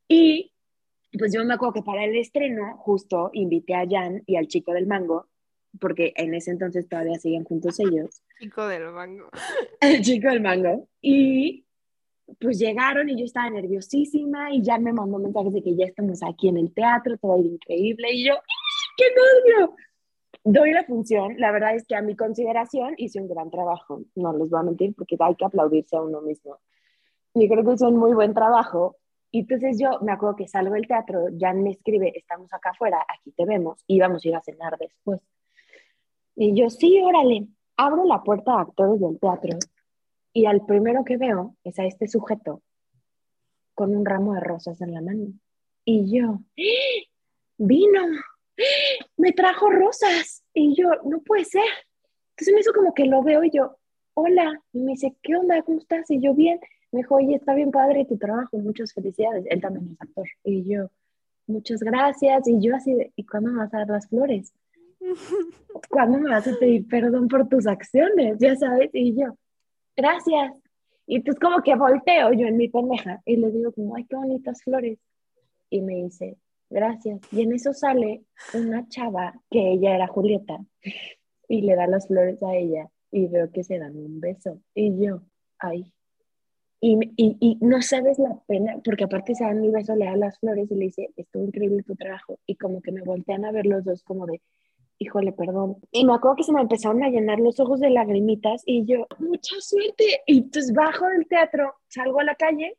Y 0.07 0.51
pues 1.17 1.33
yo 1.33 1.43
me 1.45 1.53
acuerdo 1.53 1.73
que 1.73 1.83
para 1.83 2.05
el 2.05 2.15
estreno 2.15 2.77
justo 2.77 3.29
invité 3.33 3.75
a 3.75 3.85
Jan 3.87 4.23
y 4.25 4.35
al 4.37 4.47
chico 4.47 4.73
del 4.73 4.87
mango, 4.87 5.27
porque 5.79 6.13
en 6.15 6.33
ese 6.33 6.51
entonces 6.51 6.87
todavía 6.87 7.19
siguen 7.19 7.43
juntos 7.43 7.79
ellos. 7.79 8.21
Chico 8.39 8.67
del 8.67 8.91
mango. 8.91 9.29
El 9.81 10.01
chico 10.01 10.29
del 10.29 10.41
mango. 10.41 10.87
Y 11.01 11.65
pues 12.39 12.59
llegaron 12.59 13.09
y 13.09 13.17
yo 13.17 13.25
estaba 13.25 13.49
nerviosísima 13.49 14.53
y 14.53 14.61
ya 14.61 14.77
me 14.77 14.93
mandó 14.93 15.19
mensajes 15.19 15.53
de 15.53 15.61
que 15.61 15.75
ya 15.75 15.85
estamos 15.85 16.21
aquí 16.23 16.47
en 16.49 16.57
el 16.57 16.73
teatro, 16.73 17.17
todo 17.17 17.39
ir 17.39 17.47
increíble. 17.47 18.13
Y 18.13 18.27
yo, 18.27 18.35
¡qué 18.97 19.05
nervio! 19.09 19.75
Doy 20.43 20.71
la 20.71 20.83
función, 20.85 21.35
la 21.37 21.51
verdad 21.51 21.75
es 21.75 21.85
que 21.85 21.95
a 21.95 22.01
mi 22.01 22.15
consideración 22.15 22.95
hice 22.97 23.21
un 23.21 23.27
gran 23.27 23.51
trabajo, 23.51 24.01
no 24.15 24.35
les 24.35 24.49
voy 24.49 24.59
a 24.59 24.63
mentir 24.63 24.95
porque 24.95 25.15
hay 25.19 25.35
que 25.35 25.45
aplaudirse 25.45 25.95
a 25.95 26.01
uno 26.01 26.21
mismo. 26.21 26.57
Y 27.33 27.47
creo 27.47 27.63
que 27.63 27.73
hice 27.73 27.85
un 27.85 27.97
muy 27.97 28.13
buen 28.13 28.33
trabajo. 28.33 28.97
Y 29.29 29.41
entonces 29.41 29.77
yo 29.79 29.99
me 30.01 30.11
acuerdo 30.11 30.35
que 30.35 30.47
salgo 30.47 30.73
del 30.73 30.87
teatro, 30.87 31.27
Jan 31.39 31.63
me 31.63 31.71
escribe, 31.71 32.11
estamos 32.17 32.51
acá 32.53 32.71
afuera, 32.71 33.05
aquí 33.07 33.31
te 33.31 33.45
vemos, 33.45 33.83
y 33.87 33.99
vamos 33.99 34.25
a 34.25 34.27
ir 34.27 34.35
a 34.35 34.41
cenar 34.41 34.77
después. 34.77 35.21
Y 36.35 36.53
yo, 36.59 36.69
sí, 36.69 36.99
órale, 37.01 37.47
abro 37.77 38.03
la 38.05 38.23
puerta 38.23 38.53
a 38.55 38.61
actores 38.61 38.99
del 38.99 39.19
teatro 39.19 39.57
y 40.33 40.45
al 40.45 40.65
primero 40.65 41.03
que 41.03 41.17
veo 41.17 41.55
es 41.63 41.77
a 41.79 41.85
este 41.85 42.07
sujeto 42.07 42.61
con 43.73 43.95
un 43.95 44.05
ramo 44.05 44.33
de 44.33 44.41
rosas 44.41 44.79
en 44.81 44.93
la 44.93 45.01
mano. 45.01 45.33
Y 45.85 46.15
yo, 46.15 46.39
vino, 47.57 48.01
me 49.17 49.31
trajo 49.31 49.69
rosas. 49.69 50.43
Y 50.53 50.75
yo, 50.75 50.89
no 51.05 51.21
puede 51.21 51.45
ser. 51.45 51.63
Entonces 52.31 52.53
me 52.53 52.59
hizo 52.59 52.73
como 52.73 52.93
que 52.93 53.05
lo 53.05 53.23
veo 53.23 53.43
y 53.43 53.51
yo, 53.51 53.77
hola. 54.13 54.61
Y 54.73 54.79
me 54.79 54.91
dice, 54.91 55.15
¿qué 55.21 55.35
onda? 55.35 55.61
¿Cómo 55.63 55.79
estás? 55.79 56.09
Y 56.11 56.19
yo, 56.19 56.33
bien. 56.33 56.59
Me 56.91 56.99
dijo, 56.99 57.15
oye, 57.15 57.35
está 57.35 57.53
bien 57.53 57.71
padre 57.71 58.05
tu 58.05 58.17
trabajo, 58.17 58.57
muchas 58.57 58.93
felicidades. 58.93 59.45
Él 59.49 59.61
también 59.61 59.91
es 59.93 60.01
actor. 60.01 60.27
Y 60.43 60.63
yo, 60.63 60.89
muchas 61.47 61.81
gracias. 61.81 62.47
Y 62.47 62.59
yo 62.59 62.75
así, 62.75 62.95
¿y 63.15 63.25
cuándo 63.25 63.51
me 63.51 63.59
vas 63.59 63.73
a 63.73 63.79
dar 63.79 63.87
las 63.87 64.07
flores? 64.07 64.53
¿Cuándo 65.89 66.19
me 66.19 66.29
vas 66.29 66.47
a 66.47 66.57
pedir 66.57 66.87
perdón 66.87 67.27
por 67.27 67.47
tus 67.47 67.65
acciones? 67.65 68.37
Ya 68.39 68.55
sabes. 68.55 68.89
Y 68.93 69.15
yo, 69.15 69.37
gracias. 69.95 70.53
Y 71.07 71.17
entonces 71.17 71.39
como 71.39 71.61
que 71.61 71.75
volteo 71.75 72.31
yo 72.33 72.47
en 72.47 72.57
mi 72.57 72.69
pendeja 72.69 73.21
y 73.25 73.37
le 73.37 73.51
digo 73.51 73.71
como, 73.71 73.95
ay, 73.95 74.05
qué 74.05 74.15
bonitas 74.15 74.63
flores. 74.63 74.99
Y 75.69 75.81
me 75.81 75.95
dice, 75.95 76.37
gracias. 76.69 77.19
Y 77.31 77.41
en 77.41 77.53
eso 77.53 77.73
sale 77.73 78.23
una 78.53 78.87
chava 78.87 79.33
que 79.49 79.73
ella 79.73 79.95
era 79.95 80.07
Julieta 80.07 80.59
y 81.47 81.61
le 81.61 81.75
da 81.75 81.87
las 81.87 82.07
flores 82.07 82.41
a 82.43 82.55
ella 82.55 82.89
y 83.11 83.27
veo 83.27 83.51
que 83.51 83.63
se 83.63 83.77
dan 83.77 83.95
un 83.95 84.19
beso. 84.19 84.61
Y 84.73 85.03
yo, 85.03 85.21
ay. 85.59 85.93
Y, 86.83 86.97
y, 87.15 87.37
y 87.39 87.57
no 87.61 87.81
sabes 87.83 88.17
la 88.17 88.41
pena, 88.47 88.79
porque 88.83 89.03
aparte 89.03 89.35
se 89.35 89.43
dan 89.43 89.61
mi 89.61 89.69
beso, 89.69 89.95
le 89.95 90.05
da 90.05 90.15
las 90.15 90.39
flores 90.39 90.71
y 90.71 90.75
le 90.75 90.85
dice, 90.85 91.09
estuvo 91.15 91.43
increíble 91.43 91.83
tu 91.83 91.95
trabajo. 91.95 92.39
Y 92.47 92.55
como 92.55 92.81
que 92.81 92.91
me 92.91 93.03
voltean 93.03 93.45
a 93.45 93.51
ver 93.51 93.67
los 93.67 93.83
dos 93.83 94.01
como 94.01 94.25
de, 94.25 94.41
híjole, 95.01 95.31
perdón. 95.31 95.77
Y 95.91 96.05
me 96.05 96.13
acuerdo 96.13 96.35
que 96.35 96.43
se 96.43 96.53
me 96.53 96.61
empezaron 96.61 97.03
a 97.03 97.09
llenar 97.09 97.39
los 97.39 97.59
ojos 97.59 97.79
de 97.79 97.89
lagrimitas 97.89 98.61
y 98.67 98.85
yo, 98.85 99.07
mucha 99.17 99.59
suerte. 99.59 100.21
Y 100.27 100.37
entonces 100.37 100.71
bajo 100.73 101.07
del 101.07 101.27
teatro, 101.27 101.73
salgo 101.87 102.19
a 102.19 102.23
la 102.23 102.35
calle 102.35 102.77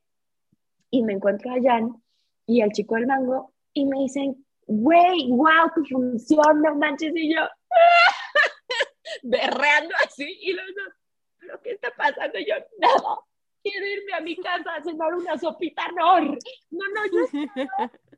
y 0.89 1.03
me 1.03 1.15
encuentro 1.15 1.51
a 1.51 1.61
Jan 1.61 2.01
y 2.47 2.61
al 2.61 2.71
chico 2.71 2.95
del 2.95 3.09
mango 3.09 3.53
y 3.73 3.87
me 3.87 3.99
dicen, 3.99 4.47
güey, 4.67 5.31
wow, 5.31 5.73
tu 5.75 5.85
función, 5.85 6.63
no 6.63 6.77
manches. 6.77 7.13
Y 7.13 7.35
yo, 7.35 7.41
berreando 9.25 9.93
así. 10.07 10.39
Y 10.43 10.53
los 10.53 10.67
dos, 10.67 10.95
¿pero 11.41 11.61
qué 11.61 11.73
está 11.73 11.91
pasando? 11.97 12.39
Y 12.39 12.47
yo, 12.47 12.55
nada, 12.79 13.19
quiero 13.65 13.85
irme 13.85 14.13
a 14.15 14.21
mi 14.21 14.37
casa 14.37 14.77
a 14.77 14.85
cenar 14.85 15.13
una 15.13 15.37
sopita, 15.39 15.83
no. 15.97 16.21
No, 16.21 16.85
no, 16.95 17.05
yo 17.11 17.57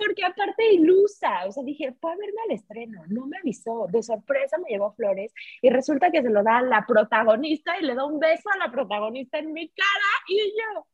porque 0.00 0.24
aparte 0.24 0.72
ilusa, 0.72 1.46
o 1.46 1.52
sea, 1.52 1.62
dije, 1.62 1.92
fue 2.00 2.12
a 2.12 2.16
verme 2.16 2.40
al 2.48 2.54
estreno, 2.54 3.02
no 3.08 3.26
me 3.26 3.36
avisó, 3.38 3.86
de 3.90 4.02
sorpresa 4.02 4.56
me 4.58 4.70
llevó 4.70 4.92
flores 4.92 5.32
y 5.60 5.68
resulta 5.68 6.10
que 6.10 6.22
se 6.22 6.30
lo 6.30 6.42
da 6.42 6.58
a 6.58 6.62
la 6.62 6.86
protagonista 6.86 7.78
y 7.78 7.84
le 7.84 7.94
da 7.94 8.06
un 8.06 8.18
beso 8.18 8.48
a 8.50 8.58
la 8.58 8.72
protagonista 8.72 9.38
en 9.38 9.52
mi 9.52 9.68
cara 9.68 10.10
y 10.28 10.54
yo, 10.56 10.86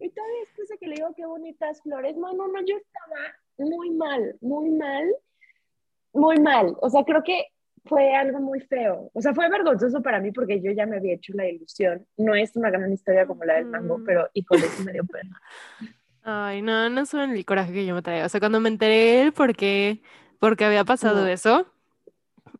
y 0.00 0.08
todavía 0.10 0.40
después 0.40 0.68
de 0.68 0.78
que 0.78 0.88
le 0.88 0.96
digo 0.96 1.14
qué 1.14 1.26
bonitas 1.26 1.82
flores, 1.82 2.16
no, 2.16 2.32
no, 2.32 2.48
no, 2.48 2.64
yo 2.64 2.76
estaba 2.76 3.34
muy 3.58 3.90
mal, 3.90 4.36
muy 4.40 4.70
mal, 4.70 5.14
muy 6.12 6.40
mal, 6.40 6.76
o 6.80 6.88
sea, 6.88 7.04
creo 7.04 7.22
que 7.22 7.48
fue 7.84 8.14
algo 8.14 8.40
muy 8.40 8.60
feo, 8.60 9.10
o 9.12 9.20
sea, 9.20 9.34
fue 9.34 9.48
vergonzoso 9.50 10.02
para 10.02 10.18
mí 10.18 10.32
porque 10.32 10.60
yo 10.60 10.72
ya 10.72 10.86
me 10.86 10.96
había 10.96 11.14
hecho 11.14 11.32
la 11.34 11.46
ilusión, 11.46 12.06
no 12.16 12.34
es 12.34 12.56
una 12.56 12.70
gran 12.70 12.92
historia 12.92 13.26
como 13.26 13.44
la 13.44 13.54
del 13.54 13.66
mango, 13.66 14.00
pero 14.04 14.28
híjole, 14.32 14.66
eso 14.66 14.82
me 14.82 14.92
dio 14.92 15.04
pena. 15.04 15.40
Ay, 16.28 16.60
no, 16.62 16.88
no 16.90 17.06
saben 17.06 17.30
el 17.30 17.44
coraje 17.44 17.72
que 17.72 17.86
yo 17.86 17.94
me 17.94 18.02
traía. 18.02 18.26
O 18.26 18.28
sea, 18.28 18.40
cuando 18.40 18.58
me 18.60 18.68
enteré 18.68 19.22
él 19.22 19.32
porque, 19.32 20.02
porque 20.40 20.64
había 20.64 20.84
pasado 20.84 21.20
No. 21.22 21.26
eso, 21.28 21.66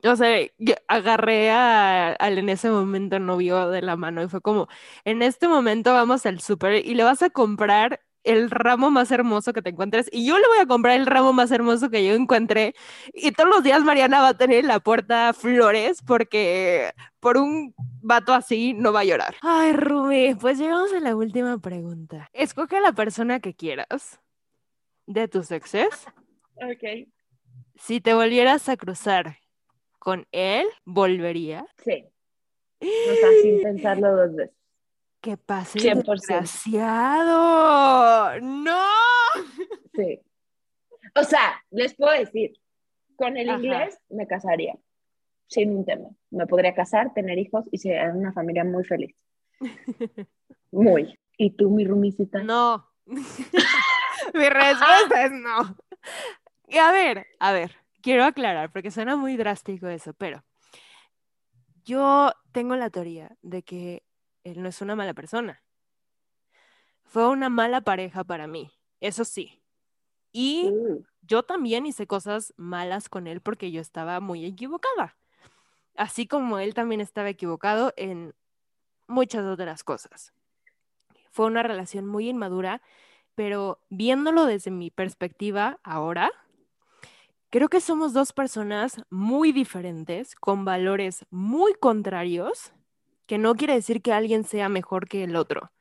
o 0.05 0.17
sea, 0.17 0.39
yo 0.59 0.75
agarré 0.89 1.51
a- 1.51 2.12
al 2.12 2.39
en 2.39 2.49
ese 2.51 2.71
momento 2.71 3.19
novio 3.21 3.69
de 3.71 3.83
la 3.83 3.97
mano 3.97 4.23
y 4.23 4.29
fue 4.29 4.41
como, 4.41 4.69
en 5.05 5.23
este 5.23 5.49
momento 5.49 5.93
vamos 5.95 6.27
al 6.27 6.41
súper 6.41 6.85
y 6.87 6.95
le 6.95 7.05
vas 7.05 7.23
a 7.23 7.31
comprar 7.31 8.01
el 8.25 8.51
ramo 8.51 8.91
más 8.91 9.11
hermoso 9.12 9.53
que 9.53 9.62
te 9.62 9.71
encuentres 9.71 10.09
y 10.12 10.27
yo 10.27 10.39
le 10.39 10.47
voy 10.49 10.59
a 10.59 10.67
comprar 10.67 10.97
el 10.99 11.07
ramo 11.07 11.33
más 11.33 11.51
hermoso 11.53 11.91
que 11.91 12.05
yo 12.07 12.14
encuentré 12.14 12.75
y 13.14 13.33
todos 13.33 13.49
los 13.51 13.62
días 13.64 13.83
Mariana 13.85 14.21
va 14.21 14.29
a 14.31 14.35
tener 14.39 14.59
en 14.61 14.69
la 14.69 14.81
puerta 14.81 15.33
flores 15.33 16.03
porque 16.07 16.93
por 17.27 17.39
un 17.39 17.74
vato 18.03 18.33
así 18.33 18.72
no 18.72 18.93
va 18.93 19.01
a 19.01 19.05
llorar. 19.05 19.35
Ay, 19.43 19.72
Rubí, 19.72 20.37
pues 20.37 20.59
llegamos 20.59 20.93
a 20.93 21.01
la 21.01 21.16
última 21.16 21.59
pregunta. 21.59 22.31
Escoge 22.33 22.77
a 22.77 22.81
la 22.81 22.93
persona 22.93 23.41
que 23.41 23.53
quieras 23.53 24.20
de 25.07 25.27
tus 25.27 25.51
exes. 25.51 26.07
Ok. 26.55 27.09
Si 27.74 28.01
te 28.01 28.14
volvieras 28.14 28.68
a 28.68 28.77
cruzar 28.77 29.39
con 29.99 30.29
él, 30.31 30.68
¿volvería? 30.85 31.66
Sí. 31.85 32.07
O 32.81 33.14
sea, 33.16 33.29
sin 33.43 33.61
pensarlo 33.64 34.14
dos 34.14 34.37
veces. 34.37 34.55
Que 35.20 35.37
pase 35.37 35.81
100%. 35.81 36.05
desgraciado. 36.09 37.41
¡No! 38.41 38.87
Sí. 39.97 40.20
O 41.16 41.24
sea, 41.24 41.61
les 41.72 41.93
puedo 41.97 42.16
decir, 42.16 42.53
con 43.16 43.37
el 43.37 43.51
Ajá. 43.51 43.59
inglés 43.59 43.99
me 44.11 44.29
casaría, 44.29 44.79
sin 45.49 45.76
un 45.76 45.84
tema. 45.84 46.09
Me 46.30 46.47
podría 46.47 46.74
casar, 46.74 47.12
tener 47.14 47.38
hijos 47.38 47.66
y 47.70 47.78
ser 47.78 48.11
una 48.11 48.32
familia 48.32 48.64
muy 48.64 48.84
feliz. 48.84 49.16
Muy. 50.72 51.18
¿Y 51.38 51.51
tú, 51.51 51.70
mi 51.70 51.84
rumicita? 51.84 52.42
No. 52.42 52.86
Mi 53.07 54.49
respuesta 54.49 55.24
es 55.24 55.32
no. 55.32 55.76
Y 56.68 56.78
a 56.78 56.90
ver, 56.90 57.26
a 57.38 57.53
ver, 57.53 57.72
quiero 58.03 58.24
aclarar, 58.24 58.72
porque 58.72 58.90
suena 58.90 59.16
muy 59.16 59.36
drástico 59.36 59.86
eso, 59.86 60.12
pero 60.14 60.44
yo 61.84 62.32
tengo 62.53 62.74
la 62.74 62.90
teoría 62.90 63.36
de 63.42 63.62
que 63.62 64.05
él 64.42 64.62
no 64.62 64.68
es 64.68 64.80
una 64.80 64.97
mala 64.97 65.14
persona. 65.14 65.62
Fue 67.05 67.28
una 67.28 67.49
mala 67.49 67.82
pareja 67.82 68.24
para 68.24 68.47
mí, 68.47 68.72
eso 69.01 69.24
sí. 69.24 69.62
Y 70.32 70.70
Uh, 70.70 71.05
yo 71.22 71.42
también 71.42 71.86
hice 71.86 72.07
cosas 72.07 72.55
malas 72.57 73.09
con 73.09 73.26
él 73.26 73.40
porque 73.40 73.70
yo 73.70 73.80
estaba 73.80 74.20
muy 74.20 74.44
equivocada. 74.44 75.16
Así 75.97 76.26
como 76.26 76.59
él 76.59 76.74
también 76.74 77.01
estaba 77.01 77.28
equivocado 77.30 77.92
en 77.97 78.34
muchas 79.09 79.44
otras 79.47 79.84
cosas. 79.84 80.32
Fue 81.30 81.47
una 81.47 81.62
relación 81.62 82.07
muy 82.07 82.28
inmadura, 82.28 82.82
pero 83.34 83.80
viéndolo 83.90 84.47
desde 84.47 84.70
mi 84.70 84.90
perspectiva 84.90 85.78
ahora, 85.84 86.30
creo 87.51 87.68
que 87.68 87.80
somos 87.80 88.12
dos 88.12 88.32
personas 88.32 89.03
muy 89.11 89.53
diferentes, 89.53 90.34
con 90.34 90.64
valores 90.64 91.26
muy 91.30 91.74
contrarios, 91.74 92.72
que 93.26 93.38
no 93.38 93.55
quiere 93.55 93.74
decir 93.74 94.03
que 94.03 94.12
alguien 94.12 94.44
sea 94.44 94.68
mejor 94.68 95.09
que 95.09 95.24
el 95.24 95.36
otro. 95.36 95.72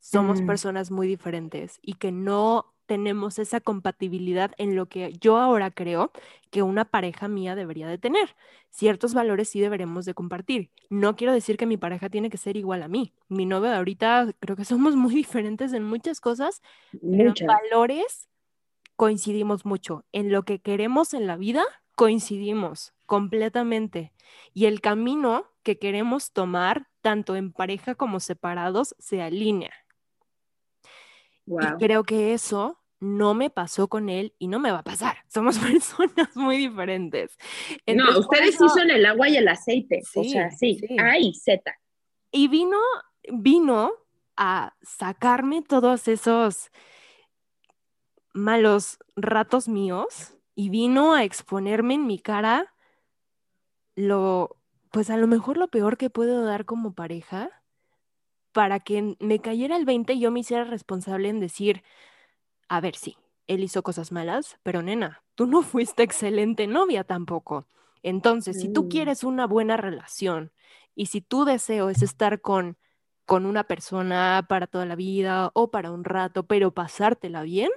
Somos 0.00 0.40
Mm. 0.40 0.46
personas 0.46 0.90
muy 0.90 1.08
diferentes 1.08 1.78
y 1.82 1.94
que 1.94 2.12
no 2.12 2.75
tenemos 2.86 3.38
esa 3.38 3.60
compatibilidad 3.60 4.52
en 4.58 4.76
lo 4.76 4.86
que 4.86 5.12
yo 5.20 5.36
ahora 5.38 5.70
creo 5.70 6.12
que 6.50 6.62
una 6.62 6.84
pareja 6.84 7.28
mía 7.28 7.54
debería 7.54 7.88
de 7.88 7.98
tener. 7.98 8.34
Ciertos 8.70 9.14
valores 9.14 9.48
sí 9.48 9.60
deberemos 9.60 10.04
de 10.04 10.14
compartir. 10.14 10.70
No 10.88 11.16
quiero 11.16 11.32
decir 11.32 11.56
que 11.56 11.66
mi 11.66 11.76
pareja 11.76 12.08
tiene 12.08 12.30
que 12.30 12.38
ser 12.38 12.56
igual 12.56 12.82
a 12.82 12.88
mí. 12.88 13.12
Mi 13.28 13.44
novio 13.44 13.70
de 13.70 13.76
ahorita 13.76 14.32
creo 14.40 14.56
que 14.56 14.64
somos 14.64 14.96
muy 14.96 15.14
diferentes 15.14 15.72
en 15.72 15.84
muchas 15.84 16.20
cosas, 16.20 16.62
pero 16.92 17.34
en 17.36 17.46
valores 17.46 18.28
coincidimos 18.96 19.66
mucho. 19.66 20.04
En 20.12 20.32
lo 20.32 20.44
que 20.44 20.60
queremos 20.60 21.14
en 21.14 21.26
la 21.26 21.36
vida 21.36 21.62
coincidimos 21.94 22.94
completamente. 23.06 24.12
Y 24.52 24.66
el 24.66 24.80
camino 24.80 25.46
que 25.62 25.78
queremos 25.78 26.32
tomar, 26.32 26.88
tanto 27.00 27.36
en 27.36 27.52
pareja 27.52 27.94
como 27.94 28.20
separados, 28.20 28.94
se 28.98 29.22
alinea. 29.22 29.72
Y 31.46 31.78
creo 31.78 32.04
que 32.04 32.34
eso 32.34 32.80
no 32.98 33.34
me 33.34 33.50
pasó 33.50 33.88
con 33.88 34.08
él 34.08 34.34
y 34.38 34.48
no 34.48 34.58
me 34.58 34.72
va 34.72 34.78
a 34.78 34.84
pasar. 34.84 35.18
Somos 35.28 35.58
personas 35.58 36.34
muy 36.34 36.56
diferentes. 36.56 37.36
no, 37.86 38.18
ustedes 38.18 38.56
sí 38.56 38.68
son 38.68 38.90
el 38.90 39.04
agua 39.06 39.28
y 39.28 39.36
el 39.36 39.48
aceite. 39.48 40.02
o 40.14 40.24
sea, 40.24 40.50
sí, 40.50 40.80
A 40.98 41.18
y 41.18 41.34
Z. 41.34 41.62
Y 42.32 42.48
vino, 42.48 42.78
vino 43.32 43.92
a 44.36 44.74
sacarme 44.82 45.62
todos 45.62 46.08
esos 46.08 46.70
malos 48.34 48.98
ratos 49.14 49.68
míos 49.68 50.34
y 50.54 50.68
vino 50.68 51.14
a 51.14 51.24
exponerme 51.24 51.94
en 51.94 52.06
mi 52.06 52.18
cara 52.18 52.74
lo, 53.94 54.58
pues 54.90 55.08
a 55.08 55.16
lo 55.16 55.26
mejor 55.26 55.56
lo 55.56 55.68
peor 55.68 55.96
que 55.96 56.10
puedo 56.10 56.44
dar 56.44 56.66
como 56.66 56.94
pareja 56.94 57.50
para 58.56 58.80
que 58.80 59.16
me 59.20 59.38
cayera 59.40 59.76
el 59.76 59.84
20 59.84 60.14
y 60.14 60.20
yo 60.20 60.30
me 60.30 60.40
hiciera 60.40 60.64
responsable 60.64 61.28
en 61.28 61.40
decir, 61.40 61.82
a 62.70 62.80
ver, 62.80 62.96
sí, 62.96 63.18
él 63.48 63.62
hizo 63.62 63.82
cosas 63.82 64.12
malas, 64.12 64.56
pero 64.62 64.80
nena, 64.80 65.22
tú 65.34 65.46
no 65.46 65.60
fuiste 65.62 66.02
excelente 66.02 66.66
novia 66.66 67.04
tampoco. 67.04 67.66
Entonces, 68.02 68.58
si 68.58 68.72
tú 68.72 68.84
mm. 68.84 68.88
quieres 68.88 69.24
una 69.24 69.46
buena 69.46 69.76
relación 69.76 70.52
y 70.94 71.04
si 71.04 71.20
tu 71.20 71.44
deseo 71.44 71.90
es 71.90 72.00
estar 72.00 72.40
con, 72.40 72.78
con 73.26 73.44
una 73.44 73.64
persona 73.64 74.46
para 74.48 74.66
toda 74.66 74.86
la 74.86 74.96
vida 74.96 75.50
o 75.52 75.70
para 75.70 75.90
un 75.90 76.04
rato, 76.04 76.46
pero 76.46 76.72
pasártela 76.72 77.42
bien, 77.42 77.68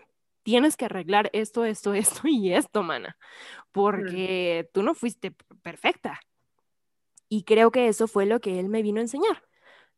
tienes 0.43 0.77
que 0.77 0.85
arreglar 0.85 1.29
esto, 1.33 1.65
esto, 1.65 1.93
esto 1.93 2.21
y 2.29 2.53
esto, 2.53 2.83
mana, 2.83 3.17
porque 3.73 4.69
tú 4.73 4.81
no 4.81 4.93
fuiste 4.93 5.35
perfecta. 5.61 6.21
Y 7.27 7.43
creo 7.43 7.69
que 7.69 7.89
eso 7.89 8.07
fue 8.07 8.25
lo 8.25 8.39
que 8.39 8.61
él 8.61 8.69
me 8.69 8.81
vino 8.81 8.99
a 8.99 9.01
enseñar 9.01 9.48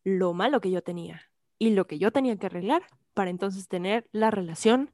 lo 0.04 0.34
malo 0.34 0.62
que 0.62 0.72
yo 0.72 0.82
tenía 0.82 1.30
y 1.58 1.72
lo 1.72 1.86
que 1.86 2.00
yo 2.00 2.12
tenía 2.12 2.36
que 2.38 2.48
arreglar 2.48 2.84
para 3.14 3.30
entonces 3.30 3.68
tener 3.68 4.08
la 4.12 4.32
relación 4.32 4.92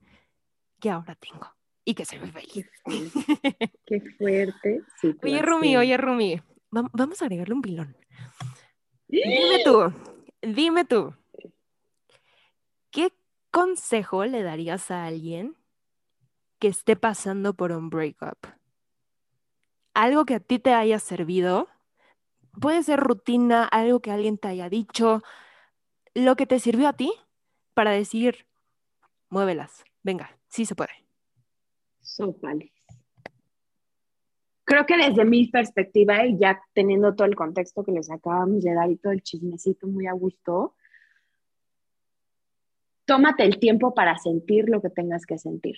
que 0.80 0.90
ahora 0.90 1.16
tengo 1.16 1.48
y 1.86 1.94
que 1.94 2.06
se 2.06 2.20
ve 2.20 2.28
feliz. 2.28 2.70
Qué 3.86 4.02
fuerte. 4.18 4.82
Oye, 5.24 5.42
Rumi, 5.42 5.78
oye, 5.78 5.96
Rumi, 5.98 6.42
vamos 6.70 7.22
a 7.22 7.26
agregarle 7.26 7.54
un 7.54 7.62
pilón. 7.62 7.96
Dime 9.08 9.64
tú, 9.64 9.94
dime 10.42 10.84
tú, 10.84 11.14
¿qué 12.92 13.14
consejo 13.52 14.26
le 14.26 14.44
darías 14.44 14.92
a 14.92 15.06
alguien 15.06 15.56
que 16.60 16.68
esté 16.68 16.98
pasando 16.98 17.54
por 17.54 17.72
un 17.72 17.90
breakup? 17.90 18.38
Algo 19.94 20.26
que 20.26 20.36
a 20.36 20.40
ti 20.42 20.60
te 20.60 20.74
haya 20.74 21.00
servido 21.00 21.70
puede 22.60 22.84
ser 22.84 23.00
rutina, 23.00 23.66
algo 23.66 24.00
que 24.00 24.12
alguien 24.12 24.38
te 24.38 24.48
haya 24.48 24.70
dicho, 24.70 25.22
lo 26.14 26.36
que 26.36 26.46
te 26.46 26.60
sirvió 26.60 26.88
a 26.88 26.94
ti 26.94 27.12
para 27.74 27.92
decir, 27.92 28.48
muévelas, 29.30 29.84
venga, 30.04 30.38
sí 30.48 30.66
se 30.66 30.76
puede. 30.76 30.92
Sopales. 32.02 32.72
Creo 34.64 34.86
que 34.86 34.98
desde 34.98 35.24
mi 35.24 35.48
perspectiva 35.48 36.26
y 36.26 36.38
ya 36.38 36.62
teniendo 36.74 37.16
todo 37.16 37.28
el 37.28 37.36
contexto 37.36 37.84
que 37.84 37.92
les 37.94 38.12
acabamos 38.12 38.64
de 38.64 38.74
dar 38.74 38.90
y 38.90 38.98
todo 38.98 39.14
el 39.14 39.22
chismecito 39.22 39.88
muy 39.88 40.08
a 40.08 40.14
gusto, 40.14 40.76
tómate 43.06 43.44
el 43.44 43.60
tiempo 43.60 43.94
para 43.94 44.18
sentir 44.18 44.68
lo 44.68 44.82
que 44.82 44.90
tengas 44.90 45.26
que 45.26 45.38
sentir. 45.38 45.78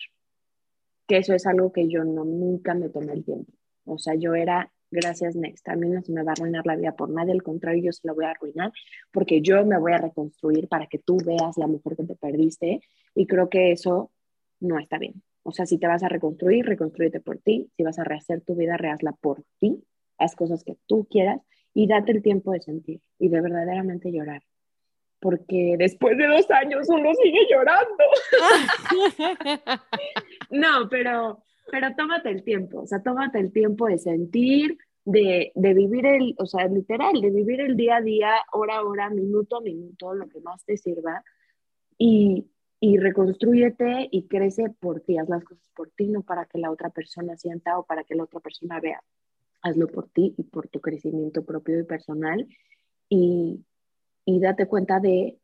Que 1.08 1.18
eso 1.18 1.36
es 1.36 1.46
algo 1.46 1.72
que 1.72 1.88
yo 1.88 2.04
no, 2.04 2.26
nunca 2.26 2.74
me 2.74 2.90
tomé 2.90 3.14
el 3.14 3.24
tiempo. 3.24 3.52
O 3.86 4.00
sea, 4.00 4.16
yo 4.16 4.34
era 4.34 4.72
gracias 4.92 5.36
Next, 5.36 5.68
a 5.70 5.76
mí 5.76 5.90
no 5.90 6.02
se 6.02 6.12
me 6.12 6.24
va 6.24 6.32
a 6.32 6.34
arruinar 6.34 6.66
la 6.66 6.76
vida 6.76 6.96
por 6.96 7.10
nadie, 7.10 7.32
al 7.32 7.44
contrario, 7.44 7.84
yo 7.84 7.92
se 7.92 8.08
la 8.08 8.14
voy 8.14 8.26
a 8.26 8.32
arruinar 8.32 8.72
porque 9.12 9.42
yo 9.42 9.66
me 9.66 9.80
voy 9.80 9.94
a 9.94 9.98
reconstruir 9.98 10.68
para 10.68 10.88
que 10.88 11.00
tú 11.00 11.18
veas 11.26 11.58
la 11.58 11.68
mujer 11.68 11.96
que 11.96 12.04
te 12.04 12.16
perdiste 12.16 12.82
y 13.16 13.28
creo 13.28 13.50
que 13.50 13.72
eso 13.72 14.12
no 14.60 14.80
está 14.80 14.98
bien. 14.98 15.22
O 15.44 15.52
sea, 15.52 15.66
si 15.66 15.78
te 15.78 15.88
vas 15.88 16.04
a 16.04 16.10
reconstruir, 16.10 16.66
reconstruyete 16.66 17.22
por 17.22 17.40
ti, 17.40 17.70
si 17.76 17.84
vas 17.84 17.98
a 17.98 18.04
rehacer 18.04 18.42
tu 18.42 18.56
vida, 18.56 18.78
rehazla 18.78 19.14
por 19.14 19.44
ti, 19.60 19.84
haz 20.18 20.36
cosas 20.36 20.64
que 20.64 20.78
tú 20.86 21.08
quieras 21.10 21.42
y 21.74 21.88
date 21.88 22.12
el 22.12 22.22
tiempo 22.22 22.52
de 22.52 22.62
sentir 22.62 23.02
y 23.18 23.30
de 23.30 23.42
verdaderamente 23.42 24.12
llorar. 24.12 24.44
Porque 25.20 25.76
después 25.78 26.18
de 26.18 26.28
dos 26.28 26.50
años 26.52 26.88
uno 26.90 27.12
sigue 27.22 27.40
llorando. 27.50 28.04
no, 30.50 30.90
pero 30.90 31.42
pero 31.72 31.96
tómate 31.96 32.30
el 32.30 32.44
tiempo, 32.44 32.82
o 32.82 32.88
sea, 32.88 33.02
tómate 33.02 33.40
el 33.40 33.52
tiempo 33.52 33.88
de 33.88 33.98
sentir, 33.98 34.78
de, 35.06 35.52
de, 35.56 35.74
vivir 35.74 36.06
el, 36.06 36.36
o 36.38 36.46
sea, 36.46 36.68
literal, 36.68 37.20
de 37.22 37.30
vivir 37.30 37.62
el 37.62 37.76
día 37.76 37.98
a 37.98 38.02
día, 38.02 38.32
hora 38.52 38.78
a 38.78 38.84
hora, 38.84 39.10
minuto 39.10 39.58
a 39.58 39.62
minuto, 39.62 40.14
lo 40.14 40.28
que 40.28 40.40
más 40.42 40.64
te 40.66 40.78
sirva, 40.78 41.24
y, 41.98 42.48
y 42.80 42.98
reconstruyete 42.98 44.10
y 44.12 44.28
crece 44.28 44.70
por 44.80 45.02
ti, 45.02 45.18
haz 45.18 45.30
las 45.30 45.44
cosas 45.44 45.64
por 45.76 45.90
ti, 45.92 46.08
no 46.08 46.22
para 46.22 46.46
que 46.46 46.60
la 46.60 46.72
otra 46.72 46.90
persona 46.90 47.36
sienta 47.38 47.78
o 47.78 47.86
para 47.86 48.04
que 48.04 48.16
la 48.16 48.24
otra 48.24 48.40
persona 48.40 48.80
vea. 48.80 49.02
Hazlo 49.62 49.88
por 49.88 50.10
ti 50.10 50.36
y 50.38 50.44
por 50.44 50.68
tu 50.68 50.80
crecimiento 50.80 51.44
propio 51.44 51.80
y 51.80 51.84
personal, 51.84 52.48
y, 53.10 53.66
y 54.26 54.40
date 54.40 54.68
cuenta 54.68 55.00
de, 55.00 55.40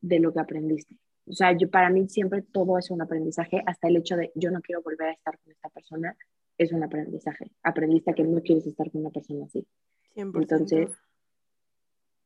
de 0.00 0.20
lo 0.20 0.32
que 0.32 0.40
aprendiste. 0.40 0.98
O 1.26 1.32
sea, 1.32 1.56
yo, 1.56 1.70
para 1.70 1.90
mí 1.90 2.08
siempre 2.08 2.42
todo 2.42 2.78
es 2.78 2.90
un 2.90 3.00
aprendizaje, 3.00 3.62
hasta 3.66 3.88
el 3.88 3.96
hecho 3.96 4.16
de 4.16 4.30
yo 4.34 4.50
no 4.50 4.60
quiero 4.60 4.82
volver 4.82 5.08
a 5.08 5.12
estar 5.12 5.38
con 5.38 5.52
esta 5.52 5.68
persona, 5.70 6.16
es 6.58 6.72
un 6.72 6.82
aprendizaje. 6.82 7.50
Aprendiste 7.62 8.14
que 8.14 8.24
no 8.24 8.40
quieres 8.42 8.66
estar 8.66 8.90
con 8.90 9.00
una 9.00 9.10
persona 9.10 9.44
así. 9.46 9.66
100%. 10.14 10.42
Entonces, 10.42 10.90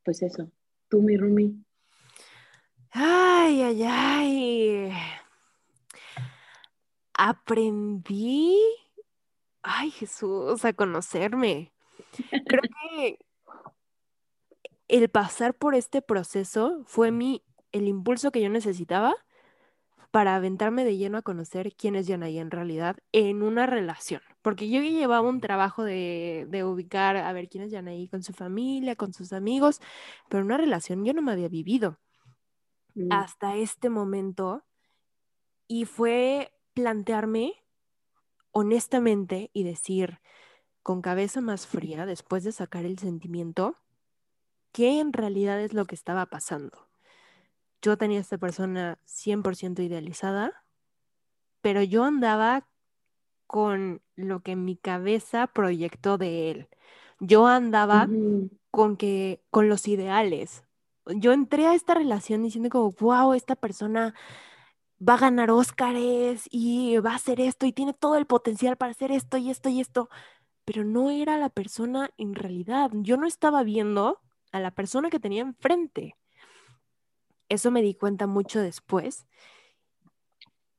pues 0.05 0.23
eso. 0.23 0.51
Tú, 0.89 1.03
mi 1.03 1.17
Rumi. 1.17 1.65
Ay, 2.91 3.63
ay, 3.63 3.83
ay. 3.85 4.93
Aprendí, 7.15 8.57
ay 9.63 9.91
Jesús, 9.91 10.65
a 10.65 10.73
conocerme. 10.73 11.73
Creo 12.47 12.63
que 12.97 13.19
el 14.87 15.09
pasar 15.09 15.55
por 15.55 15.75
este 15.75 16.01
proceso 16.01 16.83
fue 16.87 17.11
mi 17.11 17.43
el 17.73 17.89
impulso 17.89 18.31
que 18.31 18.41
yo 18.41 18.49
necesitaba 18.49 19.15
para 20.11 20.37
aventarme 20.37 20.85
de 20.85 20.97
lleno 20.97 21.19
a 21.19 21.23
conocer 21.23 21.75
quién 21.77 21.95
es 21.95 22.07
Yanaí 22.07 22.39
en 22.39 22.51
realidad 22.51 22.97
en 23.13 23.43
una 23.43 23.67
relación. 23.67 24.23
Porque 24.41 24.71
yo 24.71 24.81
llevaba 24.81 25.29
un 25.29 25.41
trabajo 25.41 25.85
de, 25.85 26.49
ubicar 26.65 27.17
a 27.17 27.33
ver 27.33 27.49
quién 27.49 27.65
es 27.65 27.71
Yanaí 27.71 28.09
con 28.09 28.23
su 28.23 28.33
familia, 28.33 28.97
con 28.97 29.13
sus 29.13 29.33
amigos, 29.33 29.81
pero 30.29 30.45
una 30.45 30.57
relación 30.57 31.05
yo 31.05 31.13
no 31.13 31.23
me 31.23 31.33
había 31.33 31.49
vivido 31.49 31.99
mm. 32.95 33.13
hasta 33.13 33.57
este 33.57 33.91
momento 33.91 34.65
y 35.67 35.85
fue 35.85 36.53
plantearme 36.73 37.53
honestamente 38.53 39.51
y 39.53 39.65
decir 39.65 40.21
con 40.83 41.03
cabeza 41.03 41.43
más 41.43 41.67
fría, 41.67 42.07
después 42.07 42.45
de 42.45 42.53
sacar 42.53 42.87
el 42.87 42.99
sentimiento, 42.99 43.77
qué 44.73 45.01
en 45.01 45.13
realidad 45.13 45.61
es 45.61 45.75
lo 45.75 45.85
que 45.85 45.95
estaba 45.95 46.25
pasando 46.27 46.88
yo 47.83 47.97
tenía 47.99 48.19
a 48.19 48.23
esta 48.23 48.39
persona 48.39 48.99
100% 49.05 49.83
idealizada, 49.83 50.65
pero 51.61 51.83
yo 51.83 52.05
andaba 52.05 52.69
con 53.47 54.03
lo 54.17 54.43
que 54.43 54.57
mi 54.57 54.77
cabeza 54.77 55.49
proyectó 55.49 56.19
de 56.19 56.51
él. 56.51 56.69
Yo 57.21 57.47
andaba 57.49 58.13
con 58.73 58.97
que 58.97 59.43
con 59.51 59.69
los 59.69 59.89
ideales. 59.89 60.65
Yo 61.07 61.33
entré 61.33 61.67
a 61.69 61.75
esta 61.75 61.95
relación 61.95 62.43
diciendo 62.45 62.71
como, 62.71 62.93
"Wow, 63.01 63.35
esta 63.35 63.57
persona 63.57 64.15
va 65.07 65.15
a 65.15 65.19
ganar 65.19 65.51
Óscares 65.51 66.45
y 66.51 66.99
va 66.99 67.13
a 67.13 67.17
hacer 67.17 67.41
esto 67.41 67.67
y 67.67 67.73
tiene 67.73 67.95
todo 67.95 68.17
el 68.17 68.27
potencial 68.27 68.77
para 68.77 68.93
hacer 68.93 69.13
esto 69.13 69.39
y 69.39 69.51
esto 69.51 69.69
y 69.71 69.81
esto." 69.81 70.09
Pero 70.67 70.85
no 70.85 71.11
era 71.11 71.39
la 71.39 71.51
persona 71.51 72.11
en 72.19 72.35
realidad. 72.35 72.91
Yo 72.95 73.17
no 73.19 73.27
estaba 73.27 73.63
viendo 73.65 74.21
a 74.53 74.61
la 74.61 74.73
persona 74.73 75.11
que 75.11 75.21
tenía 75.21 75.43
enfrente. 75.43 76.17
Eso 77.49 77.71
me 77.71 77.83
di 77.83 77.95
cuenta 77.95 78.27
mucho 78.27 78.61
después. 78.61 79.27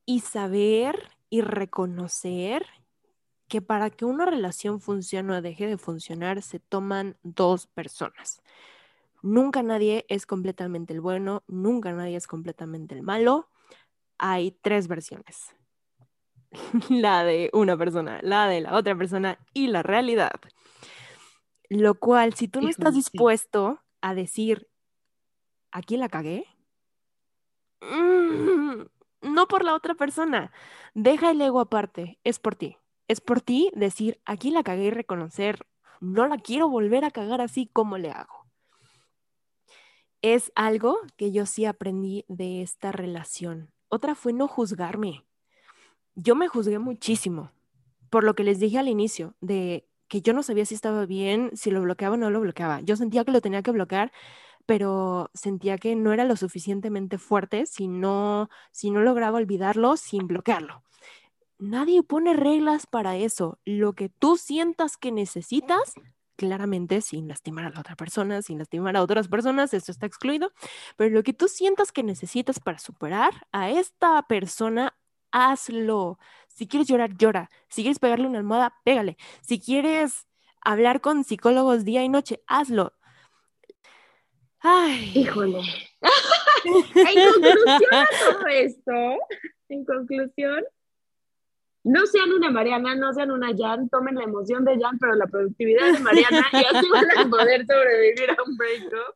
Y 0.06 0.22
saber 0.22 1.10
y 1.30 1.42
reconocer 1.42 2.66
que 3.48 3.62
para 3.62 3.90
que 3.90 4.06
una 4.06 4.26
relación 4.26 4.80
funcione 4.80 5.36
o 5.36 5.42
deje 5.42 5.68
de 5.68 5.78
funcionar 5.78 6.42
se 6.42 6.60
toman 6.60 7.18
dos 7.24 7.68
personas. 7.68 8.42
Nunca 9.22 9.64
nadie 9.64 10.06
es 10.08 10.26
completamente 10.26 10.94
el 10.94 11.02
bueno, 11.02 11.44
nunca 11.48 11.92
nadie 11.92 12.16
es 12.16 12.28
completamente 12.28 12.96
el 12.96 13.04
malo. 13.04 13.50
hay 14.18 14.52
tres 14.52 14.88
versiones. 14.88 15.56
la 16.90 17.24
de 17.24 17.50
una 17.54 17.78
persona, 17.78 18.20
la 18.22 18.48
de 18.48 18.62
la 18.62 18.76
otra 18.76 18.96
persona 18.96 19.40
y 19.54 19.68
la 19.68 19.84
realidad. 19.84 20.40
Lo 21.70 21.96
cual, 21.96 22.34
si 22.34 22.48
tú 22.48 22.62
no 22.62 22.70
estás 22.70 22.96
dispuesto 22.96 23.80
a 24.02 24.16
decir, 24.16 24.68
aquí 25.72 25.98
la 25.98 26.10
cagué, 26.10 26.46
mm, 27.82 28.84
no 29.34 29.48
por 29.48 29.64
la 29.64 29.76
otra 29.76 29.96
persona, 29.96 30.52
deja 30.94 31.32
el 31.32 31.42
ego 31.42 31.60
aparte, 31.60 32.20
es 32.24 32.40
por 32.40 32.56
ti. 32.56 32.78
Es 33.08 33.22
por 33.22 33.42
ti 33.42 33.72
decir, 33.74 34.22
aquí 34.26 34.52
la 34.52 34.64
cagué 34.64 34.86
y 34.86 34.92
reconocer, 34.92 35.66
no 36.00 36.28
la 36.28 36.38
quiero 36.38 36.70
volver 36.70 37.06
a 37.06 37.12
cagar 37.12 37.42
así 37.42 37.68
como 37.72 37.98
le 37.98 38.12
hago. 38.12 38.46
Es 40.22 40.52
algo 40.56 40.98
que 41.18 41.32
yo 41.32 41.46
sí 41.46 41.66
aprendí 41.66 42.26
de 42.28 42.62
esta 42.62 42.92
relación. 42.92 43.72
Otra 43.88 44.16
fue 44.16 44.34
no 44.34 44.48
juzgarme. 44.48 45.26
Yo 46.16 46.36
me 46.36 46.48
juzgué 46.48 46.78
muchísimo 46.78 47.52
por 48.10 48.24
lo 48.24 48.36
que 48.36 48.44
les 48.44 48.60
dije 48.60 48.80
al 48.80 48.88
inicio, 48.88 49.36
de 49.40 49.88
que 50.08 50.22
yo 50.22 50.34
no 50.34 50.44
sabía 50.44 50.66
si 50.66 50.76
estaba 50.76 51.06
bien, 51.06 51.52
si 51.54 51.72
lo 51.72 51.82
bloqueaba 51.82 52.16
o 52.16 52.18
no 52.18 52.30
lo 52.30 52.42
bloqueaba. 52.42 52.82
Yo 52.82 52.96
sentía 52.96 53.24
que 53.24 53.32
lo 53.32 53.42
tenía 53.42 53.62
que 53.62 53.72
bloquear, 53.72 54.12
pero 54.70 55.32
sentía 55.34 55.80
que 55.80 55.96
no 55.96 56.14
era 56.14 56.26
lo 56.26 56.36
suficientemente 56.36 57.18
fuerte 57.18 57.66
si 57.66 57.88
no, 57.88 58.52
si 58.72 58.92
no 58.92 59.02
lograba 59.02 59.40
olvidarlo 59.40 59.98
sin 59.98 60.28
bloquearlo. 60.28 60.84
Nadie 61.58 62.04
pone 62.04 62.36
reglas 62.36 62.86
para 62.86 63.18
eso. 63.18 63.58
Lo 63.66 63.94
que 63.94 64.10
tú 64.10 64.38
sientas 64.38 64.96
que 64.96 65.12
necesitas, 65.12 65.96
claramente 66.36 67.02
sin 67.02 67.28
lastimar 67.28 67.66
a 67.66 67.70
la 67.72 67.80
otra 67.80 67.96
persona, 67.96 68.44
sin 68.44 68.60
lastimar 68.60 68.96
a 68.96 69.02
otras 69.02 69.28
personas, 69.28 69.74
esto 69.74 69.92
está 69.92 70.06
excluido, 70.06 70.52
pero 70.98 71.16
lo 71.16 71.24
que 71.24 71.34
tú 71.34 71.48
sientas 71.48 71.92
que 71.92 72.04
necesitas 72.04 72.60
para 72.60 72.78
superar 72.78 73.48
a 73.52 73.72
esta 73.72 74.22
persona, 74.28 74.96
hazlo. 75.32 76.20
Si 76.48 76.68
quieres 76.68 76.88
llorar, 76.88 77.18
llora. 77.18 77.50
Si 77.70 77.82
quieres 77.82 77.98
pegarle 77.98 78.28
una 78.28 78.38
almohada, 78.38 78.76
pégale. 78.84 79.18
Si 79.42 79.60
quieres 79.60 80.28
hablar 80.62 81.02
con 81.02 81.24
psicólogos 81.24 81.86
día 81.86 82.04
y 82.04 82.10
noche, 82.10 82.44
hazlo. 82.46 82.94
Ay. 84.62 85.12
Híjole. 85.16 85.62
en 86.66 87.32
conclusión 87.32 87.94
a 87.94 88.08
todo 88.20 88.48
esto, 88.48 88.92
en 89.70 89.86
conclusión, 89.86 90.64
no 91.84 92.06
sean 92.06 92.32
una 92.32 92.52
Mariana, 92.52 92.96
no 92.96 93.14
sean 93.14 93.32
una 93.32 93.56
Jan, 93.58 93.90
tomen 93.90 94.16
la 94.16 94.24
emoción 94.24 94.66
de 94.66 94.78
Jan, 94.80 95.00
pero 95.00 95.16
la 95.16 95.28
productividad 95.28 95.94
de 95.94 96.00
Mariana 96.00 96.46
y 96.52 96.76
así 96.76 96.90
van 96.90 97.06
a 97.18 97.30
poder 97.30 97.66
sobrevivir 97.66 98.32
a 98.32 98.44
un 98.44 98.58
breakup. 98.58 99.16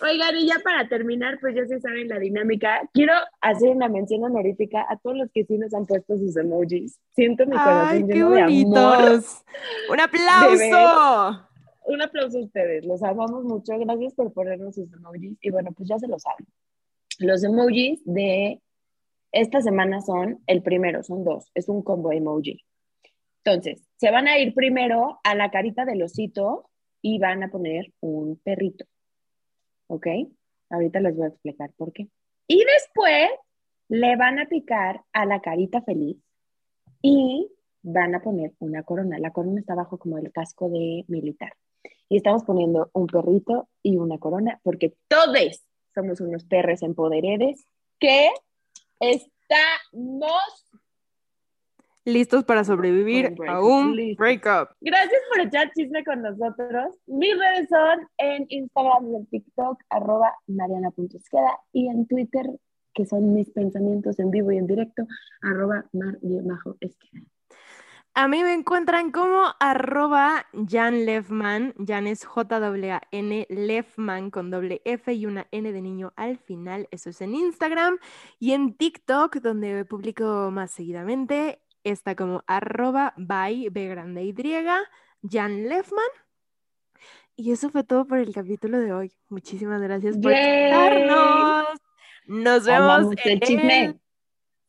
Oigan, 0.00 0.36
y 0.36 0.46
ya 0.46 0.58
para 0.64 0.88
terminar, 0.88 1.38
pues 1.40 1.54
ya 1.54 1.66
se 1.66 1.80
saben 1.80 2.08
la 2.08 2.18
dinámica. 2.18 2.80
Quiero 2.92 3.12
hacer 3.40 3.68
una 3.68 3.88
mención 3.88 4.24
honorífica 4.24 4.84
a 4.88 4.96
todos 4.96 5.16
los 5.16 5.30
que 5.30 5.44
sí 5.44 5.58
nos 5.58 5.74
han 5.74 5.86
puesto 5.86 6.16
sus 6.16 6.36
emojis. 6.36 6.98
Siento 7.14 7.44
mi 7.46 7.52
corazón 7.52 7.88
Ay, 7.88 8.06
qué 8.06 8.24
bonitos. 8.24 9.44
¡Un 9.90 10.00
aplauso! 10.00 11.48
Un 11.84 12.02
aplauso 12.02 12.38
a 12.38 12.42
ustedes. 12.42 12.84
Los 12.84 13.02
amamos 13.02 13.44
mucho. 13.44 13.78
Gracias 13.78 14.14
por 14.14 14.32
ponernos 14.32 14.74
sus 14.74 14.92
emojis. 14.92 15.36
Y 15.40 15.50
bueno, 15.50 15.72
pues 15.72 15.88
ya 15.88 15.98
se 15.98 16.08
lo 16.08 16.18
saben. 16.18 16.46
Los 17.18 17.44
emojis 17.44 18.00
de 18.04 18.60
esta 19.32 19.60
semana 19.60 20.00
son 20.00 20.42
el 20.46 20.62
primero, 20.62 21.02
son 21.02 21.24
dos. 21.24 21.50
Es 21.54 21.68
un 21.68 21.82
combo 21.82 22.12
emoji. 22.12 22.64
Entonces, 23.44 23.86
se 23.96 24.10
van 24.10 24.28
a 24.28 24.38
ir 24.38 24.54
primero 24.54 25.20
a 25.22 25.34
la 25.34 25.50
carita 25.50 25.84
del 25.84 26.02
osito 26.02 26.70
y 27.02 27.18
van 27.18 27.42
a 27.42 27.50
poner 27.50 27.92
un 28.00 28.40
perrito. 28.42 28.86
¿ok? 29.88 30.06
Ahorita 30.70 31.00
les 31.00 31.16
voy 31.16 31.26
a 31.26 31.28
explicar 31.28 31.70
por 31.76 31.92
qué. 31.92 32.08
Y 32.46 32.64
después 32.64 33.30
le 33.88 34.16
van 34.16 34.38
a 34.38 34.46
picar 34.46 35.02
a 35.12 35.26
la 35.26 35.40
carita 35.40 35.82
feliz 35.82 36.16
y 37.02 37.50
van 37.82 38.14
a 38.14 38.22
poner 38.22 38.52
una 38.58 38.82
corona. 38.82 39.18
La 39.18 39.30
corona 39.30 39.60
está 39.60 39.74
abajo 39.74 39.98
como 39.98 40.18
el 40.18 40.32
casco 40.32 40.68
de 40.68 41.04
militar. 41.08 41.52
Y 42.14 42.18
estamos 42.18 42.44
poniendo 42.44 42.90
un 42.92 43.08
perrito 43.08 43.68
y 43.82 43.96
una 43.96 44.18
corona 44.18 44.60
porque 44.62 44.94
todos 45.08 45.64
somos 45.96 46.20
unos 46.20 46.44
perres 46.44 46.82
empoderedes 46.82 47.66
que 47.98 48.30
estamos 49.00 50.30
listos 52.04 52.44
para 52.44 52.62
sobrevivir 52.62 53.34
a 53.48 53.60
un 53.60 53.96
breakup. 54.16 54.76
Gracias 54.80 55.20
por 55.28 55.44
echar 55.44 55.72
chisme 55.72 56.04
con 56.04 56.22
nosotros. 56.22 56.94
Mis 57.06 57.36
redes 57.36 57.68
son 57.68 58.06
en 58.18 58.46
Instagram 58.48 59.10
y 59.10 59.16
en 59.16 59.26
TikTok, 59.26 59.82
arroba 59.90 60.36
mariana.esqueda, 60.46 61.58
y 61.72 61.88
en 61.88 62.06
Twitter, 62.06 62.46
que 62.94 63.06
son 63.06 63.34
mis 63.34 63.50
pensamientos 63.50 64.20
en 64.20 64.30
vivo 64.30 64.52
y 64.52 64.58
en 64.58 64.68
directo, 64.68 65.04
arroba 65.42 65.84
mar-esqueda. 65.92 67.33
A 68.16 68.28
mí 68.28 68.44
me 68.44 68.52
encuentran 68.52 69.10
como 69.10 69.42
arroba 69.58 70.46
Jan 70.68 71.04
Lefman, 71.04 71.74
Jan 71.84 72.06
es 72.06 72.24
J-A-N, 72.24 73.46
Lefman 73.50 74.30
con 74.30 74.52
doble 74.52 74.82
F 74.84 75.12
y 75.12 75.26
una 75.26 75.48
N 75.50 75.72
de 75.72 75.82
niño 75.82 76.12
al 76.14 76.38
final, 76.38 76.86
eso 76.92 77.10
es 77.10 77.20
en 77.22 77.34
Instagram 77.34 77.98
y 78.38 78.52
en 78.52 78.74
TikTok, 78.74 79.38
donde 79.38 79.84
publico 79.84 80.50
más 80.52 80.70
seguidamente, 80.70 81.60
está 81.82 82.14
como 82.14 82.44
arroba 82.46 83.14
by 83.16 83.68
B 83.70 83.88
grande 83.88 84.22
Y, 84.22 84.34
Jan 85.28 85.68
Lefman. 85.68 86.04
Y 87.34 87.50
eso 87.50 87.68
fue 87.68 87.82
todo 87.82 88.06
por 88.06 88.18
el 88.18 88.32
capítulo 88.32 88.78
de 88.78 88.92
hoy. 88.92 89.12
Muchísimas 89.28 89.82
gracias 89.82 90.16
por 90.18 90.30
estarnos. 90.30 91.66
Nos 92.26 92.64
vemos 92.64 93.12
en 93.24 93.42
el 93.42 94.00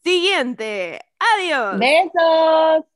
siguiente. 0.03 0.99
Adiós. 1.19 1.77
Besos. 1.77 2.94